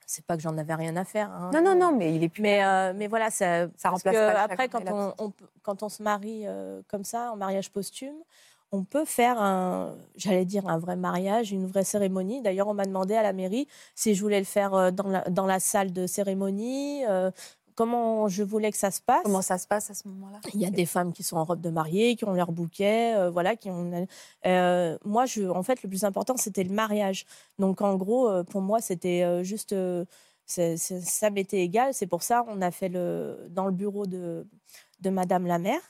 c'est 0.05 0.25
pas 0.25 0.37
que 0.37 0.41
j'en 0.41 0.57
avais 0.57 0.75
rien 0.75 0.95
à 0.95 1.03
faire. 1.03 1.29
Hein. 1.29 1.51
Non, 1.53 1.61
non, 1.61 1.75
non, 1.75 1.95
mais 1.95 2.15
il 2.15 2.23
est 2.23 2.29
plus. 2.29 2.41
Mais, 2.41 2.93
mais 2.93 3.07
voilà, 3.07 3.29
ça, 3.29 3.67
ça 3.75 3.89
remplace 3.89 4.15
pas 4.15 4.41
Après, 4.43 4.69
quand 4.69 4.83
on, 4.87 5.33
quand 5.61 5.83
on 5.83 5.89
se 5.89 6.01
marie 6.01 6.45
comme 6.87 7.03
ça, 7.03 7.33
en 7.33 7.35
mariage 7.35 7.69
posthume, 7.69 8.15
on 8.73 8.83
peut 8.83 9.05
faire 9.05 9.39
un, 9.39 9.95
j'allais 10.15 10.45
dire 10.45 10.67
un 10.67 10.79
vrai 10.79 10.95
mariage, 10.95 11.51
une 11.51 11.67
vraie 11.67 11.83
cérémonie. 11.83 12.41
D'ailleurs, 12.41 12.67
on 12.67 12.73
m'a 12.73 12.85
demandé 12.85 13.13
à 13.13 13.21
la 13.21 13.31
mairie 13.31 13.67
si 13.93 14.15
je 14.15 14.21
voulais 14.21 14.39
le 14.39 14.45
faire 14.45 14.73
euh, 14.73 14.89
dans 14.89 15.07
la, 15.07 15.21
dans 15.29 15.45
la 15.45 15.59
salle 15.59 15.93
de 15.93 16.07
cérémonie. 16.07 17.05
Euh, 17.05 17.29
comment 17.75 18.27
je 18.27 18.41
voulais 18.41 18.71
que 18.71 18.77
ça 18.77 18.89
se 18.89 18.99
passe. 18.99 19.21
Comment 19.23 19.43
ça 19.43 19.59
se 19.59 19.67
passe 19.67 19.91
à 19.91 19.93
ce 19.93 20.07
moment-là? 20.07 20.39
Il 20.55 20.59
y 20.59 20.65
a 20.65 20.71
des 20.71 20.87
femmes 20.87 21.13
qui 21.13 21.21
sont 21.21 21.37
en 21.37 21.43
robe 21.43 21.61
de 21.61 21.69
mariée, 21.69 22.15
qui 22.15 22.25
ont 22.25 22.33
leur 22.33 22.51
bouquet, 22.51 23.13
euh, 23.15 23.29
voilà, 23.29 23.55
qui 23.55 23.69
ont. 23.69 24.07
moi, 25.05 25.25
je, 25.27 25.47
en 25.47 25.61
fait, 25.61 25.83
le 25.83 25.89
plus 25.89 26.03
important, 26.03 26.35
c'était 26.35 26.63
le 26.63 26.73
mariage. 26.73 27.25
Donc, 27.59 27.81
en 27.81 27.95
gros, 27.95 28.43
pour 28.45 28.61
moi, 28.61 28.81
c'était 28.81 29.43
juste, 29.43 29.75
ça 30.47 31.29
m'était 31.29 31.59
égal. 31.59 31.93
C'est 31.93 32.07
pour 32.07 32.23
ça, 32.23 32.43
on 32.47 32.59
a 32.63 32.71
fait 32.71 32.89
le 32.89 33.37
dans 33.51 33.67
le 33.67 33.71
bureau 33.71 34.07
de 34.07 34.47
de 34.99 35.09
Madame 35.11 35.45
la 35.45 35.59
maire 35.59 35.81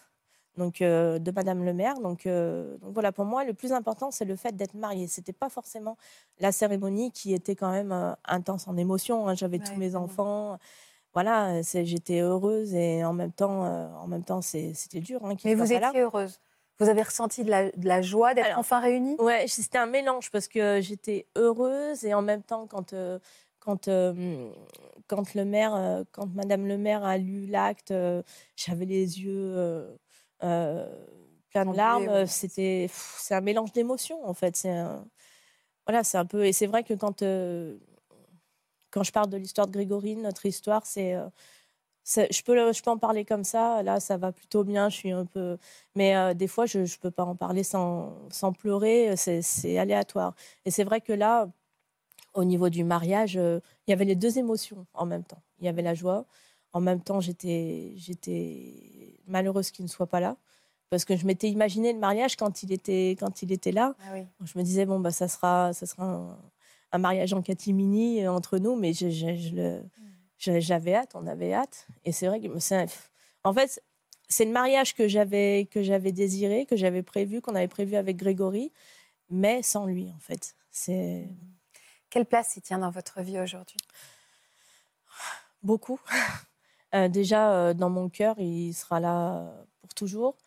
donc 0.58 0.82
euh, 0.82 1.20
de 1.20 1.32
Madame 1.32 1.64
le 1.64 1.74
maire. 1.74 1.96
Euh, 2.26 2.78
donc, 2.78 2.94
voilà, 2.94 3.12
pour 3.12 3.26
moi, 3.26 3.44
le 3.44 3.54
plus 3.54 3.72
important, 3.72 4.12
c'est 4.12 4.26
le 4.26 4.36
fait 4.36 4.56
d'être 4.56 4.76
mariée. 4.76 5.08
C'était 5.08 5.34
pas 5.34 5.50
forcément 5.50 5.98
la 6.40 6.52
cérémonie 6.52 7.12
qui 7.12 7.34
était 7.34 7.56
quand 7.56 7.72
même 7.72 7.92
euh, 7.92 8.14
intense 8.26 8.68
en 8.68 8.78
émotion. 8.78 9.28
Hein. 9.28 9.36
J'avais 9.36 9.60
tous 9.60 9.76
mes 9.76 9.96
enfants. 9.96 10.58
Voilà, 11.14 11.62
j'étais 11.62 12.22
heureuse 12.22 12.74
et 12.74 13.06
en 13.06 13.14
même 13.14 13.32
temps, 13.32 13.66
en 14.02 14.08
même 14.08 14.24
temps, 14.24 14.42
c'était 14.42 15.00
dur. 15.00 15.24
Hein, 15.24 15.36
Mais 15.46 15.54
vous 15.54 15.72
étiez 15.72 16.02
heureuse. 16.02 16.40
Vous 16.80 16.90
avez 16.90 17.04
ressenti 17.04 17.44
de 17.44 17.52
la, 17.52 18.02
joie 18.02 18.34
d'être 18.34 18.58
enfin 18.58 18.80
réunie? 18.80 19.16
Ouais, 19.20 19.46
c'était 19.48 19.78
un 19.78 19.86
mélange 19.86 20.32
parce 20.32 20.48
que 20.48 20.82
j'étais 20.82 21.28
heureuse 21.36 22.04
et 22.04 22.16
en 22.16 22.24
même 22.24 22.42
temps, 22.42 22.66
quand 22.66 22.96
quand, 23.60 23.86
quand 25.08 25.34
le 25.36 25.46
maire, 25.46 26.04
quand 26.12 26.26
Madame 26.34 26.66
le 26.66 26.80
maire 26.80 27.06
a 27.06 27.20
lu 27.20 27.46
l'acte, 27.46 27.94
j'avais 28.56 28.86
les 28.86 29.22
yeux 29.22 29.86
plein 31.50 31.66
de 31.66 31.76
larmes. 31.76 32.26
C'était, 32.28 32.90
c'est 32.92 33.36
un 33.36 33.42
mélange 33.42 33.72
d'émotions 33.72 34.28
en 34.28 34.34
fait. 34.34 34.56
C'est 34.56 34.84
voilà, 35.88 36.04
c'est 36.04 36.18
un 36.18 36.26
peu. 36.26 36.46
Et 36.46 36.54
c'est 36.54 36.68
vrai 36.68 36.84
que 36.84 36.94
quand 36.94 37.24
quand 38.92 39.04
je 39.04 39.12
parle 39.12 39.30
de 39.30 39.38
l'histoire 39.38 39.68
de 39.68 39.72
Grégory, 39.74 40.16
notre 40.16 40.46
histoire, 40.46 40.86
c'est 40.86 41.18
je 42.06 42.42
peux, 42.44 42.74
je 42.74 42.82
peux 42.82 42.92
en 42.92 42.98
parler 42.98 43.26
comme 43.26 43.44
ça. 43.44 43.82
Là, 43.84 44.00
ça 44.00 44.18
va 44.18 44.32
plutôt 44.32 44.64
bien. 44.64 44.90
Je 44.90 44.98
suis 44.98 45.12
un 45.12 45.26
peu, 45.26 45.58
mais 45.96 46.36
des 46.36 46.48
fois, 46.48 46.66
je 46.66 46.80
ne 46.80 47.00
peux 47.02 47.12
pas 47.12 47.24
en 47.24 47.36
parler 47.36 47.64
sans, 47.64 48.14
sans 48.30 48.54
pleurer. 48.54 49.16
C'est 49.16 49.78
aléatoire. 49.78 50.36
Et 50.66 50.72
c'est 50.72 50.84
vrai 50.84 51.02
que 51.02 51.14
là, 51.14 51.50
au 52.34 52.44
niveau 52.44 52.70
du 52.70 52.84
mariage, 52.84 53.36
il 53.36 53.62
y 53.88 53.94
avait 53.94 54.06
les 54.06 54.16
deux 54.16 54.38
émotions 54.38 54.86
en 54.94 55.06
même 55.06 55.24
temps. 55.24 55.42
Il 55.60 55.66
y 55.66 55.70
avait 55.70 55.82
la 55.82 55.94
joie. 55.94 56.26
En 56.74 56.82
même 56.82 57.02
temps, 57.02 57.20
j'étais, 57.22 57.94
j'étais 57.96 59.13
malheureuse 59.28 59.72
qu'il 59.72 59.86
ne 59.86 59.90
soit 59.90 60.08
pas 60.08 60.20
là. 60.20 60.38
Parce 60.90 61.06
que 61.06 61.16
je 61.16 61.26
m'étais 61.26 61.50
imaginé 61.50 61.92
le 61.92 62.00
mariage 62.00 62.36
quand 62.36 62.62
il 62.62 62.72
était, 62.72 63.16
quand 63.20 63.42
il 63.42 63.52
était 63.52 63.72
là. 63.72 63.96
Ah 64.06 64.16
je 64.44 64.58
me 64.58 64.64
disais, 64.64 64.86
bon, 64.86 65.00
bah, 65.00 65.12
ça 65.12 65.28
sera, 65.28 65.74
ça 65.74 65.86
sera 65.86 66.38
un, 66.92 66.98
mariage 66.98 67.34
en 67.34 67.42
catimini 67.42 68.28
entre 68.28 68.60
nous, 68.60 68.76
mais 68.76 68.94
je, 68.94 69.10
je 69.10 69.56
le, 69.56 69.80
mmh. 69.80 70.14
J'avais 70.60 70.94
hâte, 70.94 71.12
on 71.16 71.26
avait 71.26 71.54
hâte. 71.54 71.88
Et 72.04 72.12
c'est 72.12 72.28
vrai 72.28 72.42
que 72.42 72.48
en 73.44 73.54
fait, 73.54 73.82
c'est 74.28 74.46
le 74.46 74.52
mariage 74.52 74.94
que 74.94 75.08
j'avais 75.08 75.68
que 75.72 75.84
j'avais 75.84 76.12
désiré, 76.12 76.66
que 76.66 76.76
j'avais 76.76 77.04
prévu, 77.04 77.42
qu'on 77.42 77.56
avait 77.56 77.68
prévu 77.68 77.96
avec 77.96 78.18
Grégory, 78.18 78.72
mais 79.30 79.62
sans 79.62 79.86
lui 79.86 80.12
en 80.14 80.20
fait. 80.20 80.56
C'est 80.72 81.30
quelle 82.10 82.26
place 82.26 82.56
il 82.58 82.62
tient 82.62 82.80
dans 82.80 82.92
votre 82.92 83.22
vie 83.22 83.40
aujourd'hui? 83.40 83.78
Beaucoup. 85.62 86.00
Euh, 86.96 87.08
déjà 87.08 87.54
euh, 87.54 87.74
dans 87.74 87.90
mon 87.90 88.10
cœur, 88.10 88.40
il 88.40 88.74
sera 88.74 89.00
là 89.00 89.52
pour 89.82 89.94
toujours. 89.94 90.38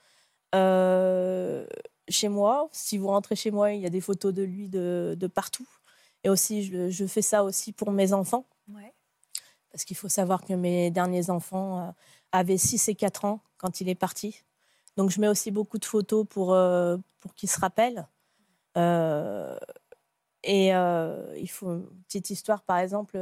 Euh, 0.55 1.67
chez 2.09 2.29
moi, 2.29 2.69
si 2.73 2.99
vous 2.99 3.09
rentrez 3.09 3.37
chez 3.37 3.51
moi, 3.51 3.73
il 3.73 3.81
y 3.81 3.87
a 3.87 3.91
des 3.91 4.01
photos 4.01 4.33
de 4.33 4.43
lui 4.43 4.69
de, 4.69 5.17
de 5.19 5.27
partout. 5.27 5.69
Et 6.25 6.29
aussi, 6.29 6.65
je, 6.65 6.89
je, 6.91 7.07
fais 7.07 7.23
ça 7.23 7.45
aussi 7.45 7.73
pour 7.73 7.91
mes 7.91 8.13
enfants. 8.13 8.47
Ouais. 8.69 8.95
Parce 9.71 9.85
qu'il 9.85 9.97
faut 9.97 10.09
savoir 10.09 10.45
que 10.45 10.55
mes 10.55 10.91
derniers 10.91 11.31
enfants 11.31 11.81
euh, 11.81 11.91
avaient 12.33 12.59
6 12.59 12.89
et 12.89 12.95
4 12.95 13.25
ans 13.25 13.41
quand 13.59 13.81
il 13.81 13.89
est 13.89 13.95
parti. 13.95 14.43
Donc 14.97 15.11
je 15.11 15.21
mets 15.21 15.29
aussi 15.29 15.51
beaucoup 15.51 15.79
de 15.79 15.85
photos 15.85 16.27
pour, 16.29 16.55
euh, 16.55 16.97
pour 17.21 17.35
qu'ils 17.35 17.51
se 17.51 17.61
rappellent. 17.61 18.07
Euh, 18.77 19.59
et 20.43 20.69
il 20.69 21.49
faut 21.51 21.73
une 21.73 22.03
petite 22.05 22.31
histoire, 22.31 22.63
par 22.63 22.79
exemple, 22.79 23.19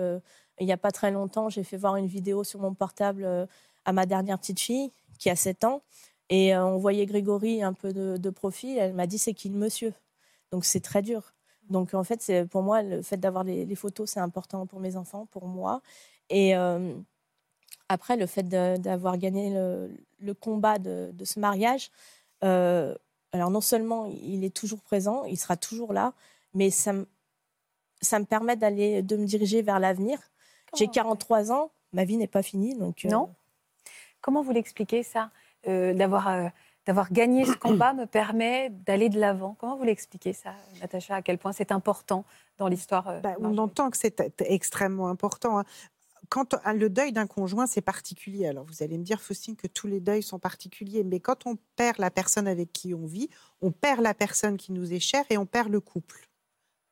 il 0.61 0.67
n'y 0.67 0.73
a 0.73 0.77
pas 0.77 0.93
très 0.93 1.11
longtemps, 1.11 1.49
j'ai 1.49 1.65
fait 1.65 1.77
voir 1.77 1.97
une 1.97 2.07
vidéo 2.07 2.45
sur 2.45 2.61
mon 2.61 2.75
portable 2.75 3.49
à 3.85 3.93
ma 3.93 4.07
dernière 4.07 4.39
petite 4.39 4.61
fille 4.61 4.93
qui 5.19 5.31
a 5.31 5.37
7 5.37 5.65
ans. 5.65 5.83
Et 6.31 6.57
on 6.57 6.79
voyait 6.79 7.07
Grégory 7.07 7.63
un 7.63 7.73
peu 7.73 7.93
de, 7.93 8.31
profil. 8.31 8.79
Elle 8.79 8.95
m'a 8.95 9.07
dit 9.07 9.19
c'est 9.19 9.35
qui 9.35 9.49
le 9.49 9.57
monsieur? 9.57 9.93
Donc 10.51 10.65
c'est 10.65 10.81
très 10.81 11.03
dur. 11.03 11.35
Donc 11.71 11.95
en 11.95 12.05
fait, 12.05 12.45
pour 12.51 12.63
moi, 12.63 12.83
le 12.83 13.03
fait 13.03 13.17
d'avoir 13.17 13.45
les, 13.45 13.75
photos, 13.75 14.11
c'est 14.11 14.21
important 14.21 14.67
pour 14.67 14.81
mes 14.81 14.97
enfants, 14.97 15.27
pour 15.31 15.47
moi. 15.47 15.83
Et 16.31 16.55
après, 17.89 18.17
le 18.17 18.27
fait 18.27 18.49
d'avoir 18.49 19.19
gagné 19.19 19.51
le, 20.21 20.35
combat 20.35 20.79
de, 20.79 21.13
ce 21.25 21.39
mariage, 21.41 21.91
alors 22.41 23.51
non 23.51 23.61
seulement 23.61 24.07
il 24.07 24.45
est 24.45 24.55
toujours 24.55 24.81
présent, 24.81 25.25
il 25.25 25.39
sera 25.39 25.57
toujours 25.57 25.93
là, 25.93 26.15
mais 26.55 26.71
ça, 26.71 26.95
ça 28.01 28.19
me 28.19 28.25
permet 28.25 28.57
d'aller, 28.57 29.03
de 29.03 29.17
me 29.17 29.27
diriger 29.27 29.63
vers 29.63 29.81
l'avenir. 29.81 30.19
J'ai 30.77 30.89
43 30.89 31.53
ans, 31.53 31.71
ma 31.93 32.05
vie 32.05 32.17
n'est 32.17 32.27
pas 32.27 32.43
finie, 32.43 32.77
donc. 32.77 33.05
Non. 33.05 33.35
Comment 34.21 34.43
vous 34.43 34.53
l'expliquez 34.53 35.03
ça, 35.03 35.31
d'avoir 35.67 36.51
d'avoir 36.87 37.11
gagné 37.11 37.47
ce 37.47 37.57
combat 37.57 37.95
me 37.95 38.05
permet 38.05 38.69
d'aller 38.71 39.09
de 39.09 39.19
l'avant. 39.19 39.57
Comment 39.59 39.77
vous 39.77 39.85
l'expliquez 39.85 40.35
ça, 40.35 40.55
Natacha 40.81 41.15
À 41.15 41.23
quel 41.23 41.39
point 41.39 41.53
c'est 41.53 41.73
important 41.73 42.27
dans 42.59 42.69
l'histoire 42.69 43.23
bah, 43.23 43.37
On 43.41 43.57
entend 43.57 43.91
que 43.91 43.97
c'est 43.97 44.21
extrêmement 44.41 45.09
important. 45.09 45.59
Hein 45.59 45.65
quand 46.29 46.57
le 46.67 46.89
deuil 46.89 47.13
d'un 47.13 47.27
conjoint, 47.27 47.67
c'est 47.67 47.81
particulier. 47.81 48.47
Alors 48.47 48.65
vous 48.65 48.83
allez 48.83 48.99
me 48.99 49.05
dire, 49.05 49.21
Faustine, 49.21 49.57
que 49.57 49.67
tous 49.67 49.87
les 49.87 50.01
deuils 50.01 50.23
sont 50.23 50.39
particuliers, 50.39 51.05
mais 51.05 51.21
quand 51.21 51.47
on 51.47 51.57
perd 51.77 51.99
la 51.99 52.11
personne 52.11 52.49
avec 52.49 52.73
qui 52.73 52.95
on 52.95 53.07
vit, 53.07 53.29
on 53.61 53.71
perd 53.71 54.01
la 54.01 54.15
personne 54.15 54.57
qui 54.57 54.73
nous 54.73 54.93
est 54.93 55.01
chère 55.01 55.25
et 55.31 55.39
on 55.39 55.47
perd 55.47 55.69
le 55.71 55.81
couple. 55.81 56.29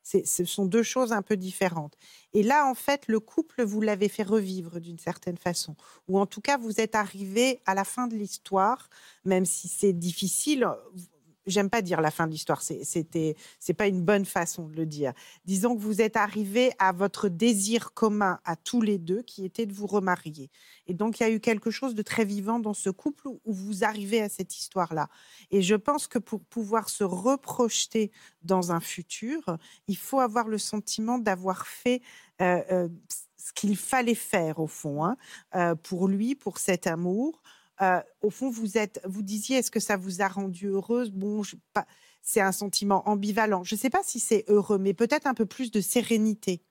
Ce 0.03 0.45
sont 0.45 0.65
deux 0.65 0.83
choses 0.83 1.13
un 1.13 1.21
peu 1.21 1.37
différentes. 1.37 1.95
Et 2.33 2.43
là, 2.43 2.67
en 2.67 2.75
fait, 2.75 3.07
le 3.07 3.19
couple, 3.19 3.63
vous 3.63 3.81
l'avez 3.81 4.09
fait 4.09 4.23
revivre 4.23 4.79
d'une 4.79 4.99
certaine 4.99 5.37
façon. 5.37 5.75
Ou 6.07 6.19
en 6.19 6.25
tout 6.25 6.41
cas, 6.41 6.57
vous 6.57 6.81
êtes 6.81 6.95
arrivé 6.95 7.61
à 7.65 7.73
la 7.73 7.83
fin 7.85 8.07
de 8.07 8.15
l'histoire, 8.15 8.89
même 9.23 9.45
si 9.45 9.67
c'est 9.67 9.93
difficile 9.93 10.67
j'aime 11.45 11.69
pas 11.69 11.81
dire 11.81 12.01
la 12.01 12.11
fin 12.11 12.27
de 12.27 12.31
l'histoire, 12.31 12.61
c'était 12.61 13.35
c'est 13.59 13.73
pas 13.73 13.87
une 13.87 14.01
bonne 14.01 14.25
façon 14.25 14.67
de 14.67 14.75
le 14.75 14.85
dire. 14.85 15.13
Disons 15.45 15.75
que 15.75 15.81
vous 15.81 16.01
êtes 16.01 16.17
arrivé 16.17 16.71
à 16.79 16.91
votre 16.91 17.29
désir 17.29 17.93
commun 17.93 18.39
à 18.45 18.55
tous 18.55 18.81
les 18.81 18.97
deux, 18.97 19.21
qui 19.23 19.45
était 19.45 19.65
de 19.65 19.73
vous 19.73 19.87
remarier. 19.87 20.49
Et 20.87 20.93
donc 20.93 21.19
il 21.19 21.23
y 21.23 21.25
a 21.25 21.29
eu 21.29 21.39
quelque 21.39 21.71
chose 21.71 21.95
de 21.95 22.01
très 22.01 22.25
vivant 22.25 22.59
dans 22.59 22.73
ce 22.73 22.89
couple 22.89 23.27
où 23.27 23.53
vous 23.53 23.83
arrivez 23.83 24.21
à 24.21 24.29
cette 24.29 24.57
histoire-là. 24.57 25.07
Et 25.51 25.61
je 25.61 25.75
pense 25.75 26.07
que 26.07 26.19
pour 26.19 26.41
pouvoir 26.41 26.89
se 26.89 27.03
reprojeter 27.03 28.11
dans 28.41 28.71
un 28.71 28.79
futur, 28.79 29.57
il 29.87 29.97
faut 29.97 30.19
avoir 30.19 30.47
le 30.47 30.57
sentiment 30.57 31.17
d'avoir 31.17 31.67
fait 31.67 32.01
euh, 32.41 32.61
euh, 32.71 32.89
ce 33.37 33.51
qu'il 33.53 33.75
fallait 33.75 34.15
faire 34.15 34.59
au 34.59 34.67
fond 34.67 35.03
hein, 35.03 35.17
euh, 35.55 35.75
pour 35.75 36.07
lui, 36.07 36.35
pour 36.35 36.57
cet 36.57 36.87
amour. 36.87 37.41
Euh, 37.81 38.01
au 38.21 38.29
fond, 38.29 38.49
vous 38.49 38.77
êtes, 38.77 39.01
vous 39.05 39.21
disiez, 39.21 39.57
est-ce 39.57 39.71
que 39.71 39.79
ça 39.79 39.97
vous 39.97 40.21
a 40.21 40.27
rendu 40.27 40.67
heureuse? 40.67 41.11
Bon, 41.11 41.41
c'est 42.21 42.41
un 42.41 42.51
sentiment 42.51 43.07
ambivalent. 43.07 43.63
Je 43.63 43.75
ne 43.75 43.79
sais 43.79 43.89
pas 43.89 44.03
si 44.03 44.19
c'est 44.19 44.45
heureux, 44.47 44.77
mais 44.77 44.93
peut-être 44.93 45.27
un 45.27 45.33
peu 45.33 45.45
plus 45.45 45.71
de 45.71 45.81
sérénité. 45.81 46.61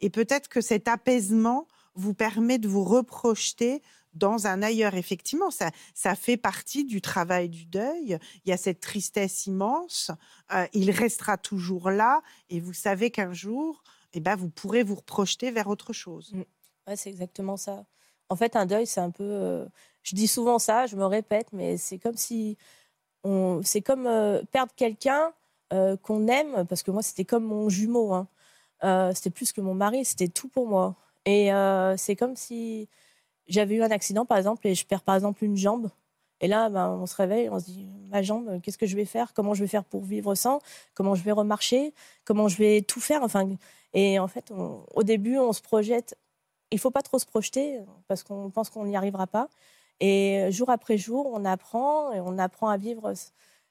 Et 0.00 0.10
peut-être 0.10 0.48
que 0.48 0.60
cet 0.60 0.88
apaisement 0.88 1.68
vous 1.94 2.14
permet 2.14 2.58
de 2.58 2.68
vous 2.68 2.84
reprojeter 2.84 3.82
dans 4.14 4.46
un 4.46 4.62
ailleurs. 4.62 4.94
Effectivement, 4.94 5.50
ça, 5.50 5.70
ça 5.94 6.14
fait 6.14 6.36
partie 6.36 6.84
du 6.84 7.00
travail 7.00 7.48
du 7.48 7.66
deuil. 7.66 8.18
Il 8.44 8.50
y 8.50 8.52
a 8.52 8.56
cette 8.56 8.80
tristesse 8.80 9.46
immense. 9.46 10.10
Euh, 10.52 10.66
il 10.72 10.90
restera 10.90 11.38
toujours 11.38 11.90
là. 11.90 12.22
Et 12.50 12.60
vous 12.60 12.72
savez 12.72 13.10
qu'un 13.10 13.32
jour, 13.32 13.82
eh 14.12 14.20
ben, 14.20 14.36
vous 14.36 14.50
pourrez 14.50 14.82
vous 14.82 14.96
reprojeter 14.96 15.50
vers 15.50 15.68
autre 15.68 15.92
chose. 15.92 16.32
Mmh. 16.32 16.94
C'est 16.96 17.10
exactement 17.10 17.56
ça. 17.56 17.84
En 18.28 18.36
fait, 18.36 18.56
un 18.56 18.66
deuil, 18.66 18.86
c'est 18.86 19.00
un 19.00 19.10
peu. 19.10 19.24
Euh, 19.24 19.66
je 20.02 20.14
dis 20.14 20.28
souvent 20.28 20.58
ça, 20.58 20.86
je 20.86 20.96
me 20.96 21.04
répète, 21.06 21.48
mais 21.52 21.76
c'est 21.76 21.98
comme 21.98 22.16
si. 22.16 22.56
C'est 23.62 23.82
comme 23.82 24.06
euh, 24.08 24.42
perdre 24.50 24.72
quelqu'un 24.74 25.32
euh, 25.72 25.96
qu'on 25.96 26.26
aime, 26.26 26.66
parce 26.66 26.82
que 26.82 26.90
moi, 26.90 27.02
c'était 27.02 27.24
comme 27.24 27.44
mon 27.44 27.68
jumeau. 27.68 28.12
Hein. 28.12 28.28
c'était 29.14 29.30
plus 29.30 29.52
que 29.52 29.60
mon 29.60 29.74
mari, 29.74 30.04
c'était 30.04 30.28
tout 30.28 30.48
pour 30.48 30.66
moi. 30.66 30.96
Et 31.24 31.50
c'est 31.96 32.16
comme 32.16 32.36
si 32.36 32.88
j'avais 33.46 33.76
eu 33.76 33.82
un 33.82 33.90
accident, 33.90 34.26
par 34.26 34.38
exemple, 34.38 34.66
et 34.66 34.74
je 34.74 34.86
perds 34.86 35.02
par 35.02 35.14
exemple 35.14 35.44
une 35.44 35.56
jambe. 35.56 35.90
Et 36.40 36.48
là, 36.48 36.68
ben, 36.68 36.88
on 36.88 37.06
se 37.06 37.14
réveille, 37.14 37.48
on 37.50 37.60
se 37.60 37.66
dit 37.66 37.86
ma 38.10 38.22
jambe, 38.22 38.60
qu'est-ce 38.62 38.78
que 38.78 38.86
je 38.86 38.96
vais 38.96 39.04
faire? 39.04 39.32
Comment 39.34 39.54
je 39.54 39.60
vais 39.62 39.68
faire 39.68 39.84
pour 39.84 40.02
vivre 40.02 40.34
sans? 40.34 40.58
Comment 40.94 41.14
je 41.14 41.22
vais 41.22 41.30
remarcher? 41.30 41.94
Comment 42.24 42.48
je 42.48 42.56
vais 42.56 42.82
tout 42.82 43.00
faire? 43.00 43.22
Enfin, 43.22 43.48
et 43.94 44.18
en 44.18 44.26
fait, 44.26 44.50
au 44.50 45.02
début, 45.04 45.38
on 45.38 45.52
se 45.52 45.62
projette 45.62 46.16
il 46.72 46.78
faut 46.78 46.90
pas 46.90 47.02
trop 47.02 47.18
se 47.18 47.26
projeter 47.26 47.80
parce 48.08 48.22
qu'on 48.24 48.50
pense 48.50 48.70
qu'on 48.70 48.86
n'y 48.86 48.96
arrivera 48.96 49.26
pas. 49.26 49.48
Et 50.04 50.50
jour 50.50 50.68
après 50.68 50.98
jour, 50.98 51.30
on 51.32 51.44
apprend 51.44 52.12
et 52.12 52.18
on 52.18 52.36
apprend 52.36 52.68
à 52.68 52.76
vivre 52.76 53.14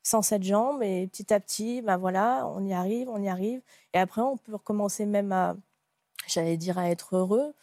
sans 0.01 0.21
cette 0.21 0.43
jambe. 0.43 0.81
Et 0.81 1.05
petit 1.07 1.33
à 1.33 1.41
petit, 1.41 1.81
ben 1.81 1.97
voilà, 1.97 2.47
on 2.55 2.65
y 2.65 2.73
arrive, 2.73 3.09
on 3.09 3.21
y 3.21 3.27
arrive. 3.27 3.61
Et 3.93 3.99
après, 3.99 4.21
on 4.21 4.37
peut 4.37 4.53
recommencer 4.53 5.05
même 5.05 5.33
à, 5.33 5.57
j'allais 6.27 6.55
dire, 6.55 6.77
à 6.77 6.89
être 6.89 7.17
heureux. 7.17 7.53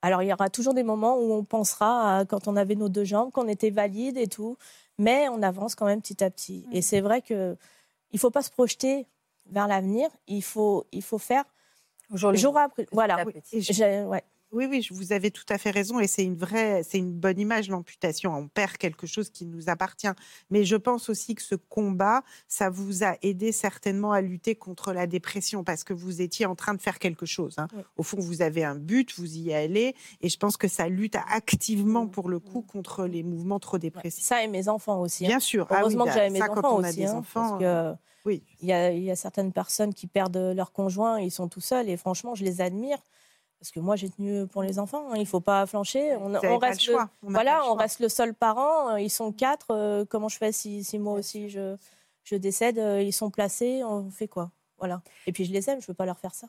Alors, 0.00 0.22
il 0.22 0.28
y 0.28 0.32
aura 0.32 0.48
toujours 0.48 0.72
des 0.72 0.84
moments 0.84 1.18
où 1.18 1.34
on 1.34 1.44
pensera 1.44 2.20
à 2.20 2.24
quand 2.24 2.48
on 2.48 2.56
avait 2.56 2.76
nos 2.76 2.88
deux 2.88 3.04
jambes, 3.04 3.30
qu'on 3.30 3.46
était 3.46 3.68
valide 3.68 4.16
et 4.16 4.26
tout. 4.26 4.56
Mais 4.96 5.28
on 5.28 5.42
avance 5.42 5.74
quand 5.74 5.84
même 5.84 6.00
petit 6.00 6.24
à 6.24 6.30
petit. 6.30 6.64
Et 6.72 6.78
mmh. 6.78 6.82
c'est 6.82 7.00
vrai 7.02 7.20
que 7.20 7.58
il 8.12 8.18
faut 8.18 8.30
pas 8.30 8.42
se 8.42 8.50
projeter 8.50 9.06
vers 9.50 9.68
l'avenir. 9.68 10.08
Il 10.28 10.42
faut, 10.42 10.86
il 10.92 11.02
faut 11.02 11.18
faire 11.18 11.44
jour 12.14 12.56
après. 12.56 12.86
Voilà. 12.90 13.22
Ouais. 13.26 14.24
Oui, 14.50 14.66
oui, 14.68 14.86
vous 14.90 15.12
avez 15.12 15.30
tout 15.30 15.44
à 15.50 15.58
fait 15.58 15.70
raison 15.70 16.00
et 16.00 16.06
c'est 16.06 16.24
une 16.24 16.36
vraie, 16.36 16.82
c'est 16.82 16.98
une 16.98 17.12
bonne 17.12 17.38
image 17.38 17.68
l'amputation. 17.68 18.34
On 18.34 18.48
perd 18.48 18.78
quelque 18.78 19.06
chose 19.06 19.28
qui 19.28 19.44
nous 19.44 19.68
appartient. 19.68 20.08
Mais 20.50 20.64
je 20.64 20.76
pense 20.76 21.10
aussi 21.10 21.34
que 21.34 21.42
ce 21.42 21.54
combat, 21.54 22.22
ça 22.48 22.70
vous 22.70 23.04
a 23.04 23.16
aidé 23.22 23.52
certainement 23.52 24.12
à 24.12 24.22
lutter 24.22 24.54
contre 24.54 24.92
la 24.92 25.06
dépression 25.06 25.64
parce 25.64 25.84
que 25.84 25.92
vous 25.92 26.22
étiez 26.22 26.46
en 26.46 26.54
train 26.54 26.72
de 26.72 26.80
faire 26.80 26.98
quelque 26.98 27.26
chose. 27.26 27.56
Hein. 27.58 27.68
Au 27.96 28.02
fond, 28.02 28.18
vous 28.20 28.40
avez 28.40 28.64
un 28.64 28.74
but, 28.74 29.12
vous 29.18 29.36
y 29.36 29.52
allez 29.52 29.94
et 30.22 30.28
je 30.30 30.38
pense 30.38 30.56
que 30.56 30.68
ça 30.68 30.88
lutte 30.88 31.16
activement 31.30 32.06
pour 32.06 32.30
le 32.30 32.38
coup 32.38 32.62
contre 32.62 33.04
les 33.04 33.22
mouvements 33.22 33.60
trop 33.60 33.76
dépressifs. 33.76 34.24
Ça 34.24 34.42
et 34.42 34.48
mes 34.48 34.68
enfants 34.68 35.00
aussi. 35.00 35.26
Hein. 35.26 35.28
Bien 35.28 35.40
sûr. 35.40 35.66
Ah 35.68 35.80
Heureusement 35.80 36.06
que 36.06 36.12
j'avais 36.12 36.30
mes 36.30 36.42
enfants 36.42 36.76
aussi. 36.76 37.04
Hein, 37.04 37.22
parce 37.34 37.60
que 37.60 37.94
oui. 38.24 38.42
Il 38.60 38.68
y, 38.68 38.72
a, 38.72 38.92
il 38.92 39.02
y 39.02 39.10
a 39.10 39.16
certaines 39.16 39.52
personnes 39.52 39.94
qui 39.94 40.06
perdent 40.06 40.52
leur 40.54 40.72
conjoint, 40.72 41.20
ils 41.20 41.30
sont 41.30 41.48
tout 41.48 41.60
seuls 41.60 41.88
et 41.88 41.96
franchement, 41.96 42.34
je 42.34 42.44
les 42.44 42.60
admire 42.60 42.98
Parce 43.60 43.70
que 43.72 43.80
moi, 43.80 43.96
j'ai 43.96 44.08
tenu 44.08 44.46
pour 44.46 44.62
les 44.62 44.78
enfants. 44.78 45.10
Hein. 45.10 45.16
Il 45.16 45.20
ne 45.20 45.26
faut 45.26 45.40
pas 45.40 45.66
flancher. 45.66 46.16
On, 46.16 46.58
reste 46.58 46.86
le, 46.86 46.96
voilà, 47.22 47.62
on 47.70 47.74
reste 47.74 48.00
le 48.00 48.08
seul 48.08 48.34
parent. 48.34 48.96
Ils 48.96 49.10
sont 49.10 49.32
quatre. 49.32 50.04
comment 50.04 50.28
je 50.28 50.38
fais 50.38 50.52
si, 50.52 50.84
si 50.84 50.98
moi 50.98 51.14
aussi 51.14 51.48
je, 51.48 51.76
je 52.24 52.36
décède 52.36 52.78
Ils 53.00 53.12
sont 53.12 53.30
placés. 53.30 53.82
On 53.82 54.10
fait 54.10 54.28
quoi? 54.28 54.50
Voilà. 54.78 55.02
Et 55.26 55.32
puis 55.32 55.44
je 55.44 55.52
les 55.52 55.68
aime. 55.70 55.80
Je 55.80 55.86
ne 55.86 55.88
veux 55.88 55.94
pas 55.94 56.06
leur 56.06 56.18
faire 56.18 56.34
ça. 56.34 56.46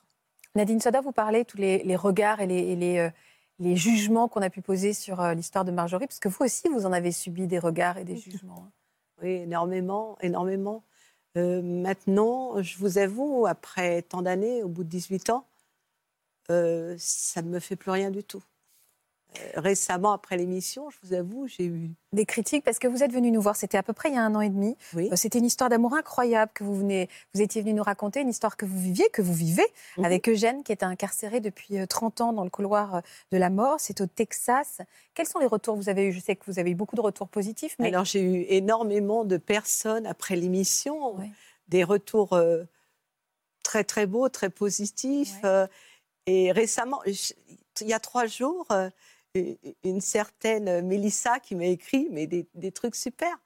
Nadine 0.56 0.80
Soda, 0.80 1.02
vous 1.02 1.12
parlez 1.12 1.46
tous 1.46 1.58
les, 1.58 1.96
regards 1.96 2.42
et 2.42 2.48
les, 2.48 3.12
les, 3.60 3.76
jugements 3.76 4.28
qu'on 4.28 4.42
a 4.42 4.50
pu 4.50 4.62
poser 4.62 4.94
sur 4.94 5.24
l'histoire 5.30 5.66
de 5.66 5.72
Marjorie, 5.72 6.08
parce 6.08 6.20
que 6.20 6.28
vous 6.28 6.46
aussi, 6.46 6.68
vous 6.70 6.86
en 6.86 6.92
avez 6.92 7.12
subi 7.12 7.48
des 7.48 7.60
regards 7.60 7.98
et 7.98 8.04
des 8.04 8.18
jugements. 8.18 8.66
Hein. 8.68 8.72
Oui, 9.22 9.32
énormément, 9.32 10.18
énormément. 10.22 10.84
Euh, 11.38 11.62
maintenant, 11.62 12.62
je 12.62 12.78
vous 12.78 12.98
avoue, 12.98 13.46
après 13.48 14.02
tant 14.02 14.22
d'années, 14.22 14.64
au 14.64 14.70
bout 14.70 14.84
de 14.84 14.90
18 14.90 15.30
ans, 15.30 15.46
euh, 16.50 16.96
ça 16.98 17.42
ne 17.42 17.50
me 17.50 17.60
fait 17.60 17.76
plus 17.76 17.92
rien 17.92 18.12
du 18.12 18.24
tout. 18.24 18.44
Euh, 19.38 19.60
récemment, 19.60 20.12
après 20.12 20.38
l'émission, 20.38 20.90
je 20.90 20.98
vous 21.04 21.14
avoue, 21.14 21.46
j'ai 21.48 21.66
eu 21.66 21.92
des 22.14 22.26
critiques 22.26 22.64
parce 22.64 22.80
que 22.80 22.88
vous 22.88 23.04
êtes 23.04 23.14
venu 23.14 23.30
nous 23.30 23.42
voir. 23.42 23.56
C'était 23.56 23.78
à 23.78 23.84
peu 23.84 23.94
près 23.94 24.10
il 24.10 24.16
y 24.16 24.18
a 24.18 24.24
un 24.24 24.34
an 24.34 24.42
et 24.42 24.50
demi. 24.50 24.76
Oui. 24.96 25.08
C'était 25.14 25.38
une 25.38 25.46
histoire 25.46 25.70
d'amour 25.70 25.94
incroyable 25.94 26.52
que 26.56 26.64
vous 26.64 26.74
venez, 26.74 27.10
vous 27.36 27.42
étiez 27.42 27.62
venu 27.62 27.74
nous 27.76 27.84
raconter, 27.84 28.22
une 28.22 28.30
histoire 28.30 28.58
que 28.58 28.66
vous 28.66 28.80
viviez, 28.80 29.08
que 29.14 29.22
vous 29.22 29.34
vivez 29.34 29.66
mhm. 29.98 30.06
avec 30.06 30.28
Eugène, 30.28 30.64
qui 30.64 30.72
est 30.72 30.82
incarcéré 30.82 31.42
depuis 31.42 31.76
30 31.88 32.22
ans 32.22 32.34
dans 32.34 32.44
le 32.44 32.50
couloir 32.50 33.04
de 33.32 33.38
la 33.38 33.52
mort. 33.52 33.76
C'est 33.80 34.02
au 34.02 34.08
Texas. 34.08 34.82
Quels 35.14 35.28
sont 35.28 35.40
les 35.40 35.46
retours 35.46 35.76
que 35.76 35.80
vous 35.80 35.90
avez 35.90 36.06
eu 36.06 36.12
Je 36.12 36.20
sais 36.20 36.36
que 36.36 36.46
vous 36.48 36.58
avez 36.58 36.72
eu 36.72 36.76
beaucoup 36.76 36.96
de 36.96 37.02
retours 37.02 37.28
positifs. 37.28 37.76
Mais... 37.78 37.90
Alors 37.90 38.06
j'ai 38.06 38.22
eu 38.22 38.46
énormément 38.50 39.26
de 39.26 39.38
personnes 39.38 40.08
après 40.08 40.38
l'émission, 40.38 41.18
des 41.68 41.84
retours 41.84 42.36
très 43.62 43.84
très 43.84 44.08
beaux, 44.08 44.28
très 44.30 44.50
positifs. 44.50 45.40
Et 46.26 46.52
récemment, 46.52 47.02
il 47.06 47.88
y 47.88 47.94
a 47.94 48.00
trois 48.00 48.28
jours 48.28 48.68
une 49.84 50.02
certaine 50.02 50.82
Mélissa 50.82 51.40
qui 51.40 51.56
m'a 51.56 51.66
écrit 51.66 52.08
mais 52.12 52.28
des, 52.28 52.72
trucs 52.72 52.96
super. 52.96 53.38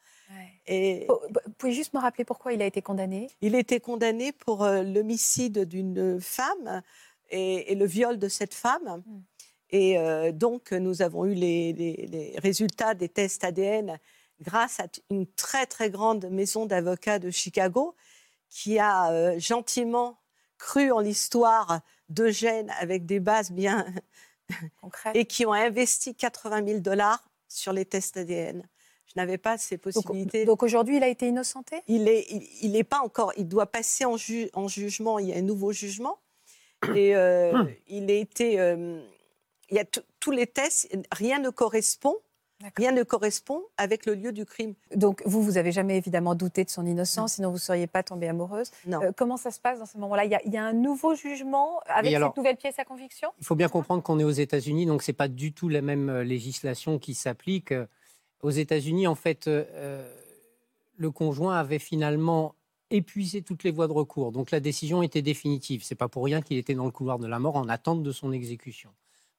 Et 0.66 1.06
vous 1.08 1.52
pouvez 1.58 1.74
juste 1.74 1.94
me 1.94 2.00
rappeler 2.00 2.26
pourquoi 2.26 2.54
il 2.54 2.62
a 2.62 2.66
été 2.66 2.82
condamné? 2.82 3.30
Il 3.42 3.56
a 3.56 3.60
été 3.60 3.80
condamné 3.80 4.32
pour 4.32 4.64
euh, 4.64 4.82
l'homicide 4.82 5.66
d'une 5.66 6.20
femme 6.20 6.82
et, 7.30 7.76
le 7.76 7.86
viol 7.86 8.18
de 8.18 8.28
cette 8.28 8.54
femme. 8.54 9.04
Hmm. 9.06 9.22
Et 9.70 9.98
euh, 9.98 10.32
donc, 10.32 10.72
nous 10.72 11.02
avons 11.02 11.26
eu 11.26 11.34
les, 11.34 12.34
résultats 12.38 12.94
des 12.94 13.10
tests 13.10 13.44
ADN 13.44 14.00
grâce 14.42 14.80
à 14.80 14.86
une 15.12 15.28
très, 15.28 15.66
très 15.66 15.90
grande 15.90 16.26
maison 16.32 16.66
d'avocats 16.66 17.20
de 17.20 17.30
Chicago 17.30 17.96
qui 18.50 18.80
a 18.80 19.12
euh, 19.12 19.40
gentiment 19.40 20.18
cru 20.58 20.92
en 20.92 21.00
l'histoire 21.00 21.82
d'Eugène 22.14 22.72
avec 22.80 23.05
des 23.05 23.20
bases 23.20 23.51
bien, 23.51 23.86
et 25.14 25.26
qui 25.26 25.45
ont 25.45 25.53
investi 25.53 26.16
80 26.16 26.66
000 26.66 26.80
dollars 26.80 27.24
sur 27.47 27.74
les 27.74 27.86
tests 27.86 28.18
ADN. 28.18 28.68
Je 29.07 29.20
n'avais 29.20 29.38
pas 29.38 29.57
ces 29.57 29.78
possibilités. 29.78 30.45
Donc, 30.45 30.64
aujourd'hui, 30.64 30.97
il 30.97 31.03
a 31.03 31.07
été 31.07 31.28
innocenté? 31.28 31.82
Il 31.88 32.05
n'est 32.05 32.26
il, 32.61 32.76
est 32.76 32.84
pas 32.84 32.99
encore. 32.99 33.32
Il 33.38 33.47
doit 33.47 33.68
passer 33.68 34.05
en, 34.05 34.16
en, 34.53 34.68
jugement. 34.68 35.20
Il 35.20 35.28
y 35.28 35.34
a 35.34 35.38
un 35.38 35.41
nouveau 35.41 35.72
jugement. 35.72 36.18
Et 36.95 37.16
euh, 37.16 37.64
il 37.88 38.09
a 38.09 38.16
été. 38.16 38.59
Euh, 38.59 39.01
il 39.70 39.78
y 39.78 39.80
a 39.80 39.86
tous 40.20 40.32
les 40.32 40.47
tests. 40.47 40.89
Rien 41.11 41.39
ne 41.39 41.49
correspond 41.49 42.16
Rien 42.76 42.91
ne 42.91 43.03
correspond 43.03 43.61
avec 43.78 44.05
le 44.05 44.16
lieu 44.16 44.32
du 44.32 44.45
crime. 44.45 44.74
Donc 44.95 45.22
vous, 45.26 45.41
vous 45.41 45.57
avez 45.57 45.72
jamais 45.72 45.97
évidemment 45.97 46.36
douté 46.36 46.64
de 46.64 46.70
son 46.70 46.86
innocence, 46.86 47.34
sinon 47.34 47.49
vous 47.49 47.55
ne 47.55 47.59
seriez 47.59 47.88
pas 47.88 48.03
tombée 48.03 48.28
amoureuse. 48.28 48.72
Non. 48.86 49.01
Euh, 49.01 49.11
comment 49.16 49.38
ça 49.38 49.51
se 49.51 49.59
passe 49.59 49.80
dans 49.80 49.86
ce 49.86 49.97
moment-là? 49.97 50.26
Il, 50.26 50.53
y, 50.53 50.57
a 50.57 50.64
un 50.64 50.74
nouveau 50.74 51.16
jugement 51.16 51.80
avec 51.88 52.11
cette 52.11 52.38
nouvelle 52.38 52.57
pièce 52.57 52.80
à 52.80 52.86
conviction? 52.86 53.30
Il 53.39 53.45
faut 53.45 53.55
bien 53.55 53.70
comprendre 53.70 54.03
qu'on 54.03 54.20
est 54.20 54.24
aux 54.24 54.30
États-Unis, 54.32 54.86
donc 54.86 55.03
ce 55.03 55.11
n'est 55.11 55.16
pas 55.16 55.28
du 55.28 55.53
tout 55.53 55.70
la 55.70 55.82
même 55.82 56.09
euh, 56.09 56.24
législation 56.24 56.99
qui 56.99 57.14
s'applique. 57.14 57.72
Euh, 57.72 57.86
aux 58.41 58.51
États-Unis, 58.51 59.07
en 59.07 59.16
fait, 59.16 59.49
le 60.97 61.11
conjoint 61.11 61.57
avait 61.57 61.80
finalement 61.80 62.55
épuisé 62.93 63.41
toutes 63.41 63.64
les 63.64 63.72
voies 63.72 63.88
de 63.88 63.93
recours. 63.93 64.32
Donc 64.32 64.51
la 64.51 64.59
décision 64.59 65.01
était 65.01 65.22
définitive. 65.22 65.84
C'est 65.84 65.95
pas 65.95 66.07
pour 66.07 66.26
rien 66.26 66.41
qu'il 66.41 66.57
était 66.57 66.76
dans 66.76 66.86
le 66.86 66.91
couloir 66.91 67.20
de 67.20 67.28
la 67.28 67.39
mort 67.39 67.55
en 67.55 67.70
attente 67.70 68.03
de 68.03 68.11
son 68.11 68.32
exécution. 68.32 68.89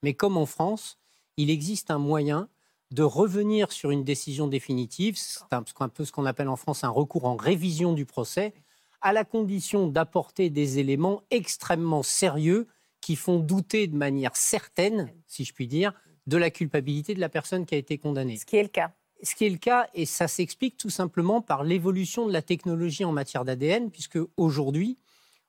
Mais 0.03 0.15
comme 0.15 0.37
en 0.37 0.47
France, 0.47 0.99
il 1.37 1.51
existe 1.51 1.91
un 1.91 1.99
moyen 1.99 2.49
de 2.95 3.03
revenir 3.03 3.73
sur 3.73 3.91
une 3.91 4.05
décision 4.05 4.47
définitive, 4.47 5.17
c'est 5.19 5.41
un, 5.51 5.89
peu 5.89 6.05
ce 6.05 6.13
qu'on 6.13 6.27
appelle 6.27 6.49
en 6.49 6.55
France 6.55 6.85
un 6.85 6.91
recours 6.91 7.25
en 7.25 7.35
révision 7.35 7.93
du 7.93 8.07
procès, 8.07 8.55
à 9.03 9.13
la 9.13 9.25
condition 9.25 9.89
d'apporter 9.89 10.49
des 10.49 10.79
éléments 10.79 11.23
extrêmement 11.33 12.05
sérieux 12.05 12.69
qui 13.01 13.17
font 13.17 13.41
douter 13.41 13.89
de 13.89 13.97
manière 13.97 14.37
certaine, 14.37 15.11
si 15.27 15.45
je 15.45 15.53
puis 15.53 15.67
dire, 15.67 15.93
de 16.29 16.37
la 16.37 16.51
culpabilité 16.51 17.15
de 17.15 17.21
la 17.21 17.29
personne 17.29 17.67
qui 17.67 17.75
a 17.75 17.79
été 17.79 17.99
condamnée. 17.99 18.37
Ce 18.37 18.47
qui 18.47 18.57
est 18.57 18.63
le 18.63 18.69
cas. 18.69 18.93
Ce 19.25 19.35
qui 19.35 19.45
est 19.45 19.51
le 19.51 19.59
cas, 19.59 19.89
et 19.93 20.07
ça 20.07 20.29
s'explique 20.29 20.77
tout 20.77 20.91
simplement 20.91 21.43
par 21.43 21.65
l'évolution 21.65 22.29
de 22.29 22.33
la 22.33 22.43
technologie 22.43 23.05
en 23.05 23.13
matière 23.13 23.45
d'ADN, 23.45 23.91
puisque 23.91 24.21
aujourd'hui, 24.37 24.99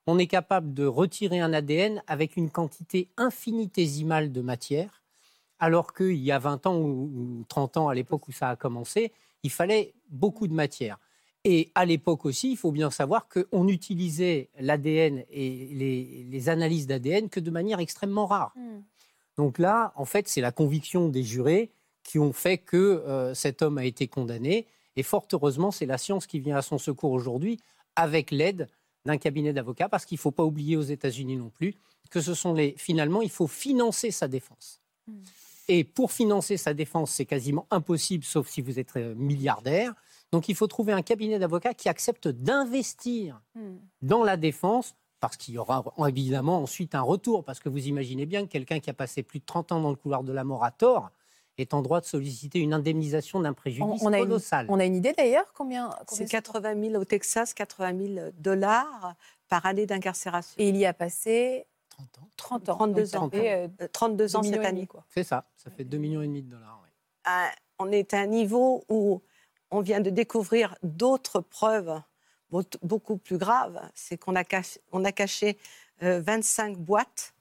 on 0.08 0.18
est 0.18 0.28
capable 0.28 0.74
de 0.74 0.86
retirer 0.86 1.42
un 1.42 1.54
ADN 1.54 2.02
avec 2.08 2.38
une 2.38 2.50
quantité 2.50 3.10
infinitésimale 3.18 4.32
de 4.32 4.42
matière 4.42 5.05
alors 5.60 5.94
qu'il 5.94 6.18
y 6.18 6.32
a 6.32 6.40
20 6.40 6.66
ans 6.68 6.78
ou 6.80 7.44
30 7.48 7.78
ans, 7.78 7.90
à 7.90 7.96
l'époque 7.96 8.28
où 8.28 8.32
ça 8.32 8.50
a 8.50 8.56
commencé, 8.56 9.12
il 9.44 9.52
fallait 9.52 9.94
beaucoup 10.10 10.48
de 10.48 10.54
matière. 10.54 11.00
Et 11.48 11.72
à 11.76 11.86
l'époque 11.86 12.26
aussi, 12.26 12.52
il 12.52 12.58
faut 12.58 12.72
bien 12.72 12.90
savoir 12.90 13.28
qu'on 13.30 13.68
utilisait 13.68 14.50
l'ADN 14.60 15.24
et 15.30 16.26
les, 16.28 16.50
analyses 16.50 16.88
d'ADN 16.88 17.30
que 17.30 17.40
de 17.40 17.52
manière 17.52 17.80
extrêmement 17.80 18.26
rare. 18.26 18.52
Hmm. 18.56 18.82
Donc 19.38 19.60
là, 19.60 19.94
en 19.96 20.06
fait, 20.06 20.28
c'est 20.28 20.42
la 20.42 20.52
conviction 20.52 21.08
des 21.08 21.22
jurés 21.22 21.72
qui 22.04 22.18
ont 22.18 22.34
fait 22.34 22.58
que 22.58 22.78
euh, 22.78 23.36
cet 23.36 23.62
homme 23.62 23.78
a 23.78 23.86
été 23.86 24.08
condamné. 24.08 24.66
Et 24.96 25.04
fort 25.04 25.28
heureusement, 25.34 25.70
c'est 25.70 25.86
la 25.86 26.00
science 26.00 26.26
qui 26.26 26.40
vient 26.40 26.58
à 26.58 26.64
son 26.64 26.80
secours 26.80 27.12
aujourd'hui 27.12 27.60
avec 27.96 28.32
l'aide 28.32 28.68
d'un 29.06 29.18
cabinet 29.18 29.54
d'avocats, 29.54 29.88
parce 29.88 30.06
qu'il 30.06 30.16
ne 30.16 30.22
faut 30.22 30.32
pas 30.32 30.44
oublier 30.44 30.78
aux 30.78 30.82
États-Unis 30.82 31.38
non 31.38 31.50
plus 31.50 31.76
que 32.10 32.22
ce 32.22 32.34
sont 32.34 32.54
les. 32.54 32.74
Finalement, 32.78 33.22
il 33.22 33.30
faut 33.30 33.48
financer 33.48 34.10
sa 34.10 34.28
défense. 34.28 34.82
Hmm. 35.08 35.22
Et 35.68 35.84
pour 35.84 36.12
financer 36.12 36.58
sa 36.58 36.74
défense, 36.74 37.12
c'est 37.12 37.26
quasiment 37.26 37.68
impossible, 37.72 38.24
sauf 38.24 38.48
si 38.48 38.62
vous 38.62 38.80
êtes 38.80 38.96
euh, 38.98 39.16
milliardaire. 39.16 39.94
Donc 40.32 40.50
il 40.50 40.56
faut 40.56 40.68
trouver 40.68 40.94
un 40.94 41.02
cabinet 41.02 41.40
d'avocats 41.40 41.74
qui 41.74 41.90
accepte 41.90 42.28
d'investir 42.28 43.42
hmm. 43.56 43.78
dans 44.02 44.24
la 44.24 44.38
défense, 44.38 44.96
parce 45.20 45.38
qu'il 45.38 45.56
y 45.56 45.58
aura 45.58 45.84
évidemment 46.08 46.62
ensuite 46.62 46.94
un 46.94 47.02
retour, 47.02 47.44
parce 47.44 47.60
que 47.60 47.70
vous 47.70 47.88
imaginez 47.88 48.26
bien 48.26 48.46
que 48.46 48.52
quelqu'un 48.52 48.80
qui 48.80 48.90
a 48.90 48.94
passé 48.94 49.24
plus 49.24 49.40
de 49.40 49.46
30 49.46 49.72
ans 49.72 49.82
dans 49.82 49.90
le 49.90 49.96
couloir 49.96 50.24
de 50.24 50.34
la 50.34 50.44
mort 50.44 50.64
à 50.64 50.72
tort 50.72 51.10
est 51.58 51.74
en 51.74 51.82
droit 51.82 52.02
de 52.02 52.06
solliciter 52.06 52.60
une 52.60 52.74
indemnisation 52.74 53.40
d'un 53.40 53.54
préjudice 53.54 54.02
on, 54.02 54.12
colossal. 54.12 54.66
on 54.70 54.80
a 54.80 54.86
une 54.86 54.96
idée 54.96 55.14
d'ailleurs 55.14 55.54
combien, 55.54 55.90
C'est 56.08 56.30
80 56.30 56.90
000 56.90 57.02
au 57.02 57.06
Texas, 57.06 57.54
80 57.54 58.16
000 58.16 58.30
dollars 58.38 59.16
par 59.48 59.66
année 59.66 59.86
d'incarcération. 59.86 60.56
Et 60.58 60.70
il 60.70 60.78
y 60.78 60.86
a 60.86 60.94
passé 60.94 61.66
30 61.98 62.20
ans. 62.20 62.30
30 62.38 62.70
ans. 62.70 62.76
32 62.76 63.16
ans. 63.16 63.30
32 63.92 64.36
ans 64.36 64.44
cette 64.44 64.66
année. 64.66 64.88
C'est 65.10 65.24
ça, 65.24 65.46
ça 65.56 65.70
fait 65.70 65.84
2,5 65.84 65.98
millions 65.98 66.22
et 66.22 66.28
demi 66.28 66.42
de 66.42 66.50
dollars. 66.50 66.82
Ah, 67.26 67.52
on 67.80 67.92
est 67.92 68.14
à 68.14 68.20
un 68.20 68.28
niveau 68.28 68.84
où 68.90 69.22
on 69.72 69.82
vient 69.82 70.00
de 70.00 70.10
découvrir 70.10 70.76
d'autres 70.84 71.42
preuves 71.42 72.02
beaucoup 72.82 73.18
plus 73.18 73.38
graves. 73.38 73.82
C'est 73.94 74.18
qu'on 74.18 74.36
a 74.36 74.44
caché, 74.44 74.80
on 74.92 75.04
a 75.04 75.12
caché 75.12 75.58
25 76.02 76.78
boîtes 76.78 77.34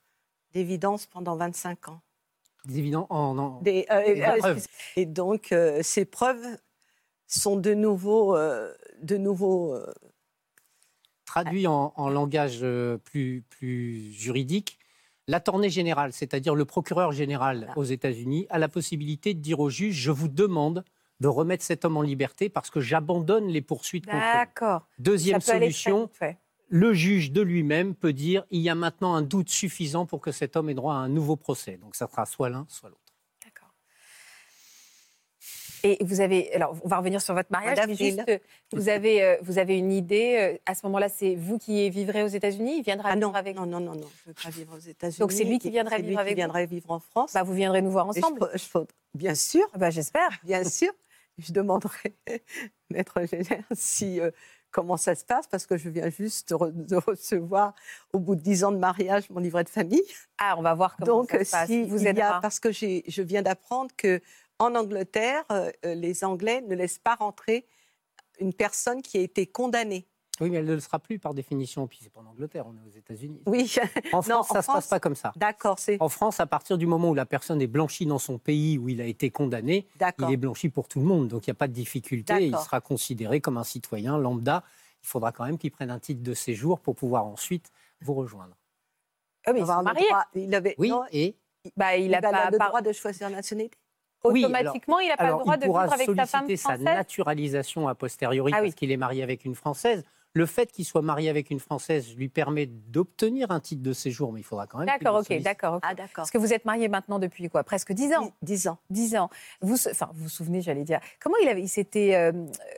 d'évidence 0.53 1.07
pendant 1.07 1.37
25 1.37 1.89
ans. 1.89 2.01
Des 2.65 2.79
évidences 2.79 3.07
en, 3.11 3.61
Des, 3.61 3.87
euh, 3.91 4.17
euh, 4.17 4.39
preuves. 4.39 4.67
Et 4.97 5.05
donc, 5.05 5.53
euh, 5.53 5.83
ces 5.83 6.07
preuves 6.07 6.47
sont 7.27 7.57
de 7.57 7.75
nouveau, 7.75 8.37
de 9.03 9.17
nouveau 9.17 9.77
traduit 11.35 11.67
en, 11.67 12.09
langage 12.11 12.61
euh, 12.63 12.97
plus, 12.99 13.43
plus 13.51 14.13
juridique, 14.13 14.79
l'attorney 15.27 15.69
général, 15.69 16.13
c'est-à-dire 16.13 16.55
le 16.55 16.65
procureur 16.65 17.11
général 17.11 17.73
aux 17.75 17.85
États-Unis, 17.85 18.47
a 18.51 18.59
la 18.59 18.69
possibilité 18.69 19.35
de 19.35 19.41
dire 19.41 19.59
au 19.59 19.69
juge 19.69 19.97
Je 19.97 20.13
vous 20.13 20.29
demande 20.29 20.85
de 21.19 21.27
remettre 21.27 21.65
cet 21.65 21.85
homme 21.85 21.97
en 21.97 22.03
liberté 22.03 22.49
parce 22.49 22.71
que 22.71 22.81
j'abandonne 22.81 23.49
les 23.49 23.63
poursuites 23.63 24.07
contre. 24.07 24.19
D'accord. 24.19 24.87
Deuxième 25.01 25.41
solution, 25.41 26.09
le 26.69 26.93
juge 26.93 27.33
de 27.33 27.41
lui-même 27.41 27.97
peut 27.97 28.13
dire 28.13 28.45
il 28.51 28.61
y 28.61 28.69
a 28.69 28.75
maintenant 28.77 29.15
un 29.15 29.23
doute 29.23 29.49
suffisant 29.49 30.07
pour 30.07 30.21
que 30.21 30.31
cet 30.31 30.57
homme 30.57 30.71
ait 30.71 30.75
droit 30.75 30.95
à 30.95 30.99
un 30.99 31.09
nouveau 31.09 31.35
procès. 31.35 31.79
Donc 31.79 31.97
ça 31.97 32.07
sera 32.07 32.27
soit 32.27 32.49
l'un, 32.49 32.65
soit 32.69 32.91
l'autre. 32.91 33.01
Et 35.85 36.03
vous 36.03 36.23
avez, 36.23 36.53
alors 36.55 36.75
on 36.83 36.89
va 36.89 36.97
revenir 36.97 37.21
sur 37.21 37.35
votre 37.35 37.53
mariage, 37.53 37.79
mais 37.87 37.95
juste, 37.95 38.23
euh, 38.27 38.39
vous 38.73 38.89
avez, 38.89 39.23
euh, 39.23 39.37
vous 39.43 39.59
avez 39.59 39.77
une 39.77 39.93
idée. 39.93 40.55
Euh, 40.55 40.59
à 40.65 40.75
ce 40.75 40.87
moment-là, 40.87 41.11
c'est 41.11 41.35
vous 41.35 41.59
qui 41.59 41.91
vivrez 41.91 42.23
aux 42.23 42.29
États-Unis. 42.29 42.79
Il 42.79 42.83
viendra 42.83 43.11
ah 43.11 43.15
vivre 43.15 43.37
avec 43.37 43.55
non, 43.55 43.67
non, 43.67 43.81
non, 43.81 43.95
non, 43.95 44.09
je 44.25 44.31
ne 44.31 44.35
veux 44.35 44.43
pas 44.43 44.49
vivre 44.49 44.75
aux 44.75 44.81
États-Unis. 44.81 45.19
Donc 45.19 45.33
c'est 45.33 45.45
lui 45.45 45.59
qui 45.59 45.69
viendrait 45.69 46.01
vivre 46.01 46.19
avec 46.19 46.33
qui 46.33 46.37
viendrait 46.37 46.65
vivre 46.65 46.91
en 46.91 47.01
France. 47.01 47.35
Bah, 47.35 47.43
vous 47.43 47.53
viendrez 47.53 47.83
nous 47.83 47.91
voir 47.91 48.09
ensemble. 48.09 48.49
bien 49.13 49.35
sûr. 49.35 49.67
Bah, 49.77 49.91
j'espère. 49.91 50.31
Bien 50.43 50.65
sûr. 50.65 50.91
Je 51.37 51.53
demanderai, 51.53 52.17
Maître 52.91 53.21
Génère, 53.27 53.65
si 53.73 54.21
comment 54.71 54.97
ça 54.97 55.15
se 55.15 55.25
passe 55.25 55.47
parce 55.47 55.67
que 55.67 55.77
je 55.77 55.89
viens 55.91 56.09
juste 56.09 56.51
de, 56.51 56.97
recevoir 56.97 57.75
au 58.13 58.19
bout 58.19 58.37
de 58.37 58.41
dix 58.41 58.65
ans 58.65 58.73
de 58.73 58.79
mariage 58.79 59.29
mon 59.31 59.41
livret 59.41 59.65
de 59.65 59.69
famille. 59.69 60.03
Ah, 60.39 60.55
on 60.59 60.63
va 60.63 60.75
voir 60.75 60.97
comment 60.97 61.21
Donc, 61.21 61.31
ça 61.31 61.45
se 61.45 61.51
passe. 61.51 61.67
Si 61.67 61.83
vous 61.85 62.07
êtes 62.07 62.17
parce 62.17 62.59
que 62.59 62.73
je 62.73 63.23
viens 63.23 63.43
d'apprendre 63.43 63.91
que 63.97 64.21
en 64.59 64.75
Angleterre, 64.75 65.45
euh, 65.51 65.71
euh, 65.85 65.95
les 65.95 66.25
Anglais 66.25 66.63
ne 66.63 66.75
laissent 66.75 66.99
pas 66.99 67.15
rentrer 67.15 67.67
une 68.41 68.53
personne 68.53 69.03
qui 69.03 69.19
a 69.19 69.21
été 69.21 69.47
condamnée. 69.47 70.07
Oui, 70.41 70.51
mais 70.51 70.59
elle 70.59 70.65
ne 70.65 70.75
le 70.75 70.81
sera 70.81 70.99
plus 70.99 71.21
par 71.21 71.33
définition. 71.33 71.87
Puis 71.87 72.01
c'est 72.03 72.11
pas 72.11 72.21
en 72.21 72.27
Angleterre, 72.27 72.67
on 72.67 72.77
est 72.77 72.87
aux 72.87 72.97
États-Unis. 72.97 73.43
Oui. 73.47 73.73
En 74.13 74.23
France, 74.23 74.49
ça 74.49 74.59
ne 74.59 74.63
se 74.63 74.67
passe 74.67 74.89
pas 74.89 74.99
comme 74.99 75.15
ça. 75.15 75.33
D'accord. 75.37 75.79
En 76.01 76.09
France, 76.09 76.41
à 76.41 76.47
partir 76.47 76.77
du 76.77 76.87
moment 76.87 77.11
où 77.11 77.15
la 77.15 77.27
personne 77.27 77.63
est 77.63 77.69
blanchie 77.69 78.07
dans 78.07 78.19
son 78.19 78.39
pays 78.39 78.77
où 78.77 78.89
il 78.89 79.01
a 79.01 79.05
été 79.05 79.31
condamné, 79.31 79.87
il 80.19 80.33
est 80.33 80.37
blanchi 80.37 80.71
pour 80.71 80.89
tout 80.89 80.99
le 80.99 81.07
monde. 81.07 81.29
Donc 81.29 81.47
il 81.47 81.51
n'y 81.51 81.53
a 81.53 81.57
pas 81.57 81.69
de 81.69 81.73
difficulté. 81.73 82.47
Il 82.47 82.57
sera 82.57 82.81
considéré 82.81 83.41
comme 83.41 83.59
un 83.59 83.65
citoyen 83.65 84.19
lambda. 84.19 84.65
Il 85.03 85.07
faudra 85.07 85.31
quand 85.31 85.45
même 85.45 85.59
qu'il 85.59 85.71
prenne 85.71 85.91
un 85.91 86.01
titre 86.01 86.23
de 86.23 86.35
séjour 86.35 86.81
pour 86.81 86.97
pouvoir 86.97 87.27
ensuite 87.27 87.71
vous 88.01 88.15
rejoindre. 88.15 88.57
Ah, 89.47 89.53
mais 89.53 89.61
il, 89.61 90.43
il 90.45 90.55
avait, 90.55 90.75
oui, 90.79 90.91
et 91.13 91.37
bah, 91.77 91.97
il, 91.99 92.11
n'a 92.11 92.23
pas 92.23 92.51
le 92.51 92.59
droit 92.59 92.81
de 92.81 92.93
choisir 92.93 93.29
la 93.29 93.37
nationalité 93.37 93.77
automatiquement, 94.25 94.99
il 95.01 95.09
n'a 95.09 95.17
pas 95.17 95.31
le 95.31 95.39
droit 95.39 95.57
de 95.57 95.65
vivre 95.65 95.79
avec 95.79 96.07
sa 96.07 96.27
femme 96.27 96.49
française. 96.49 96.61
sa 96.61 96.77
naturalisation 96.77 97.89
a 97.89 97.95
posteriori 97.95 98.53
ah 98.55 98.61
parce 98.61 98.75
qu'il 98.75 98.91
est 98.91 98.97
marié 98.97 99.23
avec 99.23 99.45
une 99.45 99.55
Française. 99.55 100.03
Le 100.37 100.47
fait 100.47 100.73
qu'il 100.73 100.85
soit 100.85 101.01
marié 101.01 101.31
avec 101.31 101.51
une 101.51 101.61
Française 101.61 102.17
lui 102.17 102.29
permet 102.29 102.67
d'obtenir 102.67 103.53
un 103.53 103.61
titre 103.61 103.85
de 103.85 103.93
séjour, 103.93 104.33
mais 104.33 104.41
il 104.41 104.43
faudra 104.43 104.67
quand 104.67 104.79
même. 104.79 104.89
D'accord, 104.89 105.21
ok, 105.21 105.41
d'accord. 105.41 105.79
Ah, 105.83 105.95
d'accord. 105.95 106.11
Parce 106.17 106.33
que 106.33 106.39
vous 106.39 106.53
êtes 106.53 106.65
marié 106.65 106.89
maintenant 106.89 107.21
depuis 107.21 107.49
quoi 107.49 107.63
Presque 107.63 107.93
10 107.93 108.15
ans? 108.15 108.33
10 108.43 108.67
ans. 108.67 108.79
10 108.91 109.15
ans. 109.15 109.31
Vous, 109.61 109.77
enfin, 109.89 110.11
vous 110.13 110.25
vous 110.25 110.29
souvenez, 110.29 110.61
j'allais 110.61 110.83
dire. 110.83 110.99
Comment 111.21 111.37
il 111.41 111.49
avait, 111.49 111.63
il 111.63 111.69
s'était, 111.69 112.17
euh, 112.17 112.33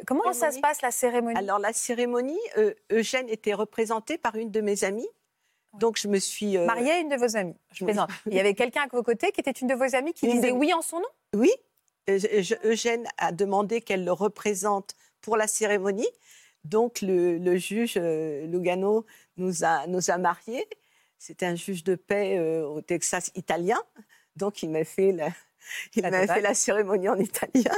comment 0.07 0.35
ça 0.35 0.51
se 0.51 0.61
passe 0.61 0.83
la 0.83 0.91
cérémonie? 0.91 1.39
Alors 1.39 1.59
la 1.59 1.73
cérémonie, 1.73 2.39
euh, 2.59 2.75
Eugène 2.93 3.29
était 3.31 3.55
représenté 3.55 4.19
par 4.19 4.37
une 4.37 4.51
de 4.51 4.61
mes 4.61 4.85
amies. 4.85 5.09
Donc 5.79 5.99
je 5.99 6.09
me 6.09 6.19
suis 6.19 6.57
euh... 6.57 6.67
mariée 6.67 6.93
à 6.93 6.99
une 6.99 7.09
de 7.09 7.17
vos 7.17 7.37
amies. 7.37 7.57
Je 7.73 7.85
plaisante. 7.85 8.11
il 8.27 8.35
y 8.35 8.41
avait 8.41 8.55
quelqu'un 8.55 8.83
à 8.83 8.89
vos 8.89 9.03
côtés 9.03 9.33
qui 9.33 9.41
était 9.41 9.51
une 9.51 9.69
de 9.69 9.75
vos 9.75 9.95
amies 9.95 10.13
qui 10.13 10.29
disait 10.29 10.53
oui 10.53 10.73
en 10.73 10.83
son 10.83 10.99
nom? 10.99 11.09
Oui. 11.35 11.51
Eugène 12.09 13.07
a 13.19 13.33
demandé 13.33 13.81
qu'elle 13.81 14.05
le 14.05 14.13
représente 14.13 14.95
pour 15.21 15.37
la 15.37 15.47
cérémonie. 15.47 16.09
Donc 16.65 17.01
le, 17.03 17.57
juge 17.57 17.95
euh, 17.97 18.47
Lugano 18.47 19.07
nous 19.37 19.65
a, 19.65 19.87
nous 19.87 20.11
a 20.11 20.19
mariés. 20.19 20.67
C'était 21.19 21.47
un 21.47 21.55
juge 21.55 21.85
de 21.85 21.95
paix 21.95 22.39
euh, 22.39 22.67
au 22.67 22.81
Texas 22.81 23.31
italien. 23.35 23.79
Donc 24.37 24.63
il 24.63 24.71
m'a 24.71 24.85
fait 24.85 25.13
la, 25.13 25.29
il 25.95 26.03
m'a 26.03 26.27
fait 26.27 26.41
la 26.41 26.55
cérémonie 26.55 27.09
en 27.09 27.19
italien. 27.19 27.73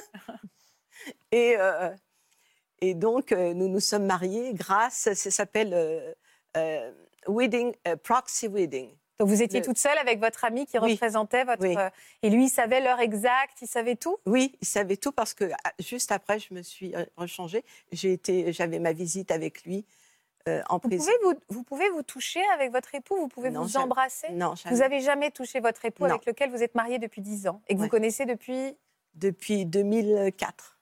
et, 1.32 1.56
euh, 1.58 1.90
et 2.80 2.94
donc 2.94 3.32
nous 3.32 3.68
nous 3.68 3.80
sommes 3.80 4.06
mariés 4.06 4.52
grâce, 4.54 5.12
ça 5.14 5.30
s'appelle 5.30 6.16
wedding, 7.26 7.74
proxy 8.02 8.48
wedding. 8.48 8.90
Donc 9.18 9.28
vous 9.28 9.42
étiez 9.42 9.62
toute 9.62 9.78
seule 9.78 9.98
avec 9.98 10.20
votre 10.20 10.44
ami 10.44 10.64
qui 10.64 10.78
représentait 10.78 11.44
votre... 11.44 11.64
Euh, 11.64 11.90
et 12.22 12.30
lui, 12.30 12.44
il 12.44 12.48
savait 12.48 12.80
l'heure 12.80 13.00
exacte, 13.00 13.60
il 13.62 13.66
savait 13.66 13.96
tout? 13.96 14.16
Oui, 14.26 14.56
il 14.60 14.66
savait 14.66 14.96
tout 14.96 15.10
parce 15.10 15.34
que 15.34 15.50
ah, 15.64 15.72
juste 15.80 16.12
après, 16.12 16.38
je 16.38 16.54
me 16.54 16.62
suis 16.62 16.94
euh, 16.94 17.04
rechangée. 17.16 17.64
J'avais 17.92 18.78
ma 18.78 18.92
visite 18.92 19.32
avec 19.32 19.64
lui 19.64 19.84
euh, 20.48 20.62
en 20.68 20.78
vous 20.78 20.88
prison. 20.88 21.10
Pouvez 21.20 21.34
vous, 21.34 21.40
vous, 21.48 21.62
pouvez 21.64 21.90
vous 21.90 22.04
toucher 22.04 22.42
avec 22.54 22.70
votre 22.70 22.94
époux? 22.94 23.16
Vous 23.16 23.26
pouvez 23.26 23.50
vous 23.50 23.76
embrasser? 23.76 24.28
Non, 24.30 24.54
jamais. 24.54 24.74
Vous 24.74 24.82
n'avez 24.82 25.00
jamais 25.00 25.32
touché 25.32 25.58
votre 25.58 25.84
époux 25.84 26.04
avec 26.04 26.24
lequel 26.24 26.50
vous 26.50 26.62
êtes 26.62 26.76
mariée 26.76 27.00
depuis 27.00 27.20
10 27.20 27.48
ans 27.48 27.60
et 27.66 27.74
que 27.74 27.80
vous 27.80 27.88
connaissez 27.88 28.24
depuis? 28.24 28.76
Depuis 29.14 29.66
2004. 29.66 30.78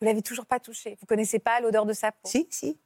Vous 0.00 0.06
l'avez 0.06 0.22
toujours 0.22 0.46
pas 0.46 0.58
touché? 0.58 0.96
Vous 1.00 1.06
connaissez 1.06 1.38
pas 1.38 1.60
l'odeur 1.60 1.84
de 1.84 1.92
sa 1.92 2.12
peau? 2.12 2.26
Si, 2.28 2.48
si. 2.50 2.78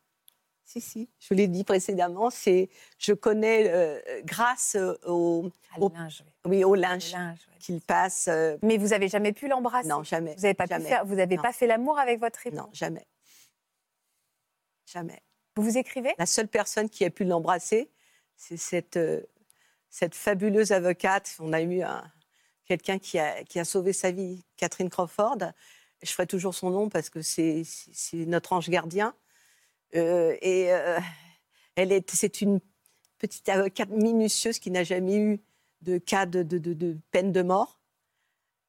Si, 0.68 0.80
si, 0.80 1.08
je 1.20 1.32
l'ai 1.32 1.46
dit 1.46 1.62
précédemment, 1.62 2.28
c'est 2.28 2.68
je 2.98 3.12
connais 3.12 3.70
euh, 3.70 4.00
grâce 4.24 4.74
euh, 4.74 4.94
au, 5.06 5.48
au, 5.78 5.88
linge, 5.90 6.24
oui. 6.44 6.64
au 6.64 6.74
linge, 6.74 7.14
qu'il 7.60 7.80
passe. 7.80 8.26
Euh, 8.26 8.58
Mais 8.62 8.76
vous 8.76 8.88
n'avez 8.88 9.06
jamais 9.06 9.32
pu 9.32 9.46
l'embrasser? 9.46 9.88
Non, 9.88 10.02
jamais. 10.02 10.34
Vous 10.34 10.42
n'avez 10.42 10.54
pas, 10.54 10.66
Faire, 10.66 11.06
vous 11.06 11.20
avez 11.20 11.36
pas 11.36 11.52
fait 11.52 11.68
l'amour 11.68 12.00
avec 12.00 12.18
votre 12.18 12.44
époux? 12.44 12.56
Non, 12.56 12.68
jamais. 12.72 13.06
Jamais. 14.86 15.22
Vous 15.54 15.62
vous 15.62 15.78
écrivez? 15.78 16.12
La 16.18 16.26
seule 16.26 16.48
personne 16.48 16.90
qui 16.90 17.04
a 17.04 17.10
pu 17.10 17.24
l'embrasser, 17.24 17.88
c'est 18.34 18.56
cette, 18.56 18.98
cette 19.88 20.16
fabuleuse 20.16 20.72
avocate. 20.72 21.36
On 21.38 21.52
a 21.52 21.62
eu 21.62 21.82
quelqu'un 22.64 22.98
qui 22.98 23.20
a, 23.20 23.44
qui 23.44 23.60
a 23.60 23.64
sauvé 23.64 23.92
sa 23.92 24.10
vie, 24.10 24.44
Catherine 24.56 24.90
Crawford. 24.90 25.52
Je 26.02 26.10
ferai 26.10 26.26
toujours 26.26 26.56
son 26.56 26.70
nom 26.70 26.88
parce 26.88 27.08
que 27.08 27.22
c'est 27.22 27.62
notre 28.14 28.52
ange 28.52 28.68
gardien. 28.68 29.14
Euh, 29.94 30.36
et 30.40 30.72
euh, 30.72 30.98
elle 31.76 31.92
est, 31.92 32.10
c'est 32.10 32.40
une 32.40 32.60
petite 33.18 33.48
avocate 33.48 33.90
minutieuse 33.90 34.58
qui 34.58 34.70
n'a 34.70 34.84
jamais 34.84 35.16
eu 35.16 35.40
de 35.82 35.98
cas 35.98 36.26
de, 36.26 36.98
peine 37.10 37.32
de 37.32 37.42
mort. 37.42 37.80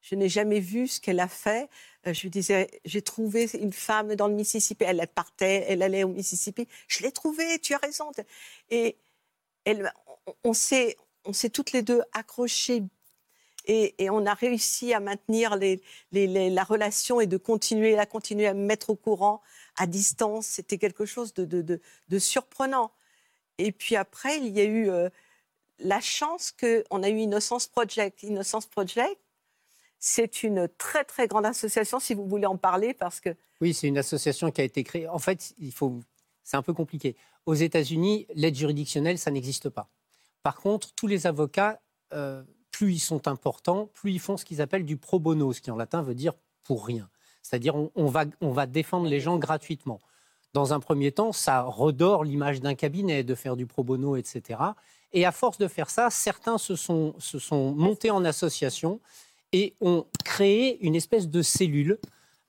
Je 0.00 0.14
n'ai 0.14 0.28
jamais 0.28 0.60
vu 0.60 0.86
ce 0.86 1.00
qu'elle 1.00 1.20
a 1.20 1.28
fait. 1.28 1.68
Euh, 2.06 2.14
je 2.14 2.22
lui 2.22 2.30
disais, 2.30 2.70
j'ai 2.84 3.02
trouvé 3.02 3.48
une 3.54 3.72
femme 3.72 4.14
dans 4.14 4.28
le 4.28 4.34
Mississippi. 4.34 4.84
Elle 4.84 5.04
partait, 5.14 5.66
elle 5.68 5.82
allait 5.82 6.04
au 6.04 6.08
Mississippi. 6.08 6.68
Je 6.86 7.02
l'ai 7.02 7.12
trouvée, 7.12 7.58
tu 7.58 7.74
as 7.74 7.78
raison. 7.78 8.10
Et 8.70 8.96
on 10.44 10.52
s'est, 10.52 10.96
on 11.24 11.32
s'est 11.32 11.50
toutes 11.50 11.72
les 11.72 11.82
deux 11.82 12.00
accrochées 12.12 12.84
et, 13.68 14.08
on 14.10 14.24
a 14.24 14.32
réussi 14.32 14.94
à 14.94 15.00
maintenir 15.00 15.58
la 16.12 16.64
relation 16.64 17.20
et 17.20 17.26
de 17.26 17.36
continuer, 17.36 17.98
à 17.98 18.06
continuer 18.06 18.46
à 18.46 18.54
me 18.54 18.64
mettre 18.64 18.90
au 18.90 18.96
courant 18.96 19.42
à 19.78 19.86
distance. 19.86 20.46
C'était 20.46 20.78
quelque 20.78 21.06
chose 21.06 21.32
de, 21.34 22.18
surprenant. 22.18 22.92
Et 23.56 23.72
puis 23.72 23.96
après, 23.96 24.38
il 24.38 24.48
y 24.48 24.60
a 24.60 24.64
eu 24.64 24.90
euh, 24.90 25.08
la 25.78 26.00
chance 26.00 26.52
qu'on 26.52 27.02
a 27.02 27.08
eu 27.08 27.18
Innocence 27.18 27.66
Project. 27.66 28.22
Innocence 28.22 28.66
Project, 28.66 29.18
c'est 29.98 30.42
une 30.42 30.68
très 30.68 31.04
très 31.04 31.26
grande 31.26 31.46
association, 31.46 31.98
si 31.98 32.14
vous 32.14 32.26
voulez 32.26 32.46
en 32.46 32.56
parler, 32.56 32.94
parce 32.94 33.20
que... 33.20 33.30
Oui, 33.60 33.74
c'est 33.74 33.88
une 33.88 33.98
association 33.98 34.50
qui 34.50 34.60
a 34.60 34.64
été 34.64 34.84
créée. 34.84 35.08
En 35.08 35.18
fait, 35.18 35.54
il 35.58 35.72
faut... 35.72 36.00
c'est 36.44 36.56
un 36.56 36.62
peu 36.62 36.72
compliqué. 36.72 37.16
Aux 37.46 37.54
États-Unis, 37.54 38.26
l'aide 38.34 38.54
juridictionnelle, 38.54 39.18
ça 39.18 39.30
n'existe 39.30 39.70
pas. 39.70 39.88
Par 40.42 40.56
contre, 40.56 40.94
tous 40.94 41.06
les 41.06 41.26
avocats, 41.26 41.80
euh, 42.12 42.42
plus 42.70 42.92
ils 42.92 43.00
sont 43.00 43.26
importants, 43.26 43.86
plus 43.94 44.12
ils 44.12 44.20
font 44.20 44.36
ce 44.36 44.44
qu'ils 44.44 44.60
appellent 44.60 44.84
du 44.84 44.96
pro 44.96 45.18
bono, 45.18 45.52
ce 45.52 45.60
qui 45.60 45.70
en 45.70 45.76
latin 45.76 46.02
veut 46.02 46.14
dire 46.14 46.34
pour 46.62 46.86
rien. 46.86 47.10
C'est-à-dire 47.48 47.74
on, 47.94 48.06
va, 48.06 48.24
on 48.40 48.50
va 48.50 48.66
défendre 48.66 49.08
les 49.08 49.20
gens 49.20 49.38
gratuitement. 49.38 50.00
Dans 50.52 50.72
un 50.72 50.80
premier 50.80 51.12
temps, 51.12 51.32
ça 51.32 51.62
redore 51.62 52.24
l'image 52.24 52.60
d'un 52.60 52.74
cabinet 52.74 53.22
de 53.24 53.34
faire 53.34 53.56
du 53.56 53.66
pro 53.66 53.82
bono, 53.84 54.16
etc. 54.16 54.60
Et 55.12 55.24
à 55.24 55.32
force 55.32 55.56
de 55.58 55.68
faire 55.68 55.88
ça, 55.88 56.10
certains 56.10 56.58
se 56.58 56.76
sont, 56.76 57.14
se 57.18 57.38
sont 57.38 57.72
montés 57.72 58.10
en 58.10 58.24
association 58.24 59.00
et 59.52 59.74
ont 59.80 60.04
créé 60.24 60.78
une 60.84 60.94
espèce 60.94 61.28
de 61.28 61.40
cellule 61.40 61.98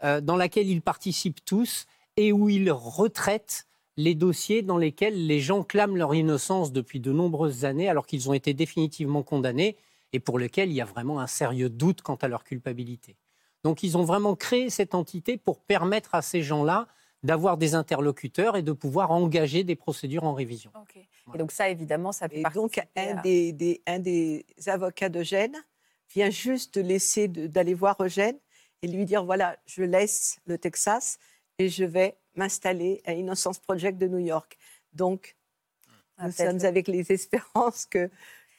euh, 0.03 0.19
dans 0.19 0.35
laquelle 0.35 0.67
ils 0.67 0.81
participent 0.81 1.43
tous 1.45 1.85
et 2.17 2.33
où 2.33 2.49
ils 2.49 2.71
retraitent 2.71 3.67
les 3.95 4.15
dossiers 4.15 4.61
dans 4.61 4.77
lesquels 4.77 5.27
les 5.27 5.39
gens 5.39 5.63
clament 5.63 5.95
leur 5.95 6.13
innocence 6.13 6.73
depuis 6.73 6.99
de 6.99 7.11
nombreuses 7.11 7.63
années 7.63 7.87
alors 7.87 8.05
qu'ils 8.05 8.29
ont 8.29 8.33
été 8.33 8.53
définitivement 8.53 9.23
condamnés 9.23 9.77
et 10.11 10.19
pour 10.19 10.39
lesquels 10.39 10.69
il 10.69 10.75
y 10.75 10.81
a 10.81 10.85
vraiment 10.85 11.19
un 11.19 11.27
sérieux 11.27 11.69
doute 11.69 12.01
quant 12.01 12.15
à 12.15 12.27
leur 12.27 12.43
culpabilité. 12.43 13.15
Donc 13.63 13.83
ils 13.83 13.97
ont 13.97 14.03
vraiment 14.03 14.35
créé 14.35 14.69
cette 14.69 14.95
entité 14.95 15.37
pour 15.37 15.59
permettre 15.59 16.15
à 16.15 16.21
ces 16.21 16.41
gens-là 16.41 16.87
d'avoir 17.23 17.57
des 17.57 17.75
interlocuteurs 17.75 18.55
et 18.55 18.61
de 18.61 18.71
pouvoir 18.71 19.11
engager 19.11 19.63
des 19.63 19.75
procédures 19.75 20.23
en 20.23 20.33
révision. 20.33 20.71
Et 21.33 21.37
donc 21.37 21.51
ça, 21.51 21.69
évidemment, 21.69 22.11
ça 22.11 22.29
peut 22.29 22.37
et 22.37 22.43
Donc 22.53 22.79
un, 22.95 23.21
des, 23.21 23.81
un 23.85 23.99
des 23.99 24.45
avocats 24.67 25.09
d'Eugène 25.09 25.55
vient 26.13 26.29
juste 26.29 26.75
de 26.75 26.81
laisser 26.81 27.27
d'aller 27.27 27.73
voir 27.73 27.97
Eugène 28.01 28.37
et 28.81 28.87
lui 28.87 29.05
dire, 29.05 29.23
voilà, 29.25 29.57
je 29.65 29.83
laisse 29.83 30.39
le 30.45 30.57
Texas 30.57 31.19
et 31.57 31.67
je 31.67 31.83
vais 31.83 32.17
m'installer 32.35 33.01
à 33.05 33.13
Innocence 33.13 33.59
Project 33.59 33.97
de 33.97 34.07
New 34.07 34.19
York. 34.19 34.57
Donc, 34.93 35.35
ah, 36.17 36.27
nous 36.27 36.31
sommes 36.31 36.65
avec 36.65 36.87
les 36.87 37.11
espérances 37.11 37.85
que 37.85 38.09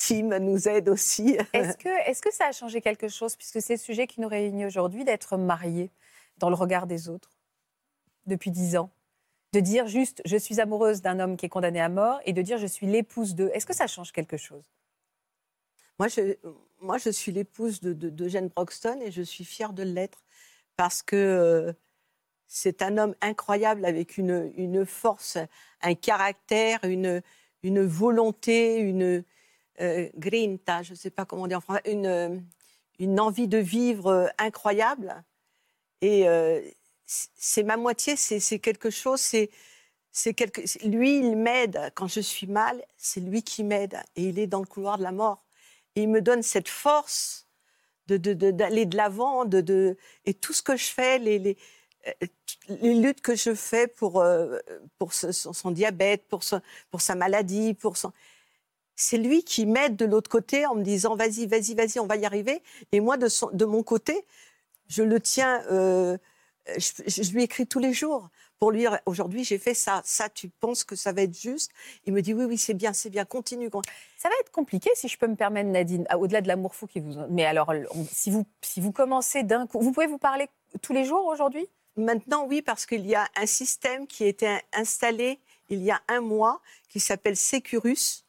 Tim 0.01 0.39
nous 0.39 0.67
aide 0.67 0.89
aussi. 0.89 1.37
Est-ce 1.53 1.77
que, 1.77 2.11
est 2.11 2.21
que 2.21 2.33
ça 2.33 2.47
a 2.47 2.53
changé 2.53 2.81
quelque 2.81 3.09
chose, 3.09 3.37
puisque 3.37 3.61
c'est 3.61 3.75
le 3.75 3.79
sujet 3.79 4.07
qui 4.07 4.21
nous 4.21 4.29
réunit 4.29 4.65
aujourd'hui, 4.65 5.05
d'être 5.05 5.37
marié 5.37 5.91
dans 6.39 6.49
le 6.49 6.57
regard 6.57 6.87
des 6.87 7.09
autres 7.09 7.31
depuis 8.27 8.51
dix 8.51 8.77
ans? 8.77 8.91
De 9.53 9.61
dire 9.61 9.89
juste 9.89 10.23
je 10.25 10.37
suis 10.37 10.61
amoureuse 10.61 11.03
d'un 11.03 11.21
homme 11.21 11.37
qui 11.37 11.47
est 11.47 11.51
condamné 11.51 11.81
à 11.81 11.89
mort 11.89 12.21
et 12.25 12.33
de 12.33 12.41
dire 12.41 12.57
je 12.57 12.67
suis 12.67 12.87
l'épouse 12.87 13.35
de. 13.35 13.51
Est-ce 13.53 13.67
que 13.67 13.75
ça 13.75 13.87
change 13.87 14.13
quelque 14.13 14.37
chose? 14.37 14.65
Moi 15.99 16.09
je, 16.09 16.37
moi, 16.81 16.97
je 16.97 17.11
suis 17.11 17.31
l'épouse 17.31 17.81
de, 17.81 17.93
de, 17.93 18.29
Jane 18.29 18.49
Broxton 18.49 19.01
et 19.03 19.11
je 19.11 19.23
suis 19.23 19.45
fière 19.45 19.73
de 19.73 19.83
l'être 19.83 20.25
parce 20.77 21.03
que 21.03 21.17
euh, 21.17 21.73
c'est 22.47 22.81
un 22.81 22.97
homme 22.97 23.15
incroyable 23.21 23.85
avec 23.85 24.17
une, 24.17 24.51
une 24.57 24.87
force, 24.87 25.37
un 25.83 25.95
caractère, 25.95 26.81
une, 26.85 27.21
une 27.63 27.85
volonté, 27.85 28.79
une, 28.79 29.25
euh, 29.81 30.09
grinta, 30.17 30.83
je 30.83 30.93
ne 30.93 30.97
sais 30.97 31.11
pas 31.11 31.25
comment 31.25 31.47
dire 31.47 31.59
en 31.59 31.61
français, 31.61 31.83
une, 31.87 32.07
euh, 32.07 33.17
envie 33.19 33.49
de 33.49 33.59
vivre 33.59 34.07
euh, 34.09 34.27
incroyable. 34.39 35.23
Et 36.03 36.25
c'est 37.05 37.63
ma 37.63 37.77
moitié, 37.77 38.17
c'est 38.17 38.59
quelque 38.59 38.89
chose, 38.89 39.21
lui, 40.83 41.19
il 41.19 41.37
m'aide 41.37 41.93
quand 41.95 42.09
je 42.09 42.21
suis 42.21 42.47
mal. 42.47 42.83
C'est 42.97 43.21
lui 43.21 43.43
qui 43.43 43.65
m'aide 43.65 44.01
et 44.17 44.25
il 44.25 44.39
est 44.39 44.47
dans 44.47 44.61
le 44.61 44.67
couloir 44.67 44.97
de 44.97 45.03
la 45.03 45.13
mort. 45.13 45.45
Et 45.95 46.03
il 46.05 46.09
me 46.09 46.23
donne 46.23 46.43
cette 46.43 46.69
force 46.69 47.47
d'aller 48.07 48.87
de, 48.87 48.97
l'avant, 48.97 49.45
et 50.25 50.35
tout 50.35 50.53
ce 50.53 50.63
que 50.63 50.77
je 50.77 50.87
fais, 50.87 51.19
les, 51.19 51.57
euh, 52.07 52.13
luttes 52.69 53.21
que 53.21 53.35
je 53.37 53.55
fais 53.55 53.87
pour, 53.87 54.21
euh, 54.21 54.59
son, 55.11 55.71
diabète, 55.71 56.27
pour 56.29 56.43
sa 56.43 57.15
maladie, 57.15 57.75
pour 57.75 57.97
son... 57.97 58.13
c'est 59.01 59.17
lui 59.17 59.43
qui 59.43 59.65
m'aide 59.65 59.97
de 59.97 60.05
l'autre 60.05 60.29
côté 60.29 60.67
en 60.67 60.75
me 60.75 60.83
disant 60.83 61.17
vas-y, 61.17 61.47
vas-y, 61.47 61.75
vas-y, 61.75 61.99
on 62.01 62.07
va 62.07 62.17
y 62.17 62.27
arriver. 62.27 62.63
Et 62.93 63.01
moi, 63.01 63.17
de, 63.17 63.29
son, 63.29 63.51
de 63.53 63.65
mon 63.65 63.83
côté, 63.83 64.27
je 64.89 65.03
le 65.03 65.21
tiens, 65.21 65.63
euh, 65.71 66.19
je, 66.77 66.91
je, 67.07 67.33
lui 67.33 67.45
écris 67.45 67.67
tous 67.67 67.79
les 67.79 67.95
jours 67.95 68.29
pour 68.59 68.73
lui 68.73 68.81
dire 68.81 68.99
aujourd'hui 69.07 69.43
j'ai 69.43 69.57
fait 69.57 69.73
ça, 69.73 70.03
ça 70.05 70.29
tu 70.29 70.51
penses 70.51 70.85
que 70.85 70.95
ça 70.97 71.13
va 71.13 71.23
être 71.23 71.35
juste? 71.35 71.71
Il 72.05 72.13
me 72.13 72.21
dit 72.21 72.35
oui 72.35 72.45
oui 72.45 72.59
c'est 72.59 72.75
bien 72.75 72.93
c'est 72.93 73.09
bien 73.09 73.25
continue. 73.25 73.71
Ça 74.19 74.29
va 74.29 74.35
être 74.43 74.53
compliqué 74.53 74.91
si 74.95 75.09
je 75.09 75.17
peux 75.17 75.29
me 75.29 75.37
permettre 75.37 75.71
Nadine 75.71 76.07
au-delà 76.19 76.43
de 76.43 76.49
l'amour 76.49 76.75
fou 76.75 76.87
qui 76.87 77.01
vous 77.01 77.15
mais 77.31 77.47
alors 77.47 77.73
si 78.13 78.31
vous 78.31 78.45
si 78.61 78.83
vous 78.83 78.93
commencez 78.93 79.45
d'un 79.45 79.67
coup 79.67 79.81
vous 79.81 79.93
pouvez 79.93 80.09
vous 80.09 80.19
parler 80.19 80.49
tous 80.83 80.93
les 80.93 81.07
jours 81.07 81.25
aujourd'hui? 81.25 81.67
Maintenant 81.97 82.45
oui 82.47 82.61
parce 82.61 82.85
qu'il 82.85 83.07
y 83.07 83.15
a 83.15 83.27
un 83.35 83.47
système 83.47 84.07
qui 84.07 84.25
a 84.25 84.27
été 84.27 84.59
installé 84.75 85.39
il 85.71 85.83
y 85.83 85.91
a 85.91 86.03
un 86.09 86.21
mois 86.21 86.61
qui 86.91 87.01
s'appelle 87.01 87.37
Securus. 87.37 88.27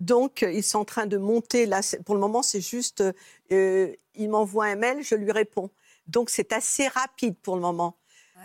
Donc, 0.00 0.42
ils 0.42 0.64
sont 0.64 0.78
en 0.78 0.84
train 0.84 1.06
de 1.06 1.18
monter. 1.18 1.66
Là, 1.66 1.80
pour 2.04 2.14
le 2.14 2.20
moment, 2.20 2.42
c'est 2.42 2.60
juste, 2.60 3.04
euh, 3.52 3.94
il 4.14 4.30
m'envoie 4.30 4.66
un 4.66 4.76
mail, 4.76 5.02
je 5.02 5.14
lui 5.14 5.30
réponds. 5.30 5.70
Donc, 6.06 6.30
c'est 6.30 6.52
assez 6.52 6.88
rapide 6.88 7.36
pour 7.42 7.54
le 7.54 7.60
moment. 7.60 7.96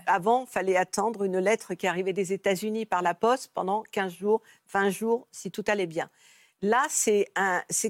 Avant, 0.08 0.44
il 0.44 0.48
fallait 0.48 0.76
attendre 0.76 1.24
une 1.24 1.40
lettre 1.40 1.74
qui 1.74 1.88
arrivait 1.88 2.14
des 2.14 2.34
États-Unis 2.34 2.86
par 2.86 3.02
la 3.02 3.14
poste 3.14 3.52
pendant 3.54 3.84
15 3.92 4.14
jours, 4.14 4.42
20 4.74 4.90
jours, 4.90 5.28
si 5.32 5.52
tout 5.52 5.64
allait 5.68 5.88
bien. 5.88 6.10
Là, 6.62 6.86
c'est 6.90 7.30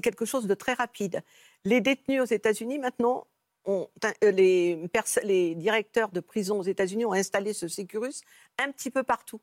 quelque 0.00 0.24
chose 0.24 0.46
de 0.46 0.54
très 0.54 0.74
rapide. 0.74 1.22
Les 1.64 1.80
détenus 1.80 2.22
aux 2.22 2.26
États-Unis, 2.26 2.78
maintenant, 2.78 3.26
ont, 3.64 3.88
euh, 4.22 4.30
les, 4.30 4.80
les, 5.24 5.54
directeurs 5.56 6.10
de 6.10 6.20
prison 6.20 6.60
aux 6.60 6.62
États-Unis 6.62 7.04
ont 7.04 7.12
installé 7.12 7.52
ce 7.52 7.66
Securus 7.66 8.22
un 8.58 8.70
petit 8.70 8.90
peu 8.90 9.02
partout. 9.02 9.40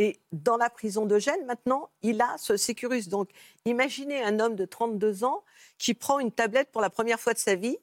Et 0.00 0.18
dans 0.32 0.56
la 0.56 0.70
prison 0.70 1.04
de 1.04 1.18
Gênes, 1.18 1.44
maintenant, 1.44 1.90
il 2.00 2.22
a 2.22 2.34
ce 2.38 2.56
Securus. 2.56 3.10
Donc, 3.10 3.28
imaginez 3.66 4.24
un 4.24 4.40
homme 4.40 4.56
de 4.56 4.64
32 4.64 5.24
ans 5.24 5.44
qui 5.76 5.92
prend 5.92 6.18
une 6.20 6.32
tablette 6.32 6.72
pour 6.72 6.80
la 6.80 6.88
première 6.88 7.20
fois 7.20 7.34
de 7.34 7.38
sa 7.38 7.54
vie 7.54 7.76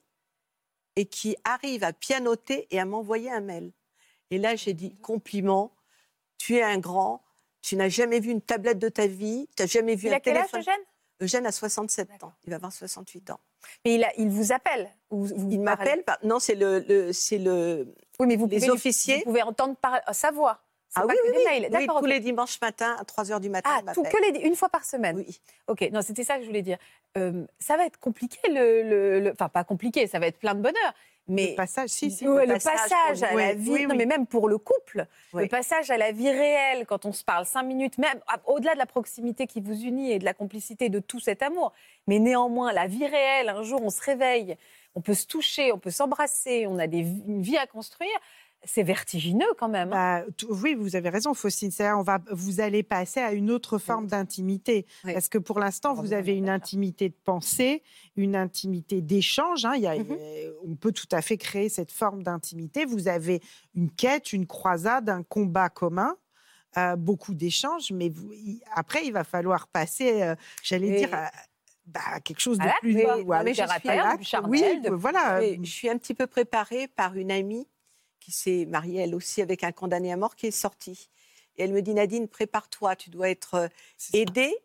et 0.95 1.05
qui 1.05 1.38
arrive 1.43 1.84
à 1.84 1.93
pianoter 1.93 2.68
et 2.72 2.80
à 2.80 2.86
m'envoyer 2.86 3.32
un 3.32 3.41
mail. 3.41 3.72
Et 4.32 4.39
là, 4.39 4.55
j'ai 4.55 4.74
dit 4.74 4.95
compliment, 4.95 5.76
tu 6.39 6.55
es 6.55 6.63
un 6.63 6.80
grand, 6.80 7.22
tu 7.61 7.76
n'as 7.76 7.88
jamais 7.88 8.20
vu 8.20 8.32
une 8.32 8.41
tablette 8.41 8.80
de 8.80 8.89
ta 8.89 9.05
vie, 9.05 9.47
tu 9.55 9.61
n'as 9.61 9.68
jamais 9.68 9.93
vu 9.93 10.07
il 10.07 10.13
un 10.13 10.18
a 10.18 10.20
quel 10.20 10.34
téléphone. 10.34 10.59
Âge, 10.61 10.68
Eugène? 10.68 10.86
Eugène 11.22 11.45
a 11.45 11.51
67 11.51 12.24
ans, 12.24 12.34
il 12.45 12.49
va 12.49 12.55
avoir 12.55 12.74
68 12.74 13.30
ans. 13.30 13.39
Mais 13.86 13.93
il, 13.93 14.03
a, 14.03 14.11
il 14.18 14.30
vous 14.30 14.51
appelle 14.51 14.89
ou, 15.11 15.28
Il 15.28 15.61
m'appelle, 15.61 16.03
non, 16.24 16.39
c'est 16.39 16.55
le, 16.55 16.80
le 16.80 17.11
le, 17.38 17.93
oui, 18.20 18.28
mais 18.28 18.36
vous 18.36 18.47
les 18.47 18.57
pouvez, 18.57 18.72
officiers. 18.72 19.18
Vous 19.18 19.26
pouvez 19.26 19.43
entendre 19.43 19.76
par, 19.76 20.01
sa 20.13 20.32
voix. 20.32 20.63
Ah 20.97 21.05
oui, 21.07 21.15
oui, 21.25 21.31
oui, 21.35 21.67
oui 21.71 21.87
tous 21.99 22.05
les 22.05 22.19
dimanches 22.19 22.59
matin 22.61 22.95
à 22.99 23.05
3 23.05 23.25
h 23.25 23.39
du 23.39 23.49
matin. 23.49 23.69
Ah, 23.73 23.93
tout, 23.93 24.03
que 24.03 24.31
les, 24.31 24.39
une 24.47 24.55
fois 24.55 24.69
par 24.69 24.85
semaine 24.85 25.17
Oui. 25.17 25.39
Ok, 25.67 25.89
non, 25.91 26.01
c'était 26.01 26.23
ça 26.23 26.37
que 26.37 26.41
je 26.41 26.47
voulais 26.47 26.61
dire. 26.61 26.77
Euh, 27.17 27.45
ça 27.59 27.77
va 27.77 27.85
être 27.85 27.99
compliqué, 27.99 28.39
le, 28.49 29.19
le, 29.21 29.31
enfin 29.31 29.49
pas 29.49 29.63
compliqué, 29.63 30.07
ça 30.07 30.19
va 30.19 30.27
être 30.27 30.39
plein 30.39 30.55
de 30.55 30.61
bonheur. 30.61 30.93
Mais 31.29 31.49
le 31.49 31.55
passage, 31.55 31.89
si, 31.89 32.09
si, 32.09 32.25
ouais, 32.25 32.45
le, 32.45 32.53
passage, 32.53 33.21
à 33.21 33.35
la 33.35 33.53
vie, 33.53 33.85
non, 33.85 33.95
mais 33.95 34.05
même 34.05 34.25
pour 34.27 34.47
le 34.47 34.57
couple, 34.57 35.05
le 35.33 35.47
passage 35.47 35.91
à 35.91 35.97
la 35.97 36.13
vie 36.13 36.29
réelle, 36.29 36.85
quand 36.85 37.05
on 37.05 37.11
se 37.11 37.23
parle 37.23 37.45
cinq 37.45 37.63
minutes, 37.63 37.97
même 37.97 38.19
au-delà 38.45 38.73
de 38.73 38.79
la 38.79 38.85
proximité 38.85 39.45
qui 39.45 39.59
vous 39.59 39.81
unit 39.81 40.13
et 40.13 40.19
de 40.19 40.25
la 40.25 40.33
complicité 40.33 40.87
de 40.87 40.99
tout 40.99 41.19
cet 41.19 41.43
amour, 41.43 41.73
mais 42.07 42.19
néanmoins 42.19 42.71
la 42.71 42.87
vie 42.87 43.05
réelle, 43.05 43.49
un 43.49 43.63
jour 43.63 43.81
on 43.83 43.89
se 43.89 44.01
réveille, 44.01 44.55
on 44.95 45.01
peut 45.01 45.13
se 45.13 45.27
toucher, 45.27 45.73
on 45.73 45.79
peut 45.79 45.91
s'embrasser, 45.91 46.65
on 46.65 46.79
a 46.79 46.87
des, 46.87 46.99
une 46.99 47.41
vie 47.41 47.57
à 47.57 47.67
construire 47.67 48.09
c'est 48.63 48.83
vertigineux 48.83 49.53
quand 49.57 49.69
même. 49.69 49.93
Hein. 49.93 50.25
Bah, 50.25 50.45
oui, 50.49 50.75
vous 50.75 50.95
avez 50.95 51.09
raison, 51.09 51.33
Faustine. 51.33 51.71
On 51.95 52.01
va, 52.01 52.19
vous 52.31 52.59
allez 52.59 52.83
passer 52.83 53.19
à 53.19 53.31
une 53.31 53.51
autre 53.51 53.77
forme 53.77 54.07
d'intimité. 54.07 54.85
Parce 55.03 55.29
que 55.29 55.37
pour 55.37 55.59
l'instant, 55.59 55.93
vous 55.93 56.13
avez 56.13 56.35
une 56.35 56.49
intimité 56.49 57.09
de 57.09 57.15
pensée, 57.23 57.83
une 58.15 58.35
intimité 58.35 59.01
d'échange. 59.01 59.65
Hein. 59.65 59.77
Mmh 59.77 60.15
on 60.65 60.75
peut 60.75 60.91
tout 60.91 61.07
à 61.11 61.21
fait 61.21 61.37
créer 61.37 61.69
cette 61.69 61.91
forme 61.91 62.23
d'intimité. 62.23 62.85
Vous 62.85 63.07
avez 63.07 63.41
une 63.75 63.89
quête, 63.89 64.33
une 64.33 64.45
croisade, 64.45 65.09
un 65.09 65.23
combat 65.23 65.69
commun. 65.69 66.15
Euh, 66.77 66.95
beaucoup 66.95 67.33
d'échanges, 67.33 67.91
mais 67.91 68.09
vous, 68.09 68.29
après, 68.75 69.05
il 69.05 69.11
va 69.11 69.23
falloir 69.23 69.67
passer, 69.67 70.21
euh, 70.21 70.35
j'allais 70.61 70.97
dire, 70.97 71.13
à, 71.13 71.31
bah, 71.87 72.19
quelque 72.23 72.41
chose 72.41 72.59
de 72.59 72.67
plus 72.81 72.95
oui, 72.95 73.05
ou 73.25 73.33
à 73.33 73.41
mais 73.41 73.53
je 73.53 73.63
suis, 73.63 74.37
oui, 74.47 74.63
voilà. 74.91 75.41
je 75.41 75.69
suis 75.69 75.89
un 75.89 75.97
petit 75.97 76.13
peu 76.13 76.27
préparée 76.27 76.87
par 76.87 77.15
une 77.15 77.31
amie 77.31 77.67
qui 78.20 78.32
s'est 78.32 78.65
mariée 78.65 79.01
elle 79.01 79.15
aussi 79.15 79.41
avec 79.41 79.63
un 79.63 79.72
condamné 79.72 80.11
à 80.11 80.18
mort 80.18 80.36
qui 80.36 80.47
est 80.47 80.51
sorti. 80.51 81.09
Et 81.55 81.63
elle 81.63 81.74
me 81.74 81.82
dit 81.82 81.93
Nadine, 81.93 82.28
prépare-toi, 82.28 82.95
tu 82.95 83.09
dois 83.09 83.30
être 83.30 83.55
euh, 83.55 83.68
aidée 84.13 84.55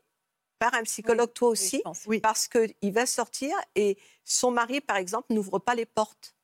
par 0.59 0.75
un 0.75 0.83
psychologue 0.83 1.33
toi 1.33 1.49
aussi, 1.49 1.83
oui, 2.07 2.21
parce 2.21 2.47
qu'il 2.47 2.93
va 2.93 3.05
sortir 3.05 3.57
et 3.75 3.99
son 4.25 4.53
mari, 4.53 4.81
par 4.81 4.97
exemple, 4.97 5.33
n'ouvre 5.33 5.59
pas 5.59 5.75
les 5.75 5.87
portes. 5.87 6.37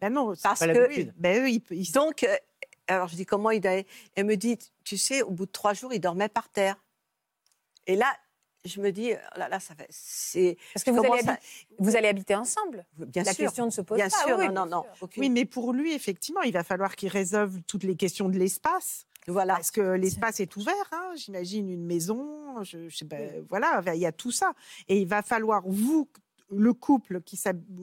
Ben 0.00 0.12
non, 0.12 0.34
parce 0.42 0.60
pas 0.60 0.68
que 0.68 1.10
ben 1.16 1.42
eux, 1.42 1.48
ils, 1.48 1.92
donc, 1.92 2.24
euh, 2.24 2.36
alors 2.86 3.08
je 3.08 3.16
dis 3.16 3.24
comment 3.24 3.50
il 3.50 3.66
a... 3.66 3.82
Elle 4.14 4.26
me 4.26 4.36
dit, 4.36 4.58
tu 4.84 4.98
sais, 4.98 5.22
au 5.22 5.30
bout 5.30 5.46
de 5.46 5.50
trois 5.50 5.72
jours, 5.72 5.92
il 5.94 6.00
dormait 6.00 6.28
par 6.28 6.50
terre. 6.50 6.76
Et 7.86 7.96
là, 7.96 8.14
je 8.64 8.80
me 8.80 8.90
dis, 8.90 9.12
oh 9.12 9.38
là 9.38 9.48
là, 9.48 9.60
ça 9.60 9.74
va. 9.74 9.84
C'est 9.90 10.56
parce 10.74 10.84
que 10.84 10.90
vous 10.90 11.00
allez, 11.00 11.22
vous 11.78 11.96
allez, 11.96 12.08
habiter 12.08 12.34
ensemble. 12.34 12.84
Bien 12.96 13.22
la 13.22 13.32
sûr. 13.32 13.44
question 13.44 13.66
ne 13.66 13.70
se 13.70 13.80
pose 13.80 13.96
bien 13.96 14.08
pas. 14.08 14.26
Sûr, 14.26 14.38
oui, 14.38 14.46
non, 14.48 14.66
non, 14.66 14.82
non. 15.00 15.08
Oui, 15.16 15.30
mais 15.30 15.44
pour 15.44 15.72
lui, 15.72 15.92
effectivement, 15.92 16.42
il 16.42 16.52
va 16.52 16.64
falloir 16.64 16.96
qu'il 16.96 17.08
résolve 17.08 17.60
toutes 17.66 17.84
les 17.84 17.96
questions 17.96 18.28
de 18.28 18.38
l'espace. 18.38 19.06
Voilà. 19.26 19.54
Parce 19.54 19.70
que 19.70 19.80
l'espace 19.80 20.40
est 20.40 20.56
ouvert, 20.56 20.74
hein, 20.92 21.12
j'imagine 21.14 21.68
une 21.68 21.84
maison, 21.84 22.62
je, 22.62 22.88
je 22.88 22.96
sais 22.96 23.04
pas, 23.04 23.16
voilà, 23.48 23.82
il 23.94 24.00
y 24.00 24.06
a 24.06 24.12
tout 24.12 24.30
ça. 24.30 24.52
Et 24.88 25.00
il 25.00 25.06
va 25.06 25.22
falloir, 25.22 25.62
vous, 25.66 26.08
le 26.50 26.72
couple, 26.72 27.20
qui, 27.22 27.38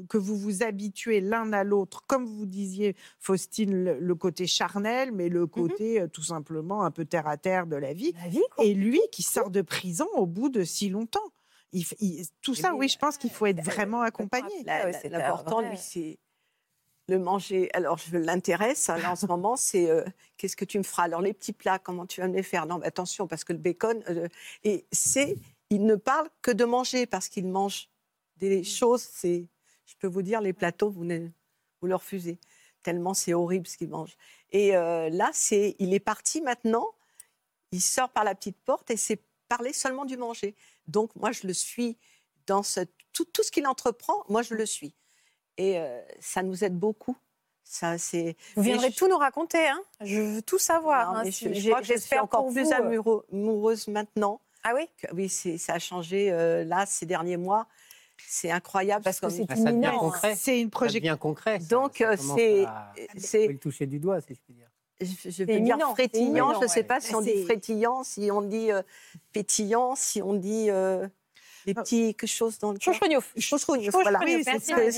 que 0.10 0.18
vous 0.18 0.38
vous 0.38 0.64
habituez 0.64 1.22
l'un 1.22 1.54
à 1.54 1.64
l'autre, 1.64 2.04
comme 2.08 2.26
vous 2.26 2.46
disiez, 2.46 2.96
Faustine, 3.20 3.98
le, 4.00 4.16
côté 4.16 4.48
charnel, 4.48 5.12
mais 5.12 5.30
le 5.30 5.46
côté 5.48 6.02
euh, 6.02 6.08
tout 6.08 6.24
simplement 6.24 6.84
un 6.84 6.92
peu 6.92 7.06
terre 7.06 7.28
à 7.28 7.38
terre 7.38 7.68
de 7.68 7.76
la 7.76 7.94
vie. 7.94 8.14
La 8.24 8.30
vie 8.30 8.44
et 8.60 8.74
lui 8.74 9.02
qui 9.12 9.24
sort 9.24 9.52
de 9.52 9.62
prison 9.62 10.08
au 10.16 10.26
bout 10.26 10.50
de 10.50 10.64
si 10.64 10.90
longtemps. 10.90 11.32
Il, 11.72 12.26
tout 12.42 12.56
ça, 12.56 12.74
oui, 12.74 12.88
je 12.88 12.98
pense 12.98 13.18
qu'il 13.18 13.30
faut 13.30 13.46
être 13.46 13.62
vraiment 13.62 14.02
accompagné. 14.02 14.64
L'important, 14.64 15.62
lui, 15.62 15.78
c'est 15.78 16.18
le 17.08 17.20
manger. 17.20 17.70
Alors, 17.74 17.98
je 17.98 18.18
l'intéresse 18.18 18.90
hein, 18.90 19.00
en 19.08 19.16
ce 19.16 19.26
moment, 19.26 19.56
c'est 19.58 19.90
euh, 19.90 20.04
qu'est-ce 20.38 20.56
que 20.56 20.66
tu 20.66 20.78
me 20.78 20.84
feras? 20.84 21.04
Alors, 21.04 21.22
les 21.22 21.34
petits 21.34 21.54
plats, 21.54 21.80
comment 21.80 22.06
tu 22.06 22.22
vas 22.22 22.28
me 22.28 22.34
les 22.34 22.44
faire? 22.44 22.66
Non, 22.66 22.80
mais 22.80 22.88
attention, 22.88 23.28
parce 23.28 23.44
que 23.44 23.54
le 23.54 23.60
bacon. 23.60 24.02
Euh, 24.10 24.28
et 24.64 24.86
c'est. 24.92 25.38
Il 25.72 25.86
ne 25.86 25.96
parle 25.96 26.30
que 26.44 26.52
de 26.52 26.64
manger, 26.64 27.08
parce 27.08 27.28
qu'il 27.28 27.48
mange 27.48 27.90
des 28.38 28.64
choses. 28.64 29.02
C'est. 29.02 29.46
Je 29.86 29.94
peux 30.00 30.08
vous 30.08 30.22
dire, 30.22 30.42
les 30.42 30.54
plateaux, 30.54 30.90
vous, 30.90 31.04
vous 31.04 31.88
le 31.88 31.96
refusez. 31.96 32.40
Tellement 32.82 33.14
c'est 33.14 33.34
horrible 33.34 33.68
ce 33.68 33.78
qu'il 33.78 33.90
mange. 33.90 34.16
Et 34.52 34.76
euh, 34.76 35.10
là, 35.10 35.32
c'est, 35.34 35.76
il 35.80 35.94
est 35.94 36.00
parti 36.00 36.42
maintenant. 36.42 36.88
Il 37.72 37.82
sort 37.82 38.10
par 38.10 38.24
la 38.24 38.36
petite 38.36 38.58
porte 38.64 38.92
et 38.92 38.98
c'est 38.98 39.20
parler 39.48 39.74
seulement 39.74 40.06
du 40.06 40.18
manger. 40.18 40.56
Donc, 40.88 41.16
moi, 41.16 41.32
je 41.32 41.48
le 41.48 41.54
suis 41.54 41.98
dans 42.48 42.64
ce, 42.64 42.82
tout, 43.12 43.26
tout 43.26 43.44
ce 43.44 43.52
qu'il 43.52 43.68
entreprend, 43.68 44.24
moi, 44.30 44.42
je 44.42 44.54
le 44.54 44.66
suis. 44.66 44.94
Et 45.58 45.80
euh, 45.80 46.02
ça 46.20 46.44
nous 46.44 46.64
aide 46.64 46.78
beaucoup. 46.78 47.18
Ça, 47.64 47.98
c'est. 47.98 48.38
Vous 48.56 48.62
viendrez 48.62 48.92
tout 48.92 49.08
nous 49.08 49.18
raconter, 49.18 49.68
hein 49.68 49.82
Je 50.02 50.22
veux 50.22 50.42
tout 50.42 50.60
savoir. 50.60 51.18
Hein, 51.18 51.24
je, 51.26 51.52
je 51.54 51.98
suis 51.98 52.20
encore 52.20 52.48
plus 52.52 52.66
vous, 52.66 52.74
amoureuse 53.32 53.88
maintenant. 53.88 54.40
Ah 54.64 54.74
oui? 54.76 54.88
que, 54.98 55.08
Oui, 55.14 55.30
ça 55.30 55.74
a 55.74 55.80
changé 55.80 56.32
euh, 56.32 56.64
là 56.64 56.86
ces 56.86 57.06
derniers 57.06 57.38
mois. 57.38 57.68
C'est 58.28 58.52
incroyable 58.52 59.04
parce 59.04 59.20
que 59.20 59.30
c'est 59.30 59.46
ah, 59.50 59.56
imminent. 59.56 60.12
C'est 60.36 60.60
une 60.60 60.70
projection 60.70 61.02
bien 61.02 61.18
concret. 61.18 61.60
Donc 61.60 62.04
c'est, 62.18 62.66
c'est 63.18 63.48
le 63.48 63.58
toucher 63.58 63.86
du 63.86 64.00
doigt, 64.00 64.22
si 64.22 64.34
je 64.36 64.40
puis 64.42 64.54
dire. 64.54 64.68
Je, 65.02 65.30
je 65.30 65.44
veux 65.44 65.60
dire 65.60 65.78
frétillant. 65.92 66.54
Je 66.60 66.64
ne 66.66 66.68
sais 66.70 66.84
pas 66.84 67.00
si 67.02 67.14
on 67.16 67.22
dit 67.22 67.44
frétillant, 67.44 68.04
si 68.04 68.30
on 68.32 68.42
dit 68.42 68.72
euh, 68.72 68.82
pétillant, 69.34 69.94
si 69.96 70.22
on 70.22 70.34
dit 70.34 70.70
euh, 70.70 71.06
des 71.66 71.74
Ah. 71.76 71.82
petits 71.82 72.16
quelque 72.16 72.30
chose 72.30 72.60
dans 72.60 72.72
le 72.72 72.80
Chouchrougnouf. 72.80 73.34
Chouchrougnouf, 73.38 73.92
voilà. 73.92 74.20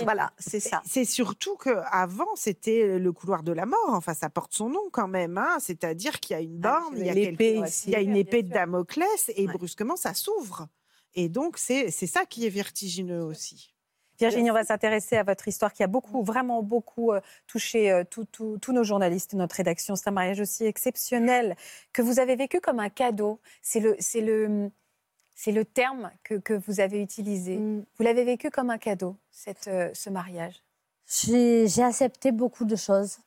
Voilà, 0.03 0.33
c'est 0.37 0.59
ça. 0.59 0.81
C'est 0.85 1.05
surtout 1.05 1.55
qu'avant, 1.55 2.35
c'était 2.35 2.99
le 2.99 3.11
couloir 3.11 3.41
de 3.41 3.51
la 3.53 3.65
mort. 3.65 3.89
Enfin, 3.89 4.13
ça 4.13 4.29
porte 4.29 4.53
son 4.53 4.69
nom 4.69 4.83
quand 4.91 5.07
même. 5.07 5.37
hein. 5.37 5.57
C'est-à-dire 5.59 6.19
qu'il 6.19 6.35
y 6.35 6.37
a 6.39 6.41
une 6.43 6.61
Ah, 6.63 6.79
borne, 6.81 6.93
il 6.97 7.05
y 7.05 7.09
a, 7.09 7.13
l'épée 7.13 7.53
quelque- 7.55 7.67
ici. 7.67 7.83
il 7.87 7.93
y 7.93 7.95
a 7.95 8.01
une 8.01 8.15
épée 8.17 8.43
de. 8.43 8.49
Damoclès 8.53 9.31
et 9.35 9.47
Ouais. 9.47 9.53
brusquement, 9.53 9.95
ça 9.95 10.13
s'ouvre. 10.13 10.67
Et 11.17 11.27
donc, 11.27 11.57
c'est 11.57 11.91
c'est 11.91 12.07
ça 12.07 12.25
qui 12.25 12.45
est 12.45 12.49
vertigineux 12.49 13.23
aussi. 13.23 13.73
Virginie, 14.19 14.49
on 14.49 14.53
va 14.53 14.63
s'intéresser 14.63 15.15
à 15.17 15.23
votre 15.23 15.47
histoire 15.47 15.73
qui 15.73 15.83
a 15.83 15.87
beaucoup, 15.87 16.23
vraiment 16.23 16.63
beaucoup 16.63 17.11
euh, 17.11 17.19
touché 17.45 17.91
euh, 17.91 18.03
tous 18.09 18.71
nos 18.71 18.83
journalistes, 18.83 19.33
notre 19.33 19.55
rédaction. 19.55 19.95
C'est 19.95 20.07
un 20.09 20.11
mariage 20.11 20.39
aussi 20.39 20.65
exceptionnel 20.65 21.55
que 21.93 22.01
vous 22.01 22.19
avez 22.19 22.35
vécu 22.35 22.59
comme 22.59 22.79
un 22.79 22.89
cadeau. 22.89 23.39
C'est 23.61 23.79
le, 23.79 23.95
c'est 23.99 24.21
le, 24.21 24.71
c'est 25.35 25.51
le 25.51 25.65
terme 25.65 26.11
que, 26.23 26.35
que, 26.35 26.53
vous 26.53 26.79
avez 26.79 27.01
utilisé. 27.01 27.57
Mm. 27.57 27.85
Vous 27.97 28.03
l'avez 28.03 28.23
vécu 28.23 28.49
comme 28.49 28.71
un 28.71 28.79
cadeau, 28.79 29.15
cette, 29.31 29.67
euh, 29.67 29.91
ce 29.93 30.09
mariage? 30.09 30.63
J'ai, 31.05 31.67
accepté 31.83 32.31
beaucoup 32.31 32.65
de 32.65 32.75
choses. 32.75 33.19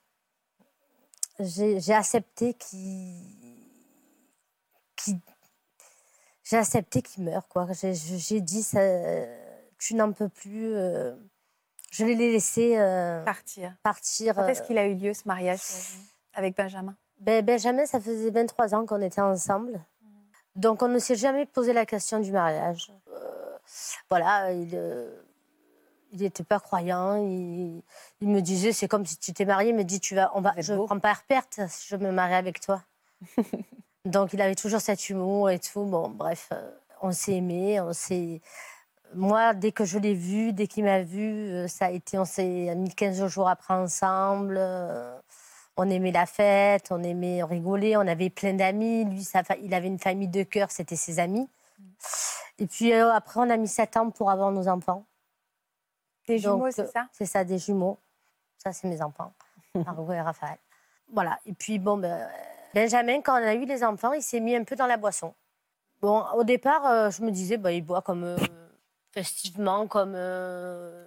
J'ai, 1.39 1.93
accepté 1.93 2.55
qu'il, 2.55 3.17
j'ai 6.51 6.57
accepté 6.57 7.01
qu'il 7.03 7.25
meure. 7.25 7.47
Quoi. 7.49 7.69
J'ai, 7.73 8.41
dit 8.41 8.63
ça 8.63 8.81
tu 9.81 9.95
n'en 9.95 10.13
peux 10.13 10.29
plus. 10.29 10.75
Euh, 10.75 11.15
je 11.91 12.05
l'ai 12.05 12.15
laissé 12.15 12.79
euh, 12.79 13.25
partir. 13.25 13.75
partir 13.83 14.35
Quand 14.35 14.47
est-ce 14.47 14.63
euh, 14.63 14.67
qu'il 14.67 14.79
a 14.79 14.87
eu 14.87 14.95
lieu 14.95 15.13
ce 15.13 15.27
mariage 15.27 15.61
avec 16.35 16.57
Benjamin? 16.57 16.95
Ben, 17.19 17.45
Benjamin, 17.45 17.87
ça 17.87 18.01
faisait 18.01 18.31
23 18.31 18.75
ans 18.75 18.87
qu'on 18.87 19.03
était 19.03 19.21
ensemble. 19.21 19.81
Donc 20.55 20.83
on 20.83 20.89
ne 20.89 20.99
s'est 20.99 21.17
jamais 21.17 21.47
posé 21.47 21.73
la 21.73 21.87
question 21.87 22.21
du 22.21 22.31
mariage. 22.31 22.93
voilà, 24.09 24.53
il 24.53 24.79
n'était 26.13 26.45
pas 26.45 26.61
croyant. 26.61 27.17
Il, 27.17 27.83
me 28.29 28.41
disait, 28.41 28.73
c'est 28.73 28.89
comme 28.89 29.07
si 29.07 29.17
tu 29.17 29.33
t'es 29.33 29.45
marié, 29.45 29.71
il 29.71 29.77
me 29.77 29.85
dit, 29.85 30.01
tu 30.01 30.15
vas, 30.15 30.31
on 30.35 30.41
va, 30.41 30.55
je 30.59 30.75
ne 30.75 30.85
prends 30.85 31.01
pas 31.01 31.17
perte 31.27 31.61
si 31.69 31.89
je 31.89 31.97
me 31.97 32.13
marie 32.13 32.35
avec 32.35 32.61
toi. 32.61 32.83
Donc 34.11 34.33
il 34.33 34.43
avait 34.43 34.55
toujours 34.55 34.81
cet 34.81 35.09
humour 35.09 35.51
et 35.51 35.59
tout. 35.59 35.85
Bon, 35.85 36.09
bref, 36.09 36.53
on 37.03 37.13
s'est 37.13 37.35
aimé, 37.35 37.81
on 37.81 37.93
s'est 37.93 38.41
moi, 39.15 39.55
dès 39.55 39.73
que 39.73 39.85
je 39.85 39.99
l'ai 39.99 40.15
vu, 40.15 40.53
dès 40.53 40.67
qu'il 40.67 40.85
m'a 40.85 41.03
vu, 41.03 41.51
euh, 41.51 41.69
ça 41.69 41.87
a 41.87 41.91
été, 41.91 42.19
on 42.19 42.25
s'est 42.25 42.75
mis 42.77 42.95
15 42.95 43.27
jours 43.27 43.49
après 43.49 43.75
ensemble. 43.75 44.57
Euh, 44.59 45.19
on 45.77 45.89
aimait 45.89 46.13
la 46.13 46.27
fête, 46.27 46.89
on 46.91 47.03
aimait 47.03 47.43
rigoler, 47.43 47.97
on 47.97 48.07
avait 48.07 48.31
plein 48.31 48.55
d'amis. 48.55 49.05
Lui, 49.05 49.27
il 49.63 49.75
avait 49.75 49.87
une 49.87 49.99
famille 49.99 50.29
de 50.29 50.43
cœur, 50.43 50.71
c'était 50.71 50.97
ses 50.97 51.19
amis. 51.19 51.49
Et 52.59 52.67
puis 52.67 52.93
euh, 52.93 53.13
après, 53.13 53.41
on 53.41 53.51
a 53.51 53.57
mis 53.57 53.69
7 53.69 53.97
ans 53.97 54.11
pour 54.11 54.31
avoir 54.31 54.53
nos 54.53 54.69
enfants. 54.69 55.05
Des 56.29 56.39
jumeaux, 56.39 56.71
c'est 56.71 56.87
ça? 56.87 57.09
C'est 57.13 57.27
ça, 57.27 57.45
des 57.45 57.59
jumeaux. 57.59 57.99
Ça, 58.59 58.73
c'est 58.73 58.87
mes 58.87 59.03
enfants, 59.03 59.33
Margot 59.75 60.13
et 60.13 60.21
Raphaël. 60.21 60.59
Voilà. 61.13 61.41
Et 61.47 61.55
puis, 61.55 61.79
bon, 61.79 61.97
ben, 61.97 62.29
Benjamin, 62.75 63.21
quand 63.21 63.41
on 63.41 63.47
a 63.47 63.55
eu 63.55 63.65
les 63.65 63.83
enfants, 63.85 64.13
il 64.13 64.23
s'est 64.23 64.41
mis 64.41 64.55
un 64.55 64.65
peu 64.65 64.77
dans 64.77 64.87
la 64.87 64.97
boisson. 64.97 65.35
Bon, 66.01 66.25
au 66.35 66.45
départ, 66.45 67.11
je 67.11 67.23
me 67.23 67.31
disais, 67.31 67.57
bah, 67.57 67.73
il 67.73 67.83
boit 67.83 68.03
comme 68.03 68.37
festivement 69.13 69.87
comme 69.87 70.15
euh, 70.15 71.05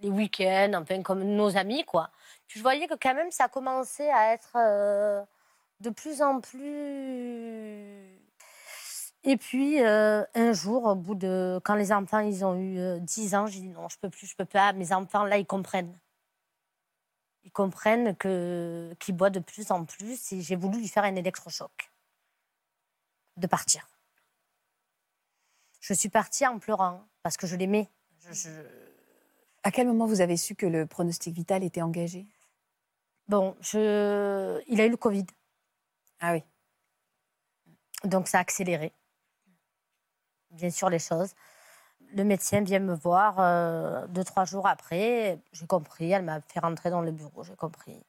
les 0.00 0.10
week-ends, 0.10 0.72
enfin 0.74 1.02
comme 1.02 1.24
nos 1.24 1.56
amis, 1.56 1.84
quoi. 1.84 2.10
Puis 2.46 2.58
je 2.58 2.62
voyais 2.62 2.86
que 2.86 2.94
quand 2.94 3.14
même 3.14 3.30
ça 3.30 3.48
commençait 3.48 4.10
à 4.10 4.32
être 4.32 4.56
euh, 4.56 5.22
de 5.80 5.90
plus 5.90 6.22
en 6.22 6.40
plus. 6.40 6.58
Et 9.24 9.36
puis 9.36 9.82
euh, 9.82 10.24
un 10.34 10.52
jour, 10.52 10.84
au 10.86 10.94
bout 10.94 11.14
de 11.14 11.60
quand 11.64 11.74
les 11.74 11.92
enfants 11.92 12.20
ils 12.20 12.44
ont 12.44 12.56
eu 12.56 13.00
10 13.00 13.34
ans, 13.34 13.46
j'ai 13.46 13.60
dit 13.60 13.68
non, 13.68 13.88
je 13.88 13.98
peux 13.98 14.08
plus, 14.10 14.26
je 14.26 14.36
peux 14.36 14.44
pas. 14.44 14.72
Mes 14.72 14.92
enfants 14.92 15.24
là, 15.24 15.38
ils 15.38 15.46
comprennent. 15.46 15.96
Ils 17.48 17.50
comprennent 17.50 18.14
que 18.14 18.94
qu'il 18.98 19.16
boit 19.16 19.30
de 19.30 19.40
plus 19.40 19.70
en 19.70 19.86
plus 19.86 20.32
et 20.32 20.42
j'ai 20.42 20.54
voulu 20.54 20.76
lui 20.76 20.86
faire 20.86 21.04
un 21.04 21.16
électrochoc 21.16 21.90
de 23.38 23.46
partir. 23.46 23.88
Je 25.80 25.94
suis 25.94 26.10
partie 26.10 26.46
en 26.46 26.58
pleurant 26.58 27.08
parce 27.22 27.38
que 27.38 27.46
je 27.46 27.56
l'aimais. 27.56 27.88
À 29.62 29.70
quel 29.70 29.86
moment 29.86 30.04
vous 30.04 30.20
avez 30.20 30.36
su 30.36 30.56
que 30.56 30.66
le 30.66 30.84
pronostic 30.84 31.34
vital 31.34 31.64
était 31.64 31.80
engagé? 31.80 32.26
Bon, 33.28 33.56
je... 33.62 34.62
il 34.68 34.78
a 34.82 34.84
eu 34.84 34.90
le 34.90 34.98
Covid. 34.98 35.24
Ah 36.20 36.34
oui. 36.34 36.42
Donc 38.04 38.28
ça 38.28 38.36
a 38.36 38.40
accéléré, 38.42 38.92
bien 40.50 40.70
sûr, 40.70 40.90
les 40.90 40.98
choses. 40.98 41.32
Le 42.14 42.24
médecin 42.24 42.62
vient 42.62 42.78
me 42.78 42.94
voir 42.94 43.38
euh, 43.38 44.06
deux, 44.08 44.24
trois 44.24 44.44
jours 44.44 44.66
après. 44.66 45.40
J'ai 45.52 45.66
compris, 45.66 46.10
elle 46.10 46.24
m'a 46.24 46.40
fait 46.40 46.60
rentrer 46.60 46.90
dans 46.90 47.02
le 47.02 47.12
bureau, 47.12 47.44
j'ai 47.44 47.56
compris. 47.56 48.02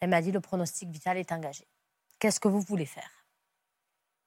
Elle 0.00 0.10
m'a 0.10 0.20
dit 0.20 0.32
le 0.32 0.40
pronostic 0.40 0.90
vital 0.90 1.16
est 1.16 1.32
engagé. 1.32 1.66
Qu'est-ce 2.18 2.40
que 2.40 2.48
vous 2.48 2.60
voulez 2.60 2.86
faire? 2.86 3.10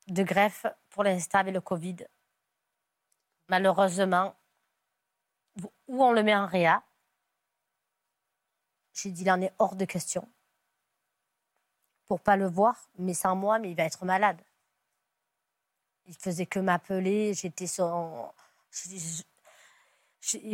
De 0.07 0.23
greffe, 0.23 0.65
pour 0.89 1.03
l'instant, 1.03 1.39
avec 1.39 1.53
le 1.53 1.61
Covid, 1.61 1.97
malheureusement, 3.47 4.35
où 5.87 6.03
on 6.03 6.11
le 6.11 6.23
met 6.23 6.35
en 6.35 6.47
réa? 6.47 6.83
J'ai 8.93 9.11
dit, 9.11 9.21
il 9.21 9.31
en 9.31 9.41
est 9.41 9.53
hors 9.59 9.75
de 9.75 9.85
question. 9.85 10.27
Pour 12.07 12.19
pas 12.19 12.35
le 12.35 12.47
voir, 12.47 12.89
mais 12.97 13.13
sans 13.13 13.35
moi, 13.35 13.59
mais 13.59 13.71
il 13.71 13.75
va 13.75 13.83
être 13.83 14.03
malade. 14.03 14.41
Il 16.05 16.15
faisait 16.15 16.45
que 16.45 16.59
m'appeler, 16.59 17.33
j'étais 17.33 17.67
son... 17.67 18.31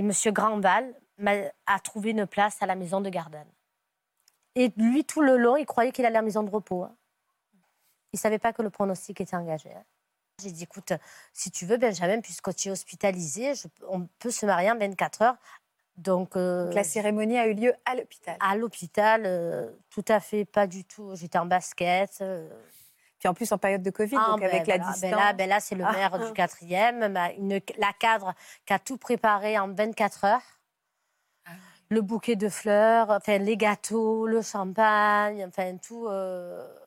Monsieur 0.01 0.31
Grandval 0.31 0.93
a 1.65 1.79
trouvé 1.79 2.11
une 2.11 2.27
place 2.27 2.61
à 2.61 2.65
la 2.65 2.75
maison 2.75 3.01
de 3.01 3.09
Gardanne. 3.09 3.51
Et 4.55 4.71
lui, 4.77 5.03
tout 5.05 5.21
le 5.21 5.37
long, 5.37 5.55
il 5.55 5.65
croyait 5.65 5.91
qu'il 5.91 6.05
allait 6.05 6.17
à 6.17 6.21
la 6.21 6.25
maison 6.25 6.41
de 6.41 6.49
repos. 6.49 6.83
Hein. 6.83 6.95
Il 8.13 8.17
ne 8.17 8.19
savait 8.19 8.39
pas 8.39 8.53
que 8.53 8.61
le 8.61 8.69
pronostic 8.69 9.21
était 9.21 9.35
engagé. 9.35 9.71
Hein. 9.71 9.83
J'ai 10.41 10.51
dit, 10.51 10.63
écoute, 10.63 10.93
si 11.33 11.51
tu 11.51 11.65
veux, 11.65 11.77
Benjamin, 11.77 12.21
puisque 12.21 12.55
tu 12.55 12.69
es 12.69 12.71
hospitalisé, 12.71 13.53
on 13.89 14.07
peut 14.19 14.31
se 14.31 14.45
marier 14.45 14.71
en 14.71 14.77
24 14.77 15.21
heures. 15.23 15.37
Donc, 15.97 16.35
euh, 16.35 16.71
la 16.73 16.83
cérémonie 16.83 17.39
a 17.39 17.47
eu 17.47 17.55
lieu 17.55 17.73
à 17.85 17.95
l'hôpital. 17.95 18.37
À 18.39 18.55
l'hôpital, 18.55 19.23
euh, 19.25 19.71
tout 19.89 20.05
à 20.07 20.19
fait, 20.19 20.45
pas 20.45 20.67
du 20.67 20.85
tout. 20.85 21.15
J'étais 21.15 21.39
en 21.39 21.47
basket. 21.47 22.19
Euh. 22.21 22.47
Puis 23.19 23.27
en 23.27 23.33
plus 23.33 23.51
en 23.51 23.57
période 23.57 23.81
de 23.81 23.89
Covid, 23.89 24.17
ah, 24.19 24.31
donc 24.31 24.43
avec 24.43 24.65
ben 24.65 24.77
la 24.77 24.91
distance. 24.91 25.01
Ben 25.01 25.11
là, 25.11 25.33
ben 25.33 25.49
là 25.49 25.59
c'est 25.59 25.75
le 25.75 25.83
maire 25.91 26.19
du 26.19 26.33
quatrième, 26.33 26.99
la 27.09 27.93
cadre 27.99 28.33
qui 28.65 28.73
a 28.73 28.79
tout 28.79 28.97
préparé 28.97 29.57
en 29.57 29.73
24 29.73 30.25
heures. 30.25 30.41
Ah. 31.45 31.51
Le 31.89 32.01
bouquet 32.01 32.35
de 32.35 32.49
fleurs, 32.49 33.09
enfin 33.09 33.37
les 33.37 33.57
gâteaux, 33.57 34.27
le 34.27 34.41
champagne, 34.41 35.45
enfin 35.47 35.77
tout, 35.77 36.07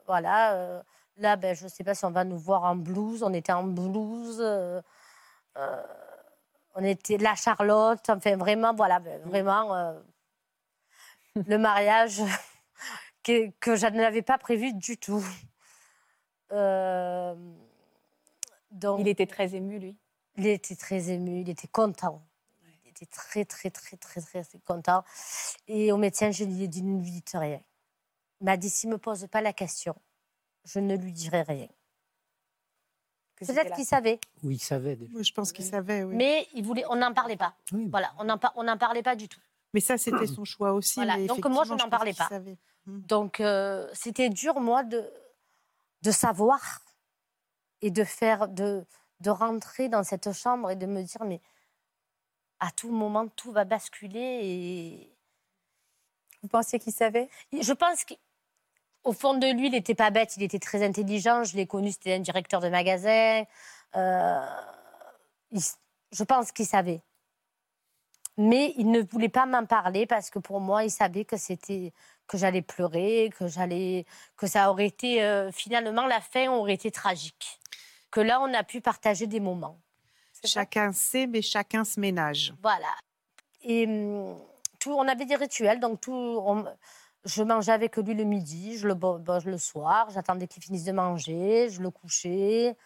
voilà. 0.06 0.82
Là, 1.20 1.36
ben, 1.36 1.54
je 1.54 1.64
ne 1.64 1.68
sais 1.68 1.84
pas 1.84 1.94
si 1.94 2.04
on 2.06 2.10
va 2.10 2.24
nous 2.24 2.38
voir 2.38 2.64
en 2.64 2.76
blouse. 2.76 3.22
On 3.22 3.34
était 3.34 3.52
en 3.52 3.64
blouse. 3.64 4.40
Euh, 4.40 4.80
euh, 5.58 5.82
on 6.74 6.82
était 6.82 7.18
la 7.18 7.34
Charlotte. 7.34 8.08
Enfin, 8.08 8.36
vraiment, 8.36 8.72
voilà, 8.72 9.00
ben, 9.00 9.20
vraiment 9.26 9.74
euh, 9.74 9.92
le 11.34 11.58
mariage 11.58 12.22
que, 13.22 13.50
que 13.60 13.76
je 13.76 13.86
n'avais 13.86 14.22
pas 14.22 14.38
prévu 14.38 14.72
du 14.72 14.96
tout. 14.96 15.22
Donc, 18.70 19.00
il 19.00 19.08
était 19.08 19.26
très 19.26 19.54
ému, 19.54 19.78
lui. 19.78 19.96
Il 20.36 20.46
était 20.46 20.76
très 20.76 21.10
ému. 21.10 21.40
Il 21.40 21.48
était 21.48 21.68
content. 21.68 22.22
Il 22.84 22.90
était 22.90 23.06
très, 23.06 23.44
très, 23.44 23.70
très, 23.70 23.96
très, 23.96 24.20
très, 24.20 24.44
très 24.44 24.58
content. 24.60 25.02
Et 25.66 25.92
au 25.92 25.96
médecin, 25.96 26.30
je 26.30 26.44
lui 26.44 26.62
ai 26.62 26.68
dit, 26.68 26.82
ne 26.82 27.00
lui 27.00 27.10
dites 27.10 27.32
rien. 27.34 27.60
Il 28.40 28.44
m'a 28.44 28.56
dit, 28.56 28.70
s'il 28.70 28.88
ne 28.88 28.94
me 28.94 28.98
pose 28.98 29.26
pas 29.30 29.40
la 29.40 29.52
question, 29.52 29.94
je 30.64 30.80
ne 30.80 30.96
lui 30.96 31.12
dirai 31.12 31.42
rien. 31.42 31.68
Peut-être 33.36 33.74
qu'il 33.74 33.86
savait. 33.86 34.20
Oui, 34.42 34.56
il 34.56 34.62
savait 34.62 34.96
déjà. 34.96 35.22
je 35.22 35.32
pense 35.32 35.52
qu'il 35.52 35.64
savait, 35.64 36.04
oui. 36.04 36.14
Mais 36.14 36.46
il 36.54 36.64
voulait, 36.64 36.84
on 36.90 36.96
n'en 36.96 37.14
parlait 37.14 37.38
pas. 37.38 37.54
Voilà, 37.90 38.12
on 38.18 38.24
n'en 38.64 38.76
parlait 38.76 39.02
pas 39.02 39.16
du 39.16 39.28
tout. 39.28 39.40
Mais 39.72 39.80
ça, 39.80 39.96
c'était 39.98 40.26
son 40.26 40.44
choix 40.44 40.72
aussi. 40.72 41.00
Donc 41.26 41.46
moi, 41.46 41.64
je 41.64 41.72
n'en 41.74 41.88
parlais 41.88 42.12
pas. 42.12 42.28
Hum. 42.86 43.02
Donc 43.06 43.40
euh, 43.40 43.88
c'était 43.92 44.30
dur, 44.30 44.58
moi, 44.60 44.84
de, 44.84 45.04
de 46.02 46.10
savoir 46.10 46.80
et 47.82 47.90
de 47.90 48.04
faire, 48.04 48.48
de, 48.48 48.86
de 49.20 49.30
rentrer 49.30 49.88
dans 49.88 50.04
cette 50.04 50.32
chambre 50.32 50.70
et 50.70 50.76
de 50.76 50.86
me 50.86 51.02
dire, 51.02 51.24
mais 51.24 51.40
à 52.58 52.70
tout 52.70 52.90
moment, 52.90 53.28
tout 53.28 53.52
va 53.52 53.64
basculer. 53.64 54.40
Et... 54.42 55.16
Vous 56.42 56.48
pensiez 56.48 56.78
qu'il 56.78 56.92
savait? 56.92 57.28
Je 57.52 57.72
pense 57.72 58.04
qu'il 58.04 58.18
au 59.02 59.12
fond 59.12 59.34
de 59.34 59.46
lui, 59.46 59.68
il 59.68 59.72
n'était 59.72 59.94
pas 59.94 60.10
bête, 60.10 60.36
il 60.36 60.42
était 60.42 60.58
très 60.58 60.84
intelligent. 60.84 61.44
Je 61.44 61.56
l'ai 61.56 61.66
connu, 61.66 61.92
c'était 61.92 62.14
un 62.14 62.20
directeur 62.20 62.60
de 62.60 62.68
magasin. 62.68 63.44
Euh, 63.96 64.46
je 65.52 66.24
pense 66.24 66.52
qu'il 66.52 66.66
savait. 66.66 67.02
Mais 68.36 68.74
il 68.76 68.90
ne 68.90 69.02
voulait 69.02 69.28
pas 69.28 69.46
m'en 69.46 69.66
parler 69.66 70.06
parce 70.06 70.30
que 70.30 70.38
pour 70.38 70.60
moi, 70.60 70.84
il 70.84 70.90
savait 70.90 71.24
que 71.24 71.36
c'était 71.36 71.92
que 72.30 72.38
j'allais 72.38 72.62
pleurer, 72.62 73.32
que 73.36 73.48
j'allais 73.48 74.06
que 74.36 74.46
ça 74.46 74.70
aurait 74.70 74.86
été 74.86 75.20
euh, 75.20 75.50
finalement 75.50 76.06
la 76.06 76.20
fin 76.20 76.46
aurait 76.52 76.74
été 76.74 76.92
tragique. 76.92 77.58
Que 78.12 78.20
là, 78.20 78.40
on 78.40 78.54
a 78.54 78.62
pu 78.62 78.80
partager 78.80 79.26
des 79.26 79.40
moments. 79.40 79.80
Chacun 80.44 80.92
sait, 80.92 81.26
mais 81.26 81.42
chacun 81.42 81.84
se 81.84 81.98
ménage. 81.98 82.54
Voilà. 82.62 82.94
Et 83.62 83.84
hum, 83.84 84.38
tout, 84.78 84.92
on 84.92 85.08
avait 85.08 85.24
des 85.24 85.34
rituels, 85.34 85.80
donc 85.80 86.00
tout. 86.00 86.40
Je 87.24 87.42
mangeais 87.42 87.72
avec 87.72 87.96
lui 87.96 88.14
le 88.14 88.24
midi, 88.24 88.78
je 88.78 88.86
le, 88.86 88.94
le 89.50 89.58
soir, 89.58 90.08
j'attendais 90.10 90.46
qu'il 90.46 90.62
finisse 90.62 90.84
de 90.84 90.92
manger, 90.92 91.68
je 91.68 91.82
le 91.82 91.90
couchais. 91.90 92.76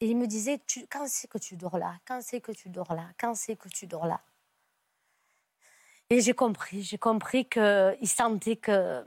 Et 0.00 0.06
il 0.06 0.16
me 0.16 0.26
disait, 0.26 0.60
tu, 0.66 0.86
quand 0.88 1.06
c'est 1.06 1.28
que 1.28 1.38
tu 1.38 1.56
dors 1.56 1.78
là? 1.78 1.94
Quand 2.06 2.20
c'est 2.22 2.40
que 2.40 2.52
tu 2.52 2.68
dors 2.68 2.92
là? 2.92 3.06
Quand 3.18 3.34
c'est 3.34 3.54
que 3.54 3.68
tu 3.68 3.86
dors 3.86 4.06
là? 4.06 4.20
Et 6.12 6.20
j'ai 6.20 6.34
compris, 6.34 6.82
j'ai 6.82 6.98
compris 6.98 7.48
qu'il 7.48 8.08
sentait 8.08 8.56
que 8.56 9.04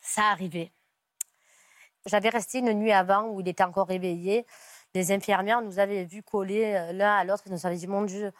ça 0.00 0.24
arrivait. 0.24 0.70
J'avais 2.04 2.28
resté 2.28 2.58
une 2.58 2.74
nuit 2.74 2.92
avant 2.92 3.28
où 3.28 3.40
il 3.40 3.48
était 3.48 3.64
encore 3.64 3.88
réveillé. 3.88 4.46
Les 4.94 5.12
infirmières 5.12 5.62
nous 5.62 5.78
avaient 5.78 6.04
vu 6.04 6.22
coller 6.22 6.74
euh, 6.74 6.92
l'un 6.92 7.16
à 7.16 7.24
l'autre 7.24 7.44
et 7.46 7.50
nous 7.50 7.66
avaient 7.66 7.76
dit 7.76 7.86
Mon 7.86 8.02
Dieu, 8.02 8.32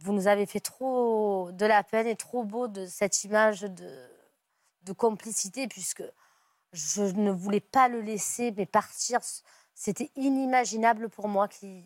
vous 0.00 0.12
nous 0.12 0.26
avez 0.26 0.46
fait 0.46 0.60
trop 0.60 1.50
de 1.52 1.66
la 1.66 1.84
peine 1.84 2.08
et 2.08 2.16
trop 2.16 2.42
beau 2.44 2.66
de 2.66 2.86
cette 2.86 3.22
image 3.24 3.60
de, 3.60 4.92
complicité, 4.96 5.68
puisque 5.68 6.02
je 6.72 7.02
ne 7.02 7.30
voulais 7.30 7.60
pas 7.60 7.88
le 7.88 8.00
laisser, 8.00 8.52
mais 8.56 8.66
partir. 8.66 9.20
C'était 9.74 10.10
inimaginable 10.16 11.08
pour 11.08 11.28
moi. 11.28 11.46
Qui... 11.46 11.84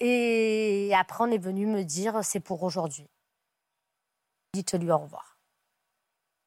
Et 0.00 0.92
après, 0.96 1.24
on 1.24 1.30
est 1.30 1.38
venu 1.38 1.66
me 1.66 1.82
dire 1.84 2.24
C'est 2.24 2.40
pour 2.40 2.62
aujourd'hui. 2.62 3.06
Dites-lui 4.54 4.92
au 4.92 4.98
revoir. 4.98 5.36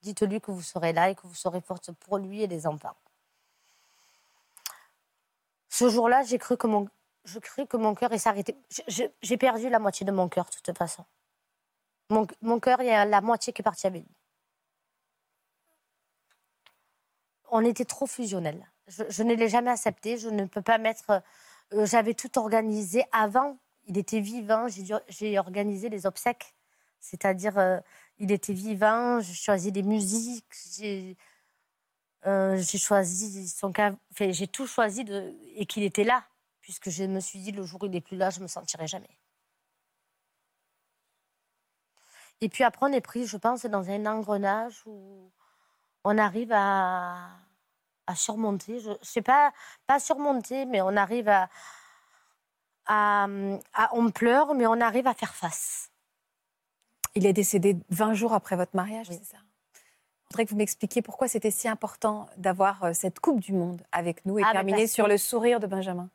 Dites-lui 0.01 0.39
que 0.39 0.49
vous 0.49 0.61
serez 0.61 0.93
là 0.93 1.09
et 1.09 1.15
que 1.15 1.27
vous 1.27 1.35
serez 1.35 1.59
forte 1.59 1.91
pour 1.91 2.17
lui 2.17 2.41
et 2.41 2.47
les 2.47 2.65
enfants. 2.65 2.95
Ce 5.67 5.89
jour-là, 5.89 6.23
j'ai 6.23 6.37
cru 6.37 6.55
que 6.55 6.67
mon, 6.67 6.87
je 7.25 7.37
cru 7.39 7.67
que 7.67 7.75
mon 7.75 7.95
cœur 7.95 8.17
s'arrêtait. 8.17 8.55
J'ai 8.87 9.37
perdu 9.37 9.67
la 9.67 9.79
moitié 9.79 10.05
de 10.05 10.13
mon 10.13 10.29
cœur, 10.29 10.45
de 10.45 10.55
toute 10.55 10.77
façon. 10.77 11.03
Mon, 12.09 12.25
mon 12.41 12.61
cœur, 12.61 12.79
il 12.79 12.87
y 12.87 12.91
a 12.91 13.03
la 13.03 13.19
moitié 13.19 13.51
qui 13.51 13.61
est 13.61 13.63
partie 13.63 13.87
avec 13.87 14.03
lui. 14.03 14.15
On 17.49 17.65
était 17.65 17.83
trop 17.83 18.07
fusionnels. 18.07 18.71
Je, 18.87 19.21
ne 19.21 19.35
l'ai 19.35 19.49
jamais 19.49 19.71
accepté. 19.71 20.17
Je 20.17 20.29
ne 20.29 20.45
peux 20.45 20.61
pas 20.61 20.77
mettre. 20.77 21.21
Euh, 21.73 21.85
j'avais 21.85 22.13
tout 22.13 22.39
organisé 22.39 23.03
avant. 23.11 23.57
Il 23.83 23.97
était 23.97 24.21
vivant. 24.21 24.67
J'ai 25.09 25.37
organisé 25.37 25.89
les 25.89 26.05
obsèques. 26.05 26.56
C'est-à-dire, 26.99 27.57
euh, 27.57 27.79
il 28.19 28.31
était 28.31 28.53
vivant. 28.53 29.19
J'ai 29.21 29.33
choisi 29.33 29.71
des 29.71 29.83
musiques. 29.83 30.45
J'ai 30.77 31.17
euh, 32.25 32.61
choisi 32.63 33.47
son 33.47 33.71
j'ai 34.19 34.47
tout 34.47 34.67
choisi 34.67 35.05
et 35.55 35.65
qu'il 35.65 35.83
était 35.83 36.03
là, 36.03 36.25
puisque 36.61 36.89
je 36.89 37.03
me 37.05 37.19
suis 37.19 37.39
dit 37.39 37.51
le 37.51 37.63
jour 37.63 37.83
où 37.83 37.85
il 37.85 37.91
n'est 37.91 38.01
plus 38.01 38.17
là, 38.17 38.29
je 38.29 38.41
me 38.41 38.47
sentirai 38.47 38.87
jamais. 38.87 39.17
Et 42.41 42.49
puis 42.49 42.63
après, 42.63 42.85
on 42.85 42.93
est 42.93 43.01
pris, 43.01 43.25
je 43.25 43.37
pense, 43.37 43.65
dans 43.65 43.89
un 43.89 44.05
engrenage 44.05 44.83
où 44.85 45.31
on 46.03 46.17
arrive 46.17 46.51
à, 46.53 47.29
surmonter. 48.15 48.79
Je 48.79 48.91
ne 48.91 48.95
sais 49.01 49.21
pas, 49.21 49.51
pas 49.87 49.99
surmonter, 49.99 50.65
mais 50.65 50.81
on 50.81 50.95
arrive 50.97 51.29
à, 51.29 51.49
On 53.93 54.11
pleure, 54.11 54.53
mais 54.53 54.67
on 54.67 54.79
arrive 54.81 55.07
à 55.07 55.13
faire 55.13 55.33
face. 55.35 55.91
Il 57.17 57.25
est 57.25 57.33
décédé 57.33 57.75
20 57.89 58.13
jours 58.13 58.33
après 58.33 58.55
votre 58.55 58.75
mariage, 58.75 59.07
c'est 59.09 59.25
ça? 59.25 59.37
Je 59.73 60.29
voudrais 60.29 60.45
que 60.45 60.51
vous 60.51 60.57
m'expliquiez 60.57 61.01
pourquoi 61.01 61.27
c'était 61.27 61.49
si 61.49 61.67
important 61.67 62.27
d'avoir 62.37 62.83
euh, 62.83 62.93
cette 62.93 63.19
Coupe 63.19 63.39
du 63.39 63.53
Monde 63.53 63.81
avec 63.91 64.23
nous 64.27 64.37
et 64.37 64.43
ah, 64.45 64.51
terminer 64.51 64.85
sur 64.85 65.07
le 65.07 65.17
sourire 65.17 65.59
de 65.59 65.65
Benjamin. 65.65 66.09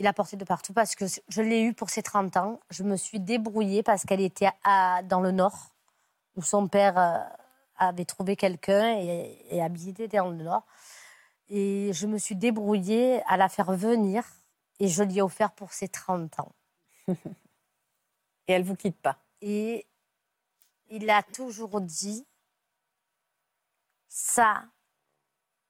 Il 0.00 0.08
a 0.08 0.12
porté 0.12 0.36
de 0.36 0.44
partout 0.44 0.72
parce 0.72 0.96
que 0.96 1.04
je 1.28 1.40
l'ai 1.40 1.62
eu 1.62 1.72
pour 1.72 1.88
ses 1.90 2.02
30 2.02 2.36
ans. 2.36 2.60
Je 2.70 2.82
me 2.82 2.96
suis 2.96 3.20
débrouillée 3.20 3.84
parce 3.84 4.04
qu'elle 4.04 4.20
était 4.20 4.48
à, 4.64 5.02
dans 5.04 5.20
le 5.20 5.30
Nord, 5.30 5.72
où 6.34 6.42
son 6.42 6.66
père 6.66 6.98
euh, 6.98 7.18
avait 7.76 8.06
trouvé 8.06 8.34
quelqu'un 8.34 8.98
et, 8.98 9.38
et 9.50 9.62
habité 9.62 10.08
dans 10.08 10.30
le 10.30 10.42
Nord. 10.42 10.64
Et 11.48 11.92
je 11.92 12.08
me 12.08 12.18
suis 12.18 12.34
débrouillée 12.34 13.22
à 13.28 13.36
la 13.36 13.48
faire 13.48 13.70
venir 13.70 14.24
et 14.80 14.88
je 14.88 15.04
lui 15.04 15.18
ai 15.18 15.22
offert 15.22 15.52
pour 15.52 15.72
ses 15.72 15.86
30 15.86 16.40
ans. 16.40 16.52
et 18.48 18.52
elle 18.52 18.64
vous 18.64 18.76
quitte 18.76 19.00
pas. 19.00 19.18
Et 19.40 19.86
il 20.88 21.08
a 21.10 21.22
toujours 21.22 21.80
dit 21.80 22.26
ça, 24.08 24.64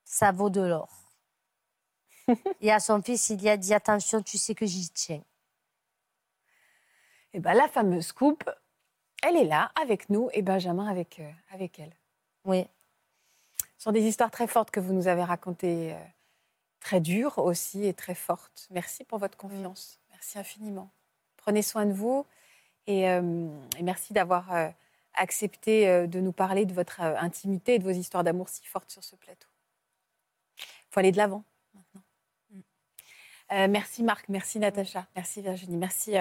ça 0.04 0.32
vaut 0.32 0.50
de 0.50 0.60
l'or. 0.60 1.12
Et 2.60 2.72
à 2.72 2.80
son 2.80 3.02
fils, 3.02 3.30
il 3.30 3.42
y 3.42 3.48
a 3.48 3.56
dit 3.56 3.72
attention, 3.72 4.22
tu 4.22 4.38
sais 4.38 4.54
que 4.54 4.66
j'y 4.66 4.88
tiens. 4.90 5.22
Et 7.34 7.38
eh 7.38 7.40
ben 7.40 7.54
la 7.54 7.68
fameuse 7.68 8.12
coupe, 8.12 8.50
elle 9.22 9.36
est 9.36 9.44
là 9.44 9.72
avec 9.80 10.10
nous 10.10 10.28
et 10.34 10.42
Benjamin 10.42 10.86
avec, 10.86 11.18
euh, 11.20 11.30
avec 11.50 11.78
elle. 11.78 11.96
Oui. 12.44 12.66
Ce 13.78 13.84
sont 13.84 13.92
des 13.92 14.02
histoires 14.02 14.30
très 14.30 14.46
fortes 14.46 14.70
que 14.70 14.80
vous 14.80 14.92
nous 14.92 15.08
avez 15.08 15.24
racontées, 15.24 15.94
euh, 15.94 16.04
très 16.80 17.00
dures 17.00 17.38
aussi 17.38 17.86
et 17.86 17.94
très 17.94 18.14
fortes. 18.14 18.68
Merci 18.70 19.04
pour 19.04 19.18
votre 19.18 19.38
confiance. 19.38 19.98
Merci 20.10 20.38
infiniment. 20.38 20.90
Prenez 21.36 21.62
soin 21.62 21.86
de 21.86 21.92
vous 21.92 22.26
et, 22.86 23.08
euh, 23.08 23.48
et 23.78 23.82
merci 23.82 24.12
d'avoir 24.12 24.72
accepter 25.14 25.88
euh, 25.88 26.06
de 26.06 26.20
nous 26.20 26.32
parler 26.32 26.64
de 26.64 26.72
votre 26.72 27.00
euh, 27.00 27.14
intimité 27.18 27.74
et 27.74 27.78
de 27.78 27.84
vos 27.84 27.90
histoires 27.90 28.24
d'amour 28.24 28.48
si 28.48 28.64
fortes 28.64 28.90
sur 28.90 29.04
ce 29.04 29.16
plateau. 29.16 29.48
Il 30.58 30.90
faut 30.90 31.00
aller 31.00 31.12
de 31.12 31.16
l'avant 31.16 31.44
maintenant. 31.74 32.02
Mm. 32.50 32.60
Euh, 33.52 33.68
merci 33.68 34.02
Marc, 34.02 34.28
merci 34.28 34.58
Natacha, 34.58 35.06
merci 35.16 35.42
Virginie, 35.42 35.76
merci 35.76 36.14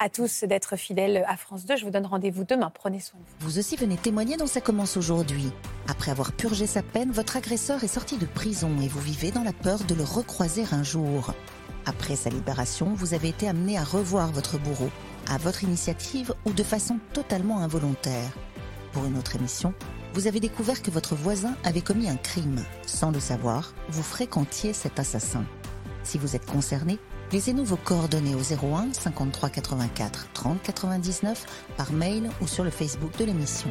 à 0.00 0.08
tous 0.08 0.44
d'être 0.44 0.76
fidèles 0.76 1.24
à 1.28 1.36
France 1.36 1.64
2. 1.66 1.76
Je 1.76 1.84
vous 1.84 1.90
donne 1.90 2.06
rendez-vous 2.06 2.44
demain. 2.44 2.70
Prenez 2.70 3.00
soin 3.00 3.20
de 3.20 3.24
vous. 3.24 3.48
Vous 3.48 3.58
aussi 3.58 3.76
venez 3.76 3.96
témoigner 3.96 4.36
dans 4.36 4.46
Ça 4.46 4.60
commence 4.60 4.96
aujourd'hui. 4.96 5.52
Après 5.88 6.10
avoir 6.10 6.32
purgé 6.32 6.66
sa 6.66 6.82
peine, 6.82 7.12
votre 7.12 7.36
agresseur 7.36 7.84
est 7.84 7.88
sorti 7.88 8.18
de 8.18 8.26
prison 8.26 8.80
et 8.82 8.88
vous 8.88 9.00
vivez 9.00 9.30
dans 9.30 9.44
la 9.44 9.52
peur 9.52 9.84
de 9.84 9.94
le 9.94 10.02
recroiser 10.02 10.64
un 10.72 10.82
jour. 10.82 11.32
Après 11.86 12.16
sa 12.16 12.30
libération, 12.30 12.92
vous 12.94 13.14
avez 13.14 13.28
été 13.28 13.48
amené 13.48 13.78
à 13.78 13.84
revoir 13.84 14.32
votre 14.32 14.58
bourreau 14.58 14.90
à 15.30 15.38
votre 15.38 15.64
initiative 15.64 16.34
ou 16.44 16.52
de 16.52 16.62
façon 16.62 16.98
totalement 17.12 17.60
involontaire. 17.60 18.30
Pour 18.92 19.04
une 19.06 19.16
autre 19.18 19.36
émission, 19.36 19.74
vous 20.14 20.26
avez 20.26 20.40
découvert 20.40 20.82
que 20.82 20.90
votre 20.90 21.14
voisin 21.14 21.56
avait 21.64 21.80
commis 21.80 22.08
un 22.08 22.16
crime. 22.16 22.62
Sans 22.86 23.10
le 23.10 23.20
savoir, 23.20 23.74
vous 23.88 24.02
fréquentiez 24.02 24.72
cet 24.72 25.00
assassin. 25.00 25.44
Si 26.04 26.18
vous 26.18 26.36
êtes 26.36 26.46
concerné, 26.46 26.98
laissez-nous 27.32 27.64
vos 27.64 27.76
coordonnées 27.76 28.34
au 28.34 28.42
01 28.42 28.92
53 28.92 29.48
84 29.50 30.28
30 30.32 30.62
99 30.62 31.46
par 31.76 31.92
mail 31.92 32.30
ou 32.40 32.46
sur 32.46 32.62
le 32.62 32.70
Facebook 32.70 33.16
de 33.18 33.24
l'émission. 33.24 33.70